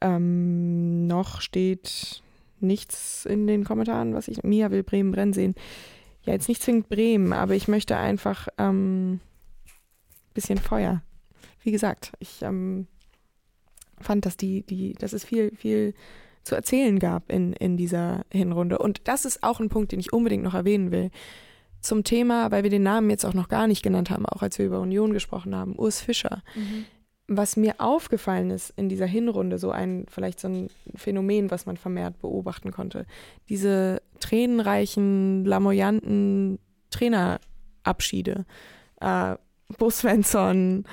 Ähm, 0.01 1.07
noch 1.07 1.41
steht 1.41 2.21
nichts 2.59 3.25
in 3.25 3.47
den 3.47 3.63
Kommentaren, 3.63 4.13
was 4.13 4.27
ich. 4.27 4.43
Mia 4.43 4.71
will 4.71 4.83
Bremen 4.83 5.11
brennen 5.11 5.33
sehen. 5.33 5.55
Ja, 6.23 6.33
jetzt 6.33 6.49
nicht 6.49 6.61
zwingend 6.61 6.89
Bremen, 6.89 7.33
aber 7.33 7.53
ich 7.53 7.67
möchte 7.67 7.97
einfach 7.97 8.47
ähm, 8.57 9.19
bisschen 10.33 10.57
Feuer. 10.57 11.01
Wie 11.61 11.71
gesagt, 11.71 12.11
ich 12.19 12.41
ähm, 12.41 12.87
fand, 13.99 14.25
dass 14.25 14.37
die, 14.37 14.63
die, 14.63 14.93
dass 14.93 15.13
es 15.13 15.23
viel, 15.23 15.55
viel 15.55 15.93
zu 16.43 16.55
erzählen 16.55 16.99
gab 16.99 17.31
in, 17.31 17.53
in 17.53 17.77
dieser 17.77 18.23
Hinrunde. 18.31 18.77
Und 18.77 19.07
das 19.07 19.25
ist 19.25 19.43
auch 19.43 19.59
ein 19.59 19.69
Punkt, 19.69 19.91
den 19.91 19.99
ich 19.99 20.13
unbedingt 20.13 20.43
noch 20.43 20.53
erwähnen 20.53 20.91
will 20.91 21.09
zum 21.81 22.03
Thema, 22.03 22.51
weil 22.51 22.63
wir 22.63 22.69
den 22.69 22.83
Namen 22.83 23.09
jetzt 23.09 23.25
auch 23.25 23.33
noch 23.33 23.47
gar 23.47 23.67
nicht 23.67 23.83
genannt 23.83 24.09
haben, 24.09 24.25
auch 24.25 24.41
als 24.41 24.57
wir 24.57 24.65
über 24.65 24.79
Union 24.79 25.13
gesprochen 25.13 25.55
haben, 25.55 25.77
Urs 25.77 26.01
Fischer. 26.01 26.43
Was 27.27 27.57
mir 27.57 27.75
aufgefallen 27.79 28.51
ist 28.51 28.71
in 28.75 28.87
dieser 28.87 29.07
Hinrunde, 29.07 29.57
so 29.57 29.71
ein, 29.71 30.05
vielleicht 30.09 30.39
so 30.39 30.47
ein 30.47 30.69
Phänomen, 30.95 31.49
was 31.49 31.65
man 31.65 31.77
vermehrt 31.77 32.19
beobachten 32.21 32.71
konnte, 32.71 33.07
diese 33.49 34.01
tränenreichen, 34.19 35.43
lamoyanten 35.43 36.59
Trainerabschiede. 36.91 38.45
Äh, 39.01 39.35
Bo 39.79 39.89
Svensson, 39.89 40.85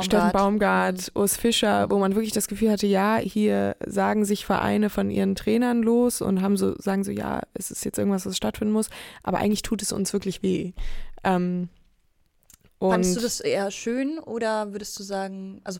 Steffen 0.00 0.32
Baumgart, 0.32 1.10
Urs 1.14 1.36
Fischer, 1.36 1.90
wo 1.90 1.98
man 1.98 2.14
wirklich 2.14 2.32
das 2.32 2.46
Gefühl 2.48 2.70
hatte, 2.70 2.86
ja, 2.86 3.16
hier 3.16 3.76
sagen 3.84 4.24
sich 4.24 4.46
Vereine 4.46 4.88
von 4.88 5.10
ihren 5.10 5.34
Trainern 5.34 5.82
los 5.82 6.22
und 6.22 6.42
haben 6.42 6.56
so, 6.56 6.74
sagen 6.78 7.02
so, 7.02 7.10
ja, 7.10 7.40
es 7.54 7.70
ist 7.70 7.84
jetzt 7.84 7.98
irgendwas, 7.98 8.24
was 8.24 8.36
stattfinden 8.36 8.72
muss, 8.72 8.88
aber 9.22 9.38
eigentlich 9.38 9.62
tut 9.62 9.82
es 9.82 9.92
uns 9.92 10.12
wirklich 10.12 10.42
weh. 10.42 10.72
Ähm, 11.24 11.68
und 12.80 12.90
Fandest 12.90 13.16
du 13.16 13.20
das 13.20 13.38
eher 13.40 13.70
schön 13.70 14.18
oder 14.18 14.72
würdest 14.72 14.98
du 14.98 15.02
sagen, 15.04 15.60
also 15.64 15.78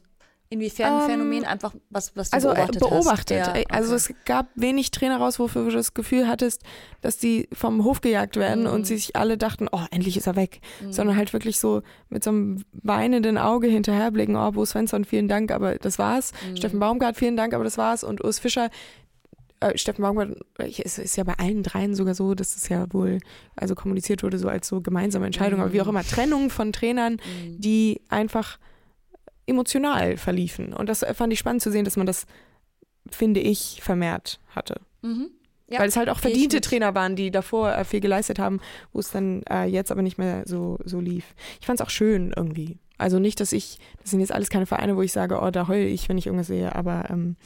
inwiefern 0.52 0.92
ein 0.94 1.00
Ähm, 1.02 1.06
Phänomen 1.08 1.44
einfach, 1.44 1.74
was, 1.90 2.16
was 2.16 2.30
du 2.30 2.34
also 2.34 2.50
äh, 2.50 2.54
beobachtet, 2.54 2.80
beobachtet. 2.80 3.40
hast? 3.46 3.56
Ja, 3.56 3.62
Also 3.70 3.94
okay. 3.94 4.14
es 4.18 4.24
gab 4.26 4.46
wenig 4.56 4.90
Trainer 4.90 5.18
raus, 5.18 5.38
wofür 5.38 5.64
du 5.64 5.70
das 5.70 5.94
Gefühl 5.94 6.26
hattest, 6.26 6.62
dass 7.02 7.18
die 7.18 7.48
vom 7.52 7.84
Hof 7.84 8.00
gejagt 8.00 8.34
werden 8.36 8.64
Mhm. 8.64 8.70
und 8.70 8.86
sie 8.86 8.96
sich 8.96 9.14
alle 9.16 9.38
dachten, 9.38 9.68
oh, 9.70 9.80
endlich 9.92 10.16
ist 10.16 10.26
er 10.26 10.34
weg. 10.36 10.60
Mhm. 10.84 10.92
Sondern 10.92 11.16
halt 11.16 11.32
wirklich 11.32 11.58
so 11.60 11.82
mit 12.08 12.24
so 12.24 12.30
einem 12.30 12.64
weinenden 12.72 13.38
Auge 13.38 13.68
hinterherblicken, 13.68 14.34
oh, 14.34 14.50
Bo 14.50 14.64
Svensson, 14.64 15.04
vielen 15.04 15.28
Dank, 15.28 15.52
aber 15.52 15.76
das 15.76 15.98
war's. 16.00 16.32
Mhm. 16.50 16.56
Steffen 16.56 16.80
Baumgart, 16.80 17.16
vielen 17.16 17.36
Dank, 17.36 17.54
aber 17.54 17.62
das 17.64 17.78
war's. 17.78 18.02
Und 18.02 18.22
Urs 18.24 18.40
Fischer, 18.40 18.70
äh, 19.60 19.76
Steffen 19.78 20.02
Baumgart, 20.02 20.36
äh, 20.58 20.70
es 20.84 20.98
ist 20.98 21.16
ja 21.16 21.24
bei 21.24 21.34
allen 21.38 21.62
dreien 21.62 21.94
sogar 21.94 22.14
so, 22.14 22.34
dass 22.34 22.56
es 22.56 22.68
ja 22.68 22.86
wohl, 22.92 23.18
also 23.56 23.74
kommuniziert 23.74 24.22
wurde, 24.22 24.38
so 24.38 24.48
als 24.48 24.68
so 24.68 24.80
gemeinsame 24.80 25.26
Entscheidung, 25.26 25.60
aber 25.60 25.72
wie 25.72 25.80
auch 25.82 25.88
immer, 25.88 26.02
Trennung 26.04 26.50
von 26.50 26.72
Trainern, 26.72 27.14
Mhm. 27.14 27.60
die 27.60 28.00
einfach 28.08 28.58
emotional 29.46 30.16
verliefen. 30.16 30.72
Und 30.72 30.88
das 30.88 31.04
fand 31.14 31.32
ich 31.32 31.38
spannend 31.38 31.62
zu 31.62 31.70
sehen, 31.70 31.84
dass 31.84 31.96
man 31.96 32.06
das, 32.06 32.26
finde 33.10 33.40
ich, 33.40 33.80
vermehrt 33.82 34.40
hatte. 34.54 34.80
Mhm. 35.02 35.30
Ja, 35.68 35.78
Weil 35.80 35.88
es 35.88 35.96
halt 35.96 36.08
auch 36.08 36.18
verdiente. 36.18 36.60
Trainer 36.60 36.94
waren, 36.96 37.14
die 37.14 37.30
davor 37.30 37.72
äh, 37.76 37.84
viel 37.84 38.00
geleistet 38.00 38.38
haben, 38.40 38.58
wo 38.92 38.98
es 38.98 39.10
dann 39.12 39.42
äh, 39.48 39.64
jetzt 39.66 39.92
aber 39.92 40.02
nicht 40.02 40.18
mehr 40.18 40.42
so, 40.44 40.78
so 40.84 40.98
lief. 41.00 41.34
Ich 41.60 41.66
fand 41.66 41.78
es 41.80 41.86
auch 41.86 41.90
schön 41.90 42.32
irgendwie. 42.36 42.78
Also 42.98 43.18
nicht, 43.20 43.38
dass 43.40 43.52
ich, 43.52 43.78
das 44.02 44.10
sind 44.10 44.20
jetzt 44.20 44.32
alles 44.32 44.50
keine 44.50 44.66
Vereine, 44.66 44.96
wo 44.96 45.02
ich 45.02 45.12
sage, 45.12 45.40
oh, 45.40 45.50
da 45.50 45.68
heule 45.68 45.86
ich, 45.86 46.08
wenn 46.08 46.18
ich 46.18 46.26
irgendwas 46.26 46.48
sehe, 46.48 46.74
aber 46.74 47.08
ähm, 47.08 47.36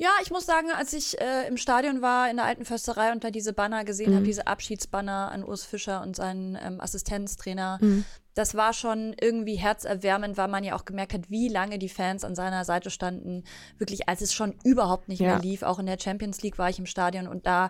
Ja, 0.00 0.10
ich 0.22 0.30
muss 0.30 0.46
sagen, 0.46 0.70
als 0.70 0.92
ich 0.92 1.20
äh, 1.20 1.48
im 1.48 1.56
Stadion 1.56 2.00
war, 2.02 2.30
in 2.30 2.36
der 2.36 2.46
alten 2.46 2.64
Försterei 2.64 3.10
und 3.10 3.24
da 3.24 3.30
diese 3.32 3.52
Banner 3.52 3.84
gesehen 3.84 4.10
Mhm. 4.12 4.14
habe, 4.14 4.24
diese 4.24 4.46
Abschiedsbanner 4.46 5.32
an 5.32 5.42
Urs 5.42 5.64
Fischer 5.64 6.02
und 6.02 6.14
seinen 6.14 6.56
ähm, 6.62 6.80
Assistenztrainer, 6.80 7.78
Mhm. 7.80 8.04
das 8.34 8.54
war 8.54 8.72
schon 8.74 9.16
irgendwie 9.20 9.56
herzerwärmend, 9.56 10.36
weil 10.36 10.46
man 10.46 10.62
ja 10.62 10.76
auch 10.76 10.84
gemerkt 10.84 11.14
hat, 11.14 11.30
wie 11.30 11.48
lange 11.48 11.80
die 11.80 11.88
Fans 11.88 12.22
an 12.22 12.36
seiner 12.36 12.64
Seite 12.64 12.90
standen. 12.90 13.42
Wirklich, 13.76 14.08
als 14.08 14.20
es 14.20 14.32
schon 14.32 14.54
überhaupt 14.62 15.08
nicht 15.08 15.18
Ja. 15.18 15.30
mehr 15.30 15.40
lief. 15.40 15.64
Auch 15.64 15.80
in 15.80 15.86
der 15.86 15.98
Champions 15.98 16.42
League 16.42 16.58
war 16.58 16.70
ich 16.70 16.78
im 16.78 16.86
Stadion 16.86 17.26
und 17.26 17.46
da 17.46 17.68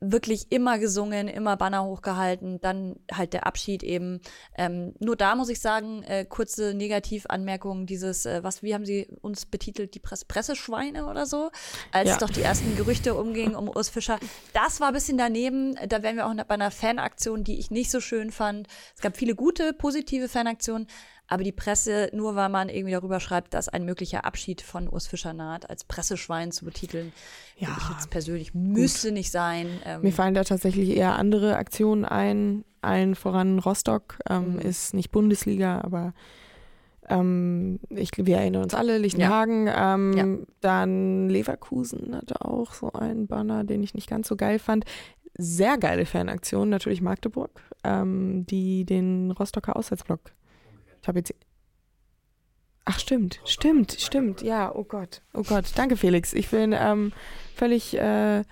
wirklich 0.00 0.50
immer 0.50 0.78
gesungen, 0.78 1.28
immer 1.28 1.56
Banner 1.56 1.84
hochgehalten, 1.84 2.60
dann 2.60 2.96
halt 3.12 3.34
der 3.34 3.46
Abschied 3.46 3.82
eben. 3.82 4.20
Ähm, 4.56 4.94
nur 4.98 5.14
da 5.14 5.34
muss 5.34 5.50
ich 5.50 5.60
sagen, 5.60 6.02
äh, 6.04 6.24
kurze 6.24 6.72
Negativanmerkungen, 6.72 7.86
dieses, 7.86 8.24
äh, 8.24 8.42
was, 8.42 8.62
wie 8.62 8.74
haben 8.74 8.86
sie 8.86 9.08
uns 9.20 9.44
betitelt, 9.44 9.94
die 9.94 9.98
Presse 9.98 10.24
Presseschweine 10.26 11.06
oder 11.06 11.26
so, 11.26 11.50
als 11.92 12.08
Ja. 12.08 12.16
doch 12.16 12.30
die 12.30 12.42
ersten 12.42 12.76
Gerüchte 12.76 13.14
umgingen 13.14 13.54
um 13.54 13.68
Urs 13.68 13.90
Fischer. 13.90 14.18
Das 14.54 14.80
war 14.80 14.88
ein 14.88 14.94
bisschen 14.94 15.18
daneben, 15.18 15.76
da 15.88 16.02
wären 16.02 16.16
wir 16.16 16.26
auch 16.26 16.34
bei 16.34 16.54
einer 16.54 16.70
Fanaktion, 16.70 17.44
die 17.44 17.58
ich 17.58 17.70
nicht 17.70 17.90
so 17.90 18.00
schön 18.00 18.32
fand. 18.32 18.68
Es 18.96 19.02
gab 19.02 19.16
viele 19.16 19.34
gute, 19.34 19.74
positive 19.74 20.28
Fanaktionen, 20.28 20.86
aber 21.30 21.44
die 21.44 21.52
Presse, 21.52 22.10
nur 22.12 22.36
weil 22.36 22.48
man 22.50 22.68
irgendwie 22.68 22.92
darüber 22.92 23.20
schreibt, 23.20 23.54
dass 23.54 23.68
ein 23.68 23.84
möglicher 23.84 24.24
Abschied 24.24 24.60
von 24.60 24.88
Urs 24.88 25.06
Fischer 25.06 25.32
naht, 25.32 25.70
als 25.70 25.84
Presseschwein 25.84 26.52
zu 26.52 26.64
betiteln, 26.66 27.12
Ja, 27.56 27.68
ich 27.78 27.88
jetzt 27.90 28.10
persönlich 28.10 28.52
müsste 28.52 29.12
nicht 29.12 29.30
sein. 29.30 29.68
Ähm, 29.86 30.02
mir 30.02 30.12
fallen 30.12 30.34
da 30.34 30.44
tatsächlich 30.44 30.90
eher 30.96 31.16
andere 31.16 31.56
Aktionen 31.56 32.04
ein. 32.04 32.64
Allen 32.82 33.14
voran 33.14 33.58
Rostock 33.58 34.18
ähm, 34.28 34.54
Mhm. 34.54 34.58
ist 34.60 34.92
nicht 34.94 35.10
Bundesliga, 35.10 35.80
aber 35.82 36.12
ähm, 37.08 37.80
ich, 37.90 38.10
wir 38.16 38.36
erinnern 38.38 38.62
uns 38.64 38.74
alle, 38.74 38.98
Lichtenhagen. 38.98 39.68
Ähm, 39.74 40.12
Ja. 40.16 40.46
Dann 40.60 41.28
Leverkusen 41.28 42.14
hatte 42.16 42.44
auch 42.44 42.72
so 42.74 42.92
einen 42.92 43.26
Banner, 43.26 43.64
den 43.64 43.82
ich 43.82 43.94
nicht 43.94 44.08
ganz 44.08 44.28
so 44.28 44.36
geil 44.36 44.58
fand. 44.58 44.84
Sehr 45.36 45.78
geile 45.78 46.06
Fanaktion, 46.06 46.68
natürlich 46.68 47.00
Magdeburg, 47.02 47.50
ähm, 47.84 48.46
die 48.46 48.84
den 48.84 49.30
Rostocker 49.30 49.76
Auswärtsblock 49.76 50.20
tapeziert. 51.02 51.40
Ach, 52.84 52.98
stimmt, 52.98 53.40
stimmt, 53.44 53.92
stimmt. 54.00 54.42
Ja, 54.42 54.74
oh 54.74 54.84
Gott, 54.84 55.22
oh 55.34 55.42
Gott. 55.42 55.66
Danke, 55.76 55.96
Felix. 55.96 56.32
Ich 56.32 56.48
bin 56.48 56.74
ähm, 56.76 57.12
völlig 57.54 57.96
äh, 57.96 58.42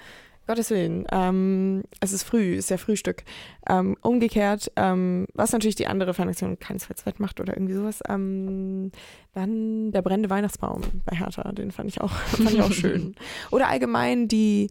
Gottes 0.47 0.71
Willen. 0.71 1.07
Ähm, 1.13 1.83
es 2.01 2.13
ist 2.13 2.23
früh, 2.23 2.55
ist 2.55 2.71
ja 2.71 2.79
Frühstück. 2.79 3.25
Ähm, 3.69 3.97
umgekehrt, 4.01 4.71
ähm, 4.77 5.27
was 5.35 5.53
natürlich 5.53 5.75
die 5.75 5.87
andere 5.87 6.15
Fernaktion 6.15 6.59
keinesfalls 6.59 7.05
wettmacht 7.05 7.41
oder 7.41 7.55
irgendwie 7.55 7.75
sowas, 7.75 8.01
ähm, 8.09 8.93
dann 9.35 9.93
der 9.93 10.03
brennende 10.03 10.31
Weihnachtsbaum 10.31 10.83
bei 11.05 11.17
Hertha, 11.17 11.53
den 11.53 11.71
fand 11.71 11.91
ich 11.91 12.01
auch, 12.01 12.11
fand 12.13 12.51
ich 12.51 12.63
auch 12.63 12.73
schön. 12.73 13.15
Oder 13.51 13.69
allgemein 13.69 14.27
die, 14.29 14.71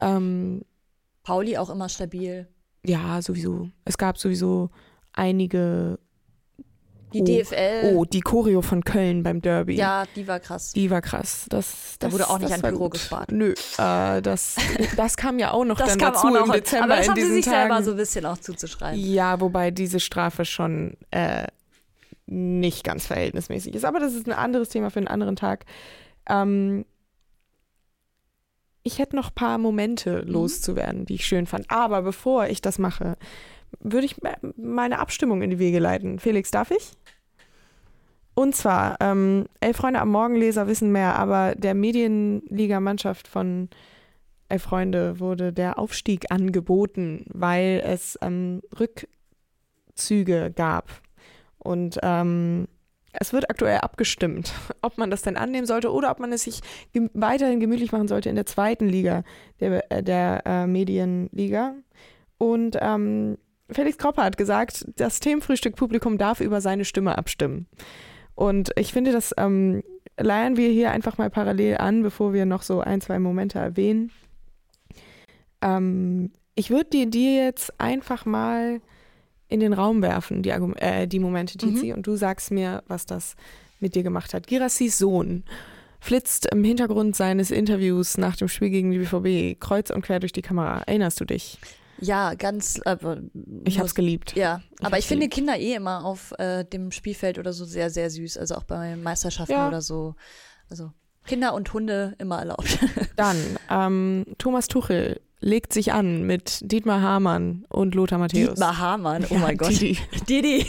ähm, 0.00 0.62
Pauli 1.24 1.58
auch 1.58 1.70
immer 1.70 1.88
stabil. 1.88 2.46
ja, 2.84 3.20
sowieso. 3.20 3.68
Es 3.84 3.98
gab 3.98 4.18
sowieso 4.18 4.70
einige, 5.12 5.98
Die 7.12 7.20
Oh. 7.22 7.24
DFL, 7.24 7.92
oh, 7.94 8.04
die 8.04 8.20
Choreo 8.20 8.62
von 8.62 8.82
Köln 8.84 9.22
beim 9.22 9.40
Derby. 9.40 9.76
ja, 9.76 10.04
die 10.16 10.26
war 10.26 10.40
krass. 10.40 10.72
Die 10.72 10.90
war 10.90 11.00
krass. 11.00 11.46
Das, 11.48 11.96
Da 11.98 12.06
das, 12.08 12.12
wurde 12.14 12.28
auch 12.28 12.38
nicht 12.38 12.52
an 12.52 12.60
Pyro 12.62 12.78
gut. 12.78 12.92
gespart. 12.92 13.30
Nö, 13.32 13.54
äh, 13.78 14.20
das, 14.22 14.56
das 14.96 15.16
kam 15.16 15.38
ja 15.38 15.52
auch 15.52 15.64
noch 15.64 15.78
Das 15.78 15.90
dann 15.90 15.98
kam 15.98 16.12
dazu 16.14 16.26
auch 16.26 16.32
noch. 16.32 16.46
im 16.46 16.52
Dezember 16.52 16.84
aber 16.86 16.96
das 16.96 17.08
haben 17.08 17.20
sie 17.20 17.32
sich 17.32 17.44
Tagen. 17.44 17.56
selber 17.70 17.82
so 17.84 17.90
ein 17.92 17.96
bisschen 17.96 18.26
auch 18.26 18.38
zuzuschreiben. 18.38 19.00
Ja, 19.00 19.40
wobei 19.40 19.70
diese 19.70 20.00
Strafe 20.00 20.44
schon 20.44 20.94
äh, 21.12 21.46
nicht 22.26 22.82
ganz 22.82 23.06
verhältnismäßig 23.06 23.74
ist. 23.74 23.84
Aber 23.84 24.00
das 24.00 24.12
ist 24.14 24.26
ein 24.26 24.32
anderes 24.32 24.68
Thema 24.68 24.90
für 24.90 24.98
einen 24.98 25.08
anderen 25.08 25.36
Tag. 25.36 25.64
Ähm, 26.28 26.84
ich 28.82 28.98
hätte 28.98 29.16
noch 29.16 29.28
ein 29.28 29.34
paar 29.34 29.58
Momente 29.58 30.22
Mhm. 30.26 30.32
loszuwerden, 30.32 31.06
die 31.06 31.14
ich 31.14 31.26
schön 31.26 31.46
fand. 31.46 31.70
Aber 31.70 32.02
bevor 32.02 32.46
ich 32.46 32.60
das 32.62 32.78
mache, 32.78 33.16
würde 33.80 34.06
ich 34.06 34.16
meine 34.56 34.98
Abstimmung 34.98 35.42
in 35.42 35.50
die 35.50 35.58
Wege 35.58 35.78
leiten. 35.78 36.18
Felix, 36.18 36.50
darf 36.50 36.70
ich? 36.70 36.92
Und 38.34 38.54
zwar, 38.54 38.96
ähm, 39.00 39.46
Elf 39.60 39.78
Freunde 39.78 40.00
am 40.00 40.10
Morgenleser 40.10 40.66
wissen 40.66 40.92
mehr, 40.92 41.18
aber 41.18 41.54
der 41.54 41.74
Medienliga-Mannschaft 41.74 43.28
von 43.28 43.70
Elf 44.48 44.62
Freunde 44.62 45.20
wurde 45.20 45.52
der 45.52 45.78
Aufstieg 45.78 46.30
angeboten, 46.30 47.24
weil 47.28 47.82
es 47.84 48.18
ähm, 48.20 48.60
Rückzüge 48.78 50.52
gab. 50.54 50.90
Und 51.58 51.98
ähm, 52.02 52.68
es 53.12 53.32
wird 53.32 53.50
aktuell 53.50 53.78
abgestimmt, 53.78 54.52
ob 54.82 54.98
man 54.98 55.10
das 55.10 55.22
denn 55.22 55.36
annehmen 55.36 55.66
sollte 55.66 55.90
oder 55.90 56.10
ob 56.10 56.20
man 56.20 56.32
es 56.32 56.44
sich 56.44 56.60
gem 56.92 57.10
weiterhin 57.14 57.60
gemütlich 57.60 57.92
machen 57.92 58.08
sollte 58.08 58.28
in 58.28 58.36
der 58.36 58.46
zweiten 58.46 58.86
Liga 58.86 59.24
der, 59.60 59.90
äh, 59.90 60.02
der 60.02 60.42
äh, 60.44 60.66
Medienliga. 60.66 61.74
Und 62.38 62.76
ähm, 62.80 63.38
Felix 63.70 63.98
Kropper 63.98 64.24
hat 64.24 64.36
gesagt, 64.36 64.86
das 64.96 65.20
Themenfrühstück-Publikum 65.20 66.18
darf 66.18 66.40
über 66.40 66.60
seine 66.60 66.84
Stimme 66.84 67.18
abstimmen. 67.18 67.66
Und 68.34 68.70
ich 68.76 68.92
finde, 68.92 69.12
das 69.12 69.34
ähm, 69.38 69.82
leiern 70.18 70.56
wir 70.56 70.68
hier 70.68 70.90
einfach 70.90 71.18
mal 71.18 71.30
parallel 71.30 71.78
an, 71.78 72.02
bevor 72.02 72.32
wir 72.32 72.46
noch 72.46 72.62
so 72.62 72.80
ein, 72.80 73.00
zwei 73.00 73.18
Momente 73.18 73.58
erwähnen. 73.58 74.12
Ähm, 75.62 76.30
ich 76.54 76.70
würde 76.70 76.90
dir, 76.90 77.06
dir 77.06 77.44
jetzt 77.44 77.78
einfach 77.80 78.24
mal 78.24 78.80
in 79.48 79.60
den 79.60 79.72
Raum 79.72 80.02
werfen, 80.02 80.42
die, 80.42 80.52
Argum 80.52 80.74
äh, 80.76 81.06
die 81.06 81.18
Momente, 81.18 81.58
Tizi, 81.58 81.92
und 81.92 82.06
du 82.06 82.16
sagst 82.16 82.50
mir, 82.50 82.82
was 82.88 83.06
das 83.06 83.36
mit 83.80 83.94
dir 83.94 84.02
gemacht 84.02 84.34
hat. 84.34 84.46
Girassis 84.46 84.98
Sohn 84.98 85.44
flitzt 86.00 86.46
im 86.52 86.64
Hintergrund 86.64 87.16
seines 87.16 87.50
Interviews 87.50 88.18
nach 88.18 88.36
dem 88.36 88.48
Spiel 88.48 88.70
gegen 88.70 88.90
die 88.90 88.98
BVB 88.98 89.60
kreuz 89.60 89.90
und 89.90 90.02
quer 90.02 90.20
durch 90.20 90.32
die 90.32 90.42
Kamera. 90.42 90.82
Erinnerst 90.86 91.20
du 91.20 91.24
dich? 91.24 91.58
Ja, 91.98 92.34
ganz. 92.34 92.80
Äh, 92.84 92.96
Ich 93.64 93.78
habe 93.78 93.86
es 93.86 93.94
geliebt. 93.94 94.34
Ja, 94.36 94.60
aber 94.80 94.90
hab's 94.92 94.98
ich 95.00 95.06
finde 95.06 95.28
geliebt. 95.28 95.34
Kinder 95.34 95.58
eh 95.58 95.74
immer 95.74 96.04
auf 96.04 96.32
äh, 96.38 96.64
dem 96.64 96.90
Spielfeld 96.92 97.38
oder 97.38 97.52
so 97.52 97.64
sehr, 97.64 97.90
sehr 97.90 98.10
süß. 98.10 98.36
Also 98.38 98.54
auch 98.56 98.64
bei 98.64 98.96
Meisterschaften 98.96 99.52
Ja. 99.52 99.68
oder 99.68 99.80
so. 99.80 100.14
Also 100.70 100.92
Kinder 101.26 101.54
und 101.54 101.72
Hunde 101.72 102.14
immer 102.18 102.38
erlaubt. 102.38 102.78
Dann, 103.16 103.36
ähm, 103.70 104.26
Thomas 104.38 104.68
Tuchel 104.68 105.20
legt 105.40 105.72
sich 105.72 105.92
an 105.92 106.22
mit 106.22 106.60
Dietmar 106.62 107.00
Hamann 107.02 107.64
und 107.68 107.94
Lothar 107.94 108.18
Matthäus. 108.18 108.50
Dietmar 108.50 108.78
Hamann, 108.78 109.24
oh 109.28 109.34
Ja, 109.34 109.40
mein 109.40 109.56
Gott. 109.56 109.70
Didi. 109.70 109.98
Didi. 110.28 110.66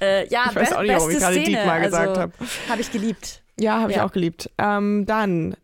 äh, 0.00 0.28
ja, 0.28 0.44
Ich 0.50 0.56
weiß 0.56 0.72
auch 0.72 0.82
nicht, 0.82 0.92
warum 0.92 1.10
ich 1.10 1.18
gerade. 1.18 1.42
Dietmar 1.42 1.80
gesagt 1.80 2.08
also, 2.08 2.20
habe. 2.20 2.32
Habe 2.68 2.80
ich 2.80 2.90
geliebt. 2.92 3.42
Ja, 3.58 3.80
habe 3.80 3.90
ich 3.92 3.96
Ja. 3.98 4.06
auch 4.06 4.12
geliebt. 4.12 4.50
Ähm, 4.58 5.04
dann, 5.06 5.54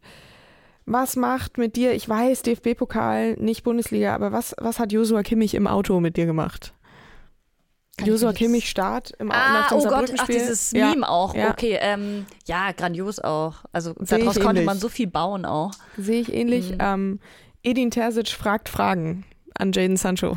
was 0.86 1.16
macht 1.16 1.58
mit 1.58 1.76
dir, 1.76 1.92
ich 1.92 2.08
weiß, 2.08 2.42
DFB-Pokal, 2.42 3.34
nicht 3.34 3.64
Bundesliga, 3.64 4.14
aber 4.14 4.32
was, 4.32 4.54
was 4.58 4.78
hat 4.78 4.92
Josua 4.92 5.22
Kimmich 5.22 5.54
im 5.54 5.66
Auto 5.66 6.00
mit 6.00 6.16
dir 6.16 6.26
gemacht? 6.26 6.72
Josua 8.04 8.32
Kimmich 8.32 8.68
Start 8.68 9.12
im 9.18 9.30
Auto 9.30 9.40
Ah, 9.40 9.52
nach 9.52 9.68
dem 9.68 9.78
oh 9.78 9.88
Gott, 9.88 10.12
ach, 10.18 10.26
dieses 10.26 10.70
ja. 10.72 10.90
Meme 10.90 11.08
auch. 11.08 11.34
ja. 11.34 11.50
Okay, 11.50 11.78
ähm, 11.80 12.26
ja, 12.46 12.72
grandios 12.72 13.18
auch. 13.20 13.64
Also 13.72 13.94
Sehe 14.00 14.18
daraus 14.18 14.34
konnte 14.36 14.50
ähnlich. 14.60 14.66
man 14.66 14.78
so 14.78 14.88
viel 14.88 15.06
bauen 15.06 15.44
auch. 15.44 15.70
Sehe 15.96 16.20
ich 16.20 16.32
ähnlich. 16.32 16.72
Mhm. 16.72 16.78
Ähm, 16.80 17.20
Edin 17.62 17.90
Terzic 17.90 18.28
fragt 18.28 18.68
Fragen 18.68 19.24
an 19.58 19.72
Jaden 19.72 19.96
Sancho. 19.96 20.36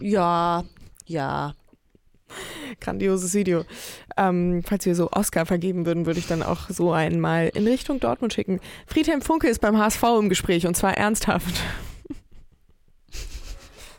Ja, 0.00 0.64
ja. 1.04 1.54
Grandioses 2.80 3.34
Video. 3.34 3.64
Ähm, 4.16 4.62
falls 4.66 4.86
wir 4.86 4.94
so 4.94 5.10
Oscar 5.12 5.46
vergeben 5.46 5.86
würden, 5.86 6.06
würde 6.06 6.18
ich 6.20 6.26
dann 6.26 6.42
auch 6.42 6.68
so 6.70 6.92
einen 6.92 7.20
mal 7.20 7.50
in 7.54 7.66
Richtung 7.66 8.00
Dortmund 8.00 8.32
schicken. 8.34 8.60
Friedhelm 8.86 9.22
Funke 9.22 9.48
ist 9.48 9.60
beim 9.60 9.78
HSV 9.78 10.02
im 10.20 10.28
Gespräch 10.28 10.66
und 10.66 10.76
zwar 10.76 10.96
ernsthaft. 10.96 11.54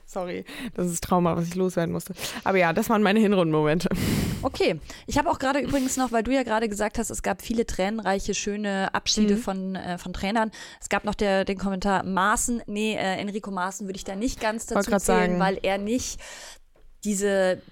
Sorry, 0.10 0.46
das 0.74 0.88
ist 0.88 1.04
Trauma, 1.04 1.36
was 1.36 1.48
ich 1.50 1.56
loswerden 1.56 1.92
musste. 1.92 2.14
Aber 2.46 2.58
ja, 2.58 2.72
das 2.72 2.90
waren 2.90 3.04
meine 3.04 3.20
Hinrundenmomente. 3.20 3.90
Okay. 4.44 4.80
Ich 5.08 5.18
habe 5.18 5.32
auch 5.32 5.40
gerade 5.40 5.60
übrigens 5.60 5.98
noch, 5.98 6.12
weil 6.12 6.22
du 6.22 6.32
ja 6.32 6.44
gerade 6.44 6.70
gesagt 6.70 7.00
hast, 7.00 7.10
es 7.10 7.24
gab 7.24 7.42
viele 7.42 7.66
tränenreiche, 7.66 8.36
schöne 8.36 8.94
Abschiede 8.94 9.34
Mhm. 9.34 9.40
von, 9.40 9.76
äh, 9.76 9.98
von 9.98 10.14
Trainern. 10.14 10.52
Es 10.80 10.90
gab 10.90 11.06
noch 11.06 11.16
der, 11.16 11.44
den 11.44 11.58
Kommentar 11.58 12.04
Maaßen. 12.04 12.62
Nee, 12.68 12.94
äh, 12.94 13.18
Enrico 13.20 13.50
Maaßen 13.50 13.88
würde 13.88 13.98
ich 13.98 14.04
da 14.04 14.16
nicht 14.16 14.40
ganz 14.40 14.68
dazu 14.68 14.92
zählen, 14.92 15.00
sagen. 15.00 15.40
weil 15.40 15.58
er 15.64 15.80
nicht 15.80 16.20
diese. 17.04 17.64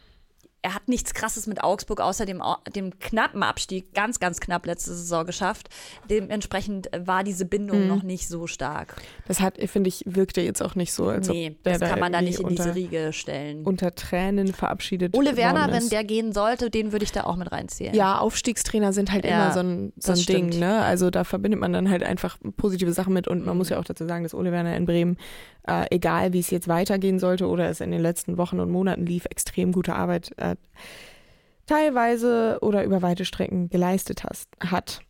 Er 0.66 0.74
hat 0.74 0.88
nichts 0.88 1.14
Krasses 1.14 1.46
mit 1.46 1.64
Augsburg 1.64 2.02
außer 2.02 2.26
dem, 2.26 2.42
dem 2.76 2.98
knappen 2.98 3.44
Abstieg, 3.44 3.94
ganz, 3.94 4.20
ganz 4.20 4.40
knapp 4.40 4.66
letzte 4.66 4.96
Saison 4.96 5.24
geschafft. 5.24 5.70
Dementsprechend 6.10 6.90
war 6.98 7.24
diese 7.24 7.46
Bindung 7.46 7.84
Mhm. 7.84 7.88
noch 7.88 8.02
nicht 8.02 8.28
so 8.28 8.48
stark. 8.48 8.96
Das 9.28 9.42
hat, 9.42 9.58
finde 9.70 9.90
ich, 9.90 10.04
wirkte 10.08 10.42
jetzt 10.42 10.64
auch 10.64 10.74
nicht 10.74 10.92
so, 10.92 11.08
als 11.10 11.28
nee, 11.28 11.56
das 11.62 11.80
kann 11.82 12.00
man 12.00 12.12
da 12.12 12.22
nicht 12.22 12.40
in 12.40 12.46
unter, 12.46 12.64
diese 12.64 12.76
Riege 12.76 13.14
stellen. 13.14 13.64
unter 13.64 13.94
Tränen 13.94 14.54
verabschiedet 14.54 15.16
Ole 15.16 15.38
Werner, 15.38 15.72
wenn 15.72 15.88
der 15.90 16.04
gehen 16.04 16.32
sollte, 16.34 16.72
den 16.72 16.92
würde 16.92 17.04
ich 17.04 17.12
da 17.12 17.26
auch 17.26 17.36
mit 17.36 17.52
reinzählen. 17.52 17.94
Ja, 17.94 18.18
Aufstiegstrainer 18.18 18.92
sind 18.92 19.12
halt 19.12 19.24
Ja, 19.26 19.32
immer 19.32 19.52
so 19.54 19.60
ein, 19.60 19.94
so 20.00 20.14
ein 20.14 20.20
Ding, 20.26 20.50
ne? 20.58 20.82
Also 20.82 21.12
da 21.12 21.24
verbindet 21.26 21.60
man 21.60 21.74
dann 21.74 21.92
halt 21.92 22.02
einfach 22.02 22.38
positive 22.58 22.92
Sachen 22.92 23.14
mit 23.14 23.28
und 23.28 23.46
man 23.46 23.54
Mhm. 23.54 23.60
muss 23.60 23.70
ja 23.70 23.78
auch 23.80 23.84
dazu 23.86 24.08
sagen, 24.08 24.24
dass 24.24 24.34
Ole 24.34 24.52
Werner 24.52 24.76
in 24.76 24.86
Bremen, 24.86 25.18
äh, 25.68 25.86
egal 25.92 26.34
wie 26.34 26.40
es 26.40 26.50
jetzt 26.50 26.68
weitergehen 26.68 27.20
sollte 27.20 27.48
oder 27.48 27.70
es 27.70 27.82
in 27.82 27.92
den 27.92 28.02
letzten 28.02 28.38
Wochen 28.38 28.60
und 28.60 28.70
Monaten 28.70 29.06
lief, 29.06 29.26
extrem 29.26 29.72
gute 29.72 29.96
Arbeit 29.96 30.32
äh, 30.38 30.56
teilweise 31.66 32.60
oder 32.62 32.84
über 32.84 33.02
weite 33.02 33.26
Strecken 33.26 33.70
geleistet 33.70 34.24
hast, 34.24 34.50
hat. 34.60 35.02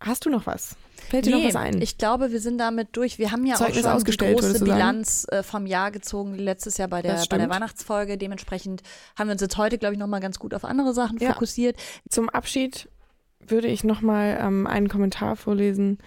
Hast 0.00 0.24
du 0.26 0.30
noch 0.30 0.46
was? 0.46 0.76
Fällt 1.10 1.26
dir 1.26 1.36
noch 1.36 1.44
was 1.44 1.56
ein? 1.56 1.82
Ich 1.82 1.98
glaube, 1.98 2.30
wir 2.30 2.40
sind 2.40 2.58
damit 2.58 2.88
durch. 2.92 3.18
Wir 3.18 3.32
haben 3.32 3.44
ja 3.44 3.56
Zeugnis 3.56 3.84
auch 3.84 3.98
schon 3.98 4.04
die 4.04 4.16
große 4.16 4.52
sagen? 4.52 4.64
Bilanz 4.64 5.26
äh, 5.30 5.42
vom 5.42 5.66
Jahr 5.66 5.90
gezogen, 5.90 6.34
letztes 6.34 6.76
Jahr 6.76 6.88
bei 6.88 7.02
der, 7.02 7.24
bei 7.28 7.38
der. 7.38 7.50
Weihnachtsfolge. 7.50 8.16
Dementsprechend 8.16 8.82
haben 9.18 9.28
wir 9.28 9.32
uns 9.32 9.40
jetzt 9.40 9.56
heute, 9.56 9.78
glaube 9.78 9.94
ich, 9.94 9.98
nochmal 9.98 10.20
ganz 10.20 10.38
gut 10.38 10.54
auf 10.54 10.64
andere 10.64 10.94
Sachen 10.94 11.18
Ja. 11.18 11.32
fokussiert. 11.32 11.76
Zum 12.08 12.28
Abschied 12.28 12.88
würde 13.40 13.66
ich 13.66 13.82
nochmal 13.82 14.38
ähm, 14.40 14.66
einen 14.66 14.88
Kommentar 14.88 15.34
vorlesen. 15.34 15.98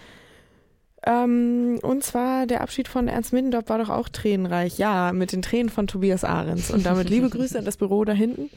Ähm, 1.04 1.80
und 1.82 2.04
zwar 2.04 2.46
der 2.46 2.60
Abschied 2.60 2.86
von 2.88 3.08
Ernst 3.08 3.32
Middendorf 3.32 3.68
war 3.68 3.78
doch 3.78 3.88
auch 3.88 4.08
tränenreich. 4.08 4.78
Ja, 4.78 5.12
mit 5.12 5.32
den 5.32 5.42
Tränen 5.42 5.68
von 5.68 5.86
Tobias 5.86 6.22
Ahrens. 6.24 6.70
Und 6.70 6.86
damit 6.86 7.10
liebe 7.10 7.28
Grüße 7.28 7.58
an 7.58 7.64
das 7.64 7.76
Büro 7.76 8.04
da 8.04 8.12
hinten. 8.12 8.50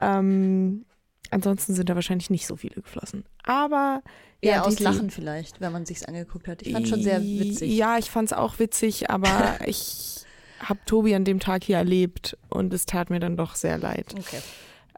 Ähm, 0.00 0.84
ansonsten 1.30 1.74
sind 1.74 1.88
da 1.88 1.94
wahrscheinlich 1.94 2.30
nicht 2.30 2.46
so 2.46 2.56
viele 2.56 2.74
geflossen. 2.82 3.24
Aber 3.44 4.02
Eher 4.40 4.56
ja, 4.56 4.62
aus 4.62 4.76
die- 4.76 4.82
Lachen 4.84 5.10
vielleicht, 5.10 5.60
wenn 5.60 5.72
man 5.72 5.86
sich's 5.86 6.04
angeguckt 6.04 6.46
hat. 6.46 6.62
Ich 6.62 6.72
fand 6.72 6.86
schon 6.88 7.02
sehr 7.02 7.22
witzig. 7.22 7.72
Ja, 7.74 7.98
ich 7.98 8.10
fand 8.10 8.30
es 8.30 8.36
auch 8.36 8.58
witzig, 8.58 9.10
aber 9.10 9.58
ich 9.66 10.24
habe 10.60 10.80
Tobi 10.86 11.14
an 11.14 11.24
dem 11.24 11.40
Tag 11.40 11.64
hier 11.64 11.76
erlebt 11.78 12.36
und 12.50 12.72
es 12.74 12.84
tat 12.86 13.10
mir 13.10 13.20
dann 13.20 13.36
doch 13.36 13.54
sehr 13.54 13.78
leid. 13.78 14.14
Okay. 14.18 14.40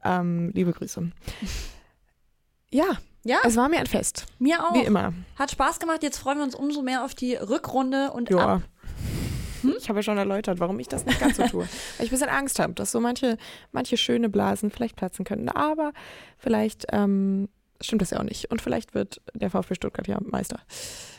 Ähm, 0.05 0.51
liebe 0.55 0.73
Grüße. 0.73 1.11
Ja, 2.71 2.99
Ja, 3.25 3.39
es 3.45 3.57
war 3.57 3.69
mir 3.69 3.79
ein 3.79 3.87
Fest. 3.87 4.27
mir 4.39 4.65
auch. 4.65 4.75
Wie 4.75 4.85
immer. 4.85 5.13
Hat 5.37 5.51
Spaß 5.51 5.79
gemacht. 5.79 6.03
Jetzt 6.03 6.19
freuen 6.19 6.39
wir 6.39 6.45
uns 6.45 6.55
umso 6.55 6.83
mehr 6.83 7.05
auf 7.05 7.15
die 7.15 7.35
Rückrunde 7.35 8.11
und 8.13 8.31
Ja. 8.31 8.55
ab. 8.55 8.63
Hm? 9.63 9.75
Ich 9.79 9.89
habe 9.91 9.99
ja 9.99 10.03
schon 10.03 10.17
erläutert, 10.17 10.59
warum 10.59 10.79
ich 10.81 10.89
das 10.89 11.05
nicht 11.05 11.21
ganz 11.21 11.37
so 11.37 11.47
tue. 11.47 11.61
Weil 11.99 12.07
ich 12.07 12.11
ein 12.11 12.11
bisschen 12.11 12.31
Angst 12.31 12.59
habe, 12.59 12.73
dass 12.73 12.91
so 12.93 13.01
manche, 13.01 13.37
manche 13.73 13.99
schöne 13.99 14.31
Blasen 14.31 14.71
vielleicht 14.71 14.97
platzen 14.97 15.25
könnten. 15.27 15.51
Aber 15.51 15.93
vielleicht 16.39 16.87
ähm, 16.93 17.51
stimmt 17.81 18.01
das 18.01 18.11
ja 18.11 18.21
auch 18.21 18.25
nicht. 18.25 18.51
Und 18.51 18.63
vielleicht 18.63 18.95
wird 18.95 19.21
der 19.35 19.51
VfB 19.51 19.75
Stuttgart 19.75 20.07
ja 20.09 20.19
Meister. 20.23 20.61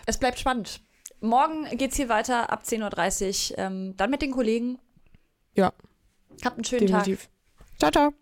Es 0.07 0.17
bleibt 0.17 0.39
spannend. 0.39 0.81
Morgen 1.19 1.65
geht's 1.77 1.97
hier 1.97 2.09
weiter 2.09 2.51
ab 2.51 2.63
10.30 2.65 3.51
Uhr. 3.51 3.57
Ähm, 3.59 3.93
dann 3.95 4.09
mit 4.09 4.23
den 4.23 4.31
Kollegen. 4.31 4.79
Ja, 5.53 5.71
Habt 6.43 6.55
einen 6.57 6.63
schönen 6.65 6.87
definitiv. 6.87 7.29
Ciao, 7.77 7.91
ciao. 7.91 8.13